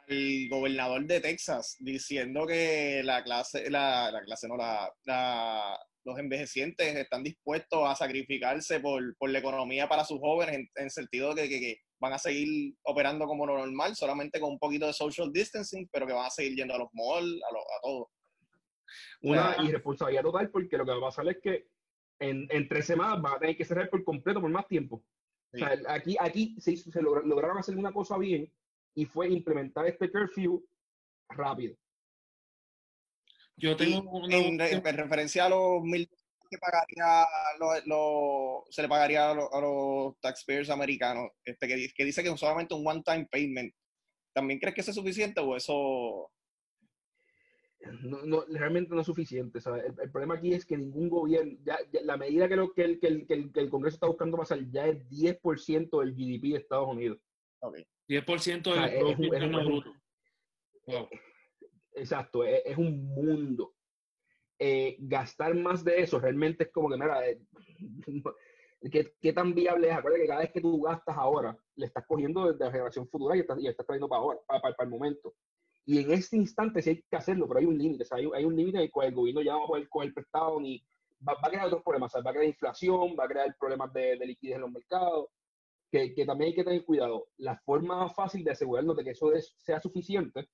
al, 0.09 0.49
gobernador 0.49 1.05
de 1.05 1.21
Texas 1.21 1.77
diciendo 1.79 2.45
que 2.45 3.03
la 3.05 3.23
clase, 3.23 3.71
la, 3.71 4.11
la 4.11 4.25
clase 4.25 4.49
no, 4.49 4.57
la, 4.57 4.93
la 5.05 5.79
los 6.05 6.19
envejecientes 6.19 6.95
están 6.95 7.23
dispuestos 7.23 7.81
a 7.89 7.95
sacrificarse 7.95 8.81
por, 8.81 9.17
por 9.17 9.31
la 9.31 9.39
economía 9.39 9.89
para 9.89 10.05
sus 10.05 10.21
jóvenes, 10.21 10.57
en, 10.57 10.69
en 10.77 10.91
sentido 10.91 11.35
de 11.35 11.49
que, 11.49 11.61
que, 11.61 11.77
van 12.01 12.13
a 12.13 12.19
seguir 12.19 12.75
operando 12.83 13.25
como 13.25 13.47
normal, 13.47 13.95
solamente 13.97 14.39
con 14.39 14.51
un 14.51 14.59
poquito 14.59 14.87
de 14.87 14.93
social 14.93 15.33
distancing, 15.33 15.89
pero 15.91 16.07
que 16.07 16.13
van 16.13 16.27
a 16.27 16.31
seguir 16.31 16.55
yendo 16.55 16.75
a 16.75 16.79
los 16.79 16.89
malls, 16.93 17.41
a, 17.43 17.49
a 17.49 17.81
todo. 17.83 18.11
Una 19.23 19.57
irresponsabilidad 19.65 20.23
total, 20.23 20.51
porque 20.51 20.77
lo 20.77 20.85
que 20.85 20.91
va 20.91 20.99
a 20.99 21.09
pasar 21.09 21.27
es 21.29 21.39
que 21.43 21.67
en, 22.21 22.47
en 22.51 22.69
tres 22.69 22.87
semanas 22.87 23.25
va 23.25 23.37
a 23.37 23.39
tener 23.39 23.57
que 23.57 23.65
cerrar 23.65 23.89
por 23.89 24.05
completo 24.05 24.41
por 24.41 24.51
más 24.51 24.69
tiempo. 24.69 25.03
O 25.55 25.57
sea, 25.57 25.79
aquí, 25.89 26.17
aquí 26.21 26.57
se, 26.59 26.77
se 26.77 27.01
lograron 27.01 27.57
hacer 27.57 27.77
una 27.77 27.93
cosa 27.93 28.19
bien 28.19 28.53
y 28.95 29.07
fue 29.07 29.29
implementar 29.29 29.87
este 29.87 30.11
curfew 30.11 30.63
rápido. 31.31 31.77
Yo 33.57 33.77
tengo 33.77 34.11
una... 34.11 34.69
en, 34.69 34.83
referencia 34.83 35.47
a 35.47 35.49
los 35.49 35.83
mil 35.83 36.09
que 36.51 36.59
pagaría 36.59 37.27
lo, 37.87 38.65
se 38.71 38.83
le 38.83 38.89
pagaría 38.89 39.31
a, 39.31 39.35
los 39.35 40.19
taxpayers 40.21 40.71
americanos, 40.71 41.31
este, 41.45 41.67
que, 41.67 41.89
que 41.95 42.05
dice 42.05 42.23
que 42.23 42.29
es 42.29 42.41
solamente 42.41 42.75
un 42.75 42.87
one-time 42.87 43.27
payment. 43.31 43.75
¿También 44.33 44.59
crees 44.59 44.75
que 44.75 44.81
eso 44.81 44.91
es 44.91 44.97
suficiente 44.97 45.41
o 45.41 45.57
eso 45.57 46.31
no, 48.03 48.23
no, 48.25 48.45
realmente 48.49 48.95
no 48.95 49.01
es 49.01 49.07
suficiente. 49.07 49.59
El, 50.03 50.11
problema 50.11 50.35
aquí 50.35 50.53
es 50.55 50.65
que 50.65 50.77
ningún 50.77 51.09
gobierno, 51.09 51.59
ya, 51.65 51.79
la 52.03 52.17
medida 52.17 52.49
que, 52.49 52.57
lo, 52.57 52.73
que, 52.73 52.83
el, 52.83 53.01
que, 53.01 53.07
el, 53.07 53.27
que, 53.27 53.61
el, 53.61 53.71
Congreso 53.71 53.97
está 53.97 54.07
buscando 54.07 54.37
pasar 54.37 54.59
ya 54.71 54.87
es 54.87 54.99
10% 55.09 56.01
del 56.01 56.15
GDP 56.15 56.53
de 56.53 56.59
Estados 56.59 56.89
Unidos. 56.89 57.19
Okay. 57.61 57.87
10% 58.09 58.63
del 58.63 59.85
Exacto, 61.95 62.45
es, 62.45 62.77
un 62.77 63.07
mundo. 63.07 63.75
Eh, 64.59 64.97
gastar 65.01 65.55
más 65.55 65.85
de 65.85 66.01
eso 66.01 66.19
realmente 66.19 66.65
es 66.65 66.73
como 66.73 66.89
que, 66.89 66.97
mira, 66.97 67.29
eh, 67.29 67.41
¿qué, 69.21 69.33
tan 69.33 69.55
viable 69.55 69.89
es? 69.89 69.95
Acuérdate 69.95 70.23
que 70.23 70.29
cada 70.29 70.41
vez 70.41 70.53
que 70.53 70.61
tú 70.61 70.83
gastas 70.83 71.17
ahora, 71.17 71.57
le 71.77 71.87
estás 71.87 72.05
cogiendo 72.07 72.51
desde 72.51 72.65
la 72.65 72.71
generación 72.73 73.09
futura 73.09 73.37
y 73.37 73.41
estás, 73.41 73.59
y 73.61 73.69
estás 73.69 73.87
trayendo 73.87 74.09
para 74.09 74.23
ahora, 74.23 74.41
para, 74.47 74.75
el 74.81 74.89
momento. 74.89 75.35
Y 75.87 75.99
en 75.99 76.11
este 76.13 76.37
instante 76.37 76.83
sí 76.83 76.91
hay 76.91 77.03
que 77.03 77.17
hacerlo, 77.17 77.47
pero 77.47 77.61
hay 77.61 77.67
un 77.67 77.79
límite. 77.79 78.05
hay, 78.11 78.29
hay, 78.35 78.45
un 78.45 78.57
límite 78.57 78.79
en 78.79 78.85
el 78.85 78.91
cual 78.91 79.09
el 79.09 79.15
gobierno 79.15 79.43
ya 79.43 79.53
no 79.53 79.61
va 79.61 79.65
a 79.65 79.69
poder 79.69 79.89
coger 79.89 80.15
prestado 80.15 80.61
ni 80.61 80.83
va, 81.27 81.35
a 81.41 81.49
crear 81.49 81.67
otros 81.67 81.83
problemas. 81.83 82.13
va 82.15 82.31
a 82.31 82.33
crear 82.33 82.47
inflación, 82.47 83.17
va 83.19 83.25
a 83.25 83.29
crear 83.29 83.57
problemas 83.59 83.93
de, 83.93 84.17
liquidez 84.17 84.57
en 84.57 84.63
los 84.63 84.73
mercados, 84.73 85.29
que, 85.91 86.25
también 86.27 86.49
hay 86.49 86.55
que 86.55 86.65
tener 86.65 86.85
cuidado. 86.85 87.29
La 87.37 87.57
forma 87.59 88.09
fácil 88.11 88.43
de 88.43 88.51
asegurarnos 88.51 88.97
de 88.97 89.05
que 89.05 89.11
eso 89.11 89.31
sea 89.59 89.81
suficiente 89.81 90.49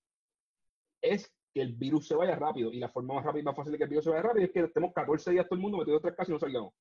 es 1.00 1.32
que 1.52 1.62
el 1.62 1.72
virus 1.72 2.06
se 2.06 2.14
vaya 2.14 2.36
rápido. 2.36 2.72
Y 2.72 2.78
la 2.78 2.88
forma 2.88 3.14
más 3.14 3.24
rápida 3.24 3.40
y 3.40 3.44
más 3.44 3.56
fácil 3.56 3.72
de 3.72 3.78
que 3.78 3.84
el 3.84 3.90
virus 3.90 4.04
se 4.04 4.10
vaya 4.10 4.22
rápido 4.22 4.44
es 4.46 4.52
que 4.52 4.60
estemos 4.60 4.92
14 4.94 5.30
días 5.32 5.46
todo 5.46 5.56
el 5.56 5.62
mundo 5.62 5.78
metido 5.78 6.00
tres 6.00 6.14
casas 6.14 6.28
y 6.28 6.32
no 6.32 6.38
salgamos. 6.38 6.74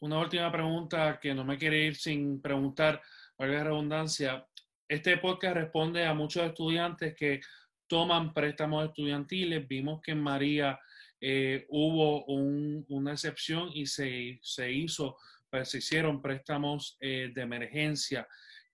Una 0.00 0.18
última 0.18 0.50
pregunta 0.50 1.20
que 1.20 1.34
no 1.34 1.44
me 1.44 1.56
quiere 1.56 1.86
ir 1.86 1.94
sin 1.94 2.42
preguntar, 2.42 3.00
valga 3.38 3.62
redundancia 3.62 4.44
este 4.90 5.18
podcast 5.18 5.54
responde 5.54 6.04
a 6.04 6.14
muchos 6.14 6.42
estudiantes 6.42 7.14
que 7.14 7.40
toman 7.86 8.34
préstamos 8.34 8.84
estudiantiles. 8.86 9.68
Vimos 9.68 10.02
que 10.02 10.10
en 10.10 10.20
María 10.20 10.80
eh, 11.20 11.64
hubo 11.68 12.24
una 12.24 13.12
excepción 13.12 13.70
y 13.72 13.86
se, 13.86 14.40
se 14.42 14.72
hizo, 14.72 15.16
pues, 15.48 15.68
se 15.68 15.78
hicieron 15.78 16.20
préstamos 16.20 16.96
eh, 16.98 17.30
de 17.32 17.40
emergencia. 17.40 18.26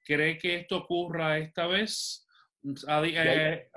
¿Cree 0.03 0.39
que 0.39 0.55
esto 0.55 0.79
ocurra 0.79 1.37
esta 1.37 1.67
vez? 1.67 2.26
Eh, 3.05 3.69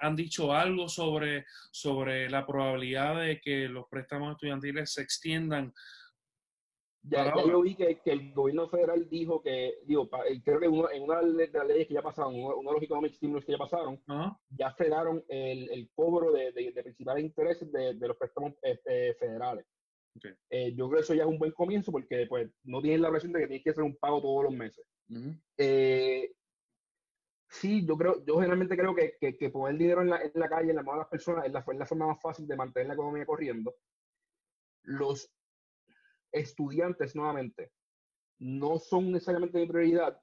han, 0.00 0.16
dicho 0.16 0.52
algo 0.52 0.88
sobre, 0.88 1.44
sobre 1.70 2.28
la 2.28 2.46
probabilidad 2.46 3.20
de 3.20 3.40
que 3.40 3.68
los 3.68 3.86
préstamos 3.88 4.32
estudiantiles 4.32 4.92
se 4.92 5.02
extiendan 5.02 5.72
ya, 7.04 7.34
yo 7.34 7.62
vi 7.62 7.74
que, 7.74 7.98
que, 7.98 8.12
el 8.12 8.32
gobierno 8.32 8.68
federal 8.68 9.08
dijo 9.08 9.42
que, 9.42 9.74
digo, 9.86 10.08
eh, 10.28 10.40
creo 10.44 10.60
que 10.60 10.66
en 10.66 11.02
una 11.02 11.20
de 11.20 11.50
las 11.52 11.66
leyes 11.66 11.88
que 11.88 11.94
ya 11.94 12.02
pasaron, 12.02 12.34
uno, 12.36 12.70
de 12.70 12.74
los 12.74 12.82
economic 12.82 13.12
stimulus 13.14 13.44
que 13.44 13.52
ya 13.52 13.58
pasaron, 13.58 14.00
ya 14.50 14.70
frenaron 14.72 15.24
el, 15.28 15.68
el 15.70 15.90
cobro 15.96 16.30
de, 16.30 16.52
de, 16.52 16.70
de, 16.70 16.82
principales 16.82 17.24
intereses 17.24 17.72
de, 17.72 17.94
de 17.94 18.08
los 18.08 18.16
préstamos 18.16 18.54
este, 18.62 19.14
federales. 19.14 19.66
Eh, 20.50 20.74
yo 20.76 20.88
creo 20.88 20.98
que 20.98 21.04
eso 21.04 21.14
ya 21.14 21.22
es 21.22 21.28
un 21.28 21.38
buen 21.38 21.52
comienzo 21.52 21.90
porque 21.90 22.26
pues, 22.28 22.48
no 22.62 22.80
tienes 22.80 23.00
la 23.00 23.10
presión 23.10 23.32
de 23.32 23.40
que 23.40 23.46
tienes 23.46 23.64
que 23.64 23.70
hacer 23.70 23.82
un 23.82 23.96
pago 23.96 24.20
todos 24.20 24.44
los 24.44 24.52
meses. 24.52 24.86
eh, 25.58 26.30
sí, 27.52 27.84
yo 27.86 27.96
creo, 27.96 28.24
yo 28.24 28.36
generalmente 28.36 28.76
creo 28.76 28.94
que, 28.94 29.16
que, 29.20 29.36
que, 29.36 29.50
poner 29.50 29.76
dinero 29.78 30.00
en 30.00 30.10
la, 30.10 30.22
en 30.22 30.32
la 30.34 30.48
calle, 30.48 30.70
en 30.70 30.76
las 30.76 30.84
manos 30.84 31.00
de 31.00 31.02
las 31.02 31.10
personas, 31.10 31.44
es 31.44 31.52
la, 31.52 31.60
es 31.60 31.78
la 31.78 31.86
forma 31.86 32.06
más 32.06 32.20
fácil 32.20 32.46
de 32.46 32.56
mantener 32.56 32.88
la 32.88 32.94
economía 32.94 33.26
corriendo. 33.26 33.74
Los 34.84 35.30
estudiantes 36.32 37.14
nuevamente 37.14 37.72
no 38.38 38.78
son 38.78 39.12
necesariamente 39.12 39.58
mi 39.58 39.66
prioridad 39.66 40.18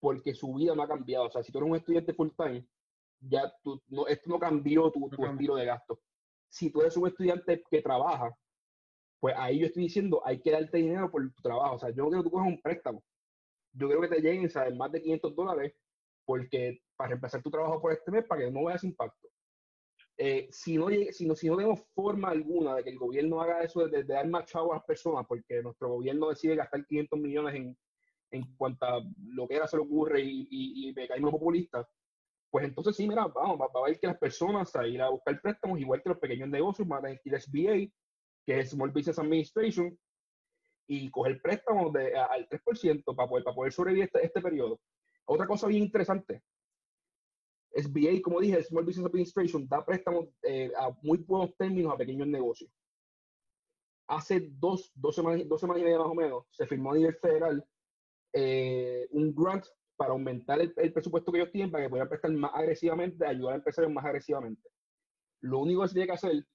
porque 0.00 0.34
su 0.34 0.54
vida 0.54 0.74
no 0.74 0.82
ha 0.82 0.88
cambiado. 0.88 1.26
O 1.26 1.30
sea, 1.30 1.42
si 1.42 1.52
tú 1.52 1.58
eres 1.58 1.70
un 1.70 1.76
estudiante 1.76 2.14
full 2.14 2.30
time, 2.36 2.66
ya 3.20 3.52
tú, 3.62 3.80
no, 3.86 4.08
esto 4.08 4.28
no 4.28 4.40
cambió 4.40 4.90
tu, 4.90 5.08
tu 5.08 5.24
estilo 5.24 5.54
de 5.54 5.66
gasto. 5.66 6.00
Si 6.48 6.70
tú 6.70 6.80
eres 6.80 6.96
un 6.96 7.06
estudiante 7.06 7.62
que 7.70 7.80
trabaja, 7.80 8.36
pues 9.20 9.34
ahí 9.38 9.60
yo 9.60 9.66
estoy 9.66 9.84
diciendo, 9.84 10.20
hay 10.24 10.40
que 10.40 10.50
darte 10.50 10.78
dinero 10.78 11.08
por 11.08 11.22
tu 11.32 11.42
trabajo. 11.42 11.76
O 11.76 11.78
sea, 11.78 11.90
yo 11.90 12.02
no 12.02 12.08
quiero 12.08 12.24
que 12.24 12.28
tú 12.28 12.32
cojas 12.32 12.48
un 12.48 12.60
préstamo. 12.60 13.04
Yo 13.72 13.88
creo 13.88 14.00
que 14.00 14.08
te 14.08 14.20
lleguen, 14.20 14.50
¿sabes? 14.50 14.74
Más 14.74 14.90
de 14.90 15.00
500 15.00 15.36
dólares 15.36 15.74
porque 16.32 16.80
para 16.96 17.08
reemplazar 17.08 17.42
tu 17.42 17.50
trabajo 17.50 17.78
por 17.78 17.92
este 17.92 18.10
mes, 18.10 18.24
para 18.24 18.40
que 18.40 18.50
no 18.50 18.64
veas 18.64 18.82
impacto. 18.84 19.28
Eh, 20.16 20.48
si, 20.50 20.78
no, 20.78 20.88
si, 20.88 21.26
no, 21.26 21.34
si 21.34 21.50
no 21.50 21.56
tenemos 21.58 21.80
forma 21.94 22.30
alguna 22.30 22.76
de 22.76 22.84
que 22.84 22.88
el 22.88 22.98
gobierno 22.98 23.42
haga 23.42 23.62
eso 23.62 23.86
de, 23.86 24.02
dar 24.02 24.26
más 24.28 24.46
chavo 24.46 24.72
a 24.72 24.76
las 24.76 24.84
personas, 24.86 25.26
porque 25.28 25.62
nuestro 25.62 25.90
gobierno 25.90 26.30
decide 26.30 26.56
gastar 26.56 26.86
500 26.86 27.20
millones 27.20 27.54
en, 27.54 27.76
en 28.30 28.56
cuanto 28.56 28.86
a 28.86 29.02
lo 29.26 29.46
que 29.46 29.56
era 29.56 29.66
se 29.66 29.76
le 29.76 29.82
ocurre 29.82 30.22
y, 30.22 30.48
y, 30.50 30.88
y 30.88 30.94
mecanismos 30.94 31.32
populistas, 31.32 31.86
pues 32.50 32.64
entonces 32.64 32.96
sí, 32.96 33.06
mira, 33.06 33.26
vamos, 33.26 33.60
va, 33.60 33.66
a 33.66 33.78
haber 33.84 34.00
que 34.00 34.06
las 34.06 34.16
personas 34.16 34.74
a 34.74 34.86
ir 34.86 35.02
a 35.02 35.10
buscar 35.10 35.38
préstamos, 35.38 35.78
igual 35.78 36.02
que 36.02 36.08
los 36.08 36.18
pequeños 36.18 36.48
negocios, 36.48 36.88
van 36.88 37.04
a 37.04 37.10
ir 37.12 37.34
a 37.34 37.40
SBA, 37.40 37.92
que 38.46 38.58
es 38.58 38.70
Small 38.70 38.90
Business 38.90 39.18
Administration, 39.18 39.98
y 40.86 41.10
coger 41.10 41.42
préstamos 41.42 41.92
de, 41.92 42.16
al 42.16 42.48
3% 42.48 43.14
para 43.14 43.28
poder, 43.28 43.44
para 43.44 43.54
poder 43.54 43.72
sobrevivir 43.74 44.04
este, 44.04 44.24
este 44.24 44.40
periodo. 44.40 44.80
Otra 45.24 45.46
cosa 45.46 45.66
bien 45.66 45.84
interesante, 45.84 46.42
SBA, 47.74 48.20
como 48.22 48.40
dije, 48.40 48.62
Small 48.62 48.84
Business 48.84 49.06
Administration, 49.06 49.66
da 49.66 49.84
préstamos 49.84 50.28
eh, 50.42 50.70
a 50.76 50.90
muy 51.02 51.18
buenos 51.18 51.56
términos 51.56 51.92
a 51.92 51.96
pequeños 51.96 52.28
negocios. 52.28 52.70
Hace 54.08 54.40
dos, 54.58 54.92
dos, 54.94 55.14
semanas, 55.14 55.48
dos 55.48 55.60
semanas 55.60 55.80
y 55.80 55.84
media 55.84 55.98
más 55.98 56.08
o 56.08 56.14
menos, 56.14 56.44
se 56.50 56.66
firmó 56.66 56.92
a 56.92 56.96
nivel 56.96 57.14
federal 57.14 57.64
eh, 58.34 59.08
un 59.12 59.34
grant 59.34 59.64
para 59.96 60.12
aumentar 60.12 60.60
el, 60.60 60.92
presupuesto 60.92 61.30
que 61.30 61.38
ellos 61.38 61.52
tienen 61.52 61.70
para 61.70 61.84
que 61.84 61.90
puedan 61.90 62.08
prestar 62.08 62.30
más 62.32 62.50
agresivamente, 62.54 63.24
ayudar 63.24 63.54
a 63.54 63.56
empresarios 63.56 63.92
más 63.92 64.04
agresivamente. 64.04 64.68
Lo 65.40 65.60
único 65.60 65.82
que 65.82 65.88
se 65.88 65.94
tiene 65.94 66.06
que 66.06 66.12
hacer 66.12 66.46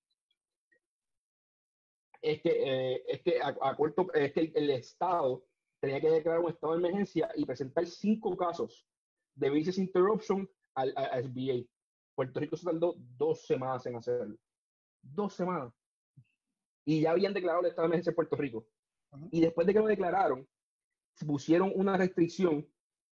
es 2.21 2.41
que, 2.41 2.49
eh, 2.49 3.03
es 3.07 3.21
que 3.21 3.39
a, 3.41 3.75
corto, 3.75 4.11
es 4.13 4.33
que 4.33 4.51
el, 4.53 4.69
Estado 4.71 5.43
tenía 5.87 6.01
que 6.01 6.09
declarar 6.09 6.41
un 6.41 6.49
estado 6.49 6.73
de 6.73 6.79
emergencia 6.79 7.29
y 7.35 7.45
presentar 7.45 7.85
cinco 7.85 8.35
casos 8.35 8.85
de 9.35 9.49
business 9.49 9.77
interruption 9.77 10.49
al, 10.75 10.93
a 10.97 11.21
SBA. 11.21 11.65
Puerto 12.13 12.39
Rico 12.41 12.57
se 12.57 12.65
tardó 12.65 12.95
dos 12.97 13.45
semanas 13.45 13.85
en 13.85 13.95
hacerlo. 13.95 14.37
Dos 15.01 15.33
semanas. 15.33 15.73
Y 16.85 17.01
ya 17.01 17.11
habían 17.11 17.33
declarado 17.33 17.61
el 17.61 17.69
estado 17.69 17.87
de 17.87 17.93
emergencia 17.93 18.09
en 18.09 18.15
Puerto 18.15 18.35
Rico. 18.35 18.67
Y 19.31 19.39
después 19.39 19.65
de 19.65 19.73
que 19.73 19.79
lo 19.79 19.87
declararon, 19.87 20.45
pusieron 21.25 21.71
una 21.73 21.95
restricción 21.95 22.67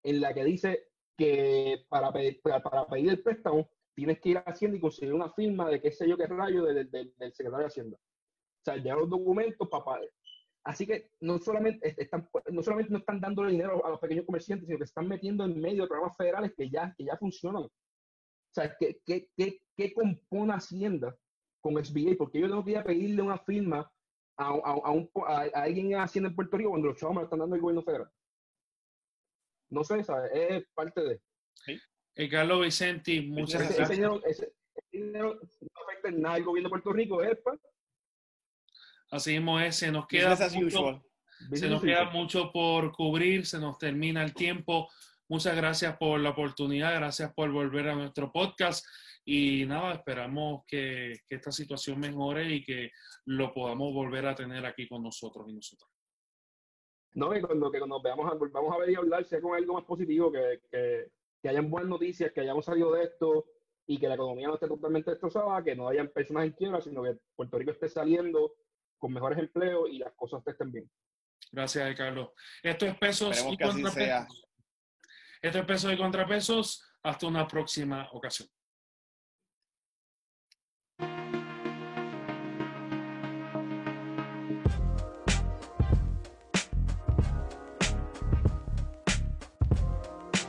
en 0.03 0.21
la 0.21 0.33
que 0.33 0.43
dice 0.43 0.89
que 1.17 1.85
para 1.89 2.13
pedir, 2.13 2.39
para, 2.41 2.87
pedir 2.87 3.09
el 3.09 3.23
préstamo 3.23 3.67
tienes 3.95 4.19
que 4.19 4.29
ir 4.29 4.37
a 4.37 4.41
Hacienda 4.41 4.77
y 4.77 4.79
conseguir 4.79 5.13
una 5.13 5.31
firma 5.31 5.69
de 5.69 5.81
qué 5.81 5.91
sé 5.91 6.07
yo 6.07 6.15
qué 6.17 6.27
rayo 6.27 6.63
del 6.65 6.87
secretario 7.33 7.57
de 7.57 7.65
Hacienda. 7.65 7.97
O 7.97 8.63
sea, 8.63 8.77
ya 8.77 8.95
los 8.95 9.09
documentos 9.09 9.67
para 9.67 10.01
Así 10.65 10.85
que 10.85 11.11
no 11.21 11.39
solamente, 11.39 11.95
están, 11.97 12.29
no 12.51 12.61
solamente 12.61 12.91
no 12.91 12.99
están 12.99 13.21
dando 13.21 13.45
dinero 13.45 13.85
a 13.85 13.89
los 13.89 13.99
pequeños 13.99 14.25
comerciantes, 14.25 14.67
sino 14.67 14.77
que 14.77 14.83
están 14.83 15.07
metiendo 15.07 15.45
en 15.45 15.59
medio 15.59 15.83
de 15.83 15.87
programas 15.87 16.17
federales 16.17 16.53
que 16.55 16.69
ya, 16.69 16.93
que 16.97 17.05
ya 17.05 17.17
funcionan. 17.17 17.63
O 17.63 17.71
sea, 18.53 18.75
¿qué, 18.79 18.99
qué, 19.05 19.29
qué, 19.37 19.61
qué 19.77 19.93
compone 19.93 20.53
Hacienda 20.53 21.15
con 21.61 21.83
SBA? 21.83 22.15
Porque 22.17 22.39
yo 22.39 22.47
tengo 22.47 22.63
que 22.63 22.71
ir 22.71 22.77
a 22.77 22.83
pedirle 22.83 23.21
una 23.21 23.37
firma 23.39 23.89
a, 24.37 24.47
a, 24.47 24.91
un, 24.91 25.09
a, 25.27 25.41
alguien 25.53 25.93
en 25.93 25.99
Hacienda 25.99 26.29
en 26.29 26.35
Puerto 26.35 26.57
Rico 26.57 26.71
cuando 26.71 26.87
los 26.87 26.97
chavos 26.97 27.15
me 27.15 27.21
lo 27.21 27.25
están 27.25 27.39
dando 27.39 27.55
el 27.55 27.61
gobierno 27.61 27.83
federal. 27.83 28.09
No 29.69 29.83
sé, 29.83 30.03
¿sabes? 30.03 30.31
Es 30.33 30.65
parte 30.73 31.01
de. 31.01 31.21
¿Sí? 31.53 31.79
Eh, 32.15 32.29
Carlos 32.29 32.61
Vicenti, 32.61 33.21
muchas 33.21 33.61
gracias. 33.61 33.79
Ese, 33.81 33.93
dinero, 33.93 34.21
ese, 34.25 34.53
dinero 34.91 35.35
no 35.35 35.81
afecta 35.87 36.09
en 36.09 36.21
nada 36.21 36.35
al 36.35 36.43
gobierno 36.43 36.67
de 36.67 36.71
Puerto 36.71 36.93
Rico, 36.93 37.21
es 37.21 37.37
para 37.41 37.57
Así 39.11 39.31
mismo 39.31 39.59
es, 39.59 39.75
se 39.75 39.91
nos 39.91 40.07
queda, 40.07 40.37
mucho, 40.53 41.03
se 41.53 41.67
nos 41.67 41.81
queda 41.81 42.09
mucho 42.11 42.51
por 42.51 42.91
cubrir, 42.91 43.45
se 43.45 43.59
nos 43.59 43.77
termina 43.77 44.23
el 44.23 44.33
tiempo. 44.33 44.89
Muchas 45.27 45.55
gracias 45.55 45.97
por 45.97 46.19
la 46.19 46.31
oportunidad, 46.31 46.93
gracias 46.95 47.33
por 47.33 47.51
volver 47.51 47.89
a 47.89 47.95
nuestro 47.95 48.31
podcast 48.31 48.85
y 49.25 49.65
nada, 49.65 49.93
esperamos 49.93 50.63
que, 50.67 51.13
que 51.27 51.35
esta 51.35 51.51
situación 51.51 51.99
mejore 51.99 52.51
y 52.51 52.63
que 52.63 52.91
lo 53.25 53.53
podamos 53.53 53.93
volver 53.93 54.25
a 54.25 54.35
tener 54.35 54.65
aquí 54.65 54.87
con 54.87 55.03
nosotros 55.03 55.47
y 55.47 55.53
nosotras. 55.53 55.89
No, 57.13 57.35
y 57.35 57.41
cuando, 57.41 57.71
que 57.71 57.79
nos 57.79 58.01
veamos, 58.01 58.37
volvamos 58.37 58.73
a 58.73 58.77
ver 58.77 58.91
y 58.91 58.95
hablar, 58.95 59.25
sea 59.25 59.41
con 59.41 59.55
algo 59.55 59.73
más 59.73 59.83
positivo, 59.83 60.31
que, 60.31 60.61
que, 60.71 61.11
que 61.41 61.49
hayan 61.49 61.69
buenas 61.69 61.89
noticias, 61.89 62.31
que 62.31 62.41
hayamos 62.41 62.65
salido 62.65 62.93
de 62.93 63.03
esto 63.03 63.45
y 63.87 63.97
que 63.97 64.07
la 64.07 64.15
economía 64.15 64.47
no 64.47 64.53
esté 64.53 64.67
totalmente 64.67 65.11
destrozada, 65.11 65.63
que 65.63 65.75
no 65.75 65.87
hayan 65.87 66.09
personas 66.09 66.45
en 66.45 66.51
quiebra, 66.51 66.81
sino 66.81 67.03
que 67.03 67.17
Puerto 67.35 67.57
Rico 67.57 67.71
esté 67.71 67.89
saliendo 67.89 68.53
con 68.99 69.13
mejores 69.13 69.39
empleos 69.39 69.89
y 69.89 69.97
las 69.97 70.13
cosas 70.13 70.45
estén 70.45 70.71
bien. 70.71 70.89
Gracias, 71.51 71.95
Carlos. 71.95 72.29
Esto 72.61 72.85
es 72.85 72.97
pesos 72.97 73.45
y 73.49 73.57
contrapesos. 73.57 74.45
Esto 75.41 75.59
es 75.59 75.65
pesos 75.65 75.93
y 75.93 75.97
contrapesos. 75.97 76.85
Hasta 77.01 77.27
una 77.27 77.47
próxima 77.47 78.09
ocasión. 78.11 78.49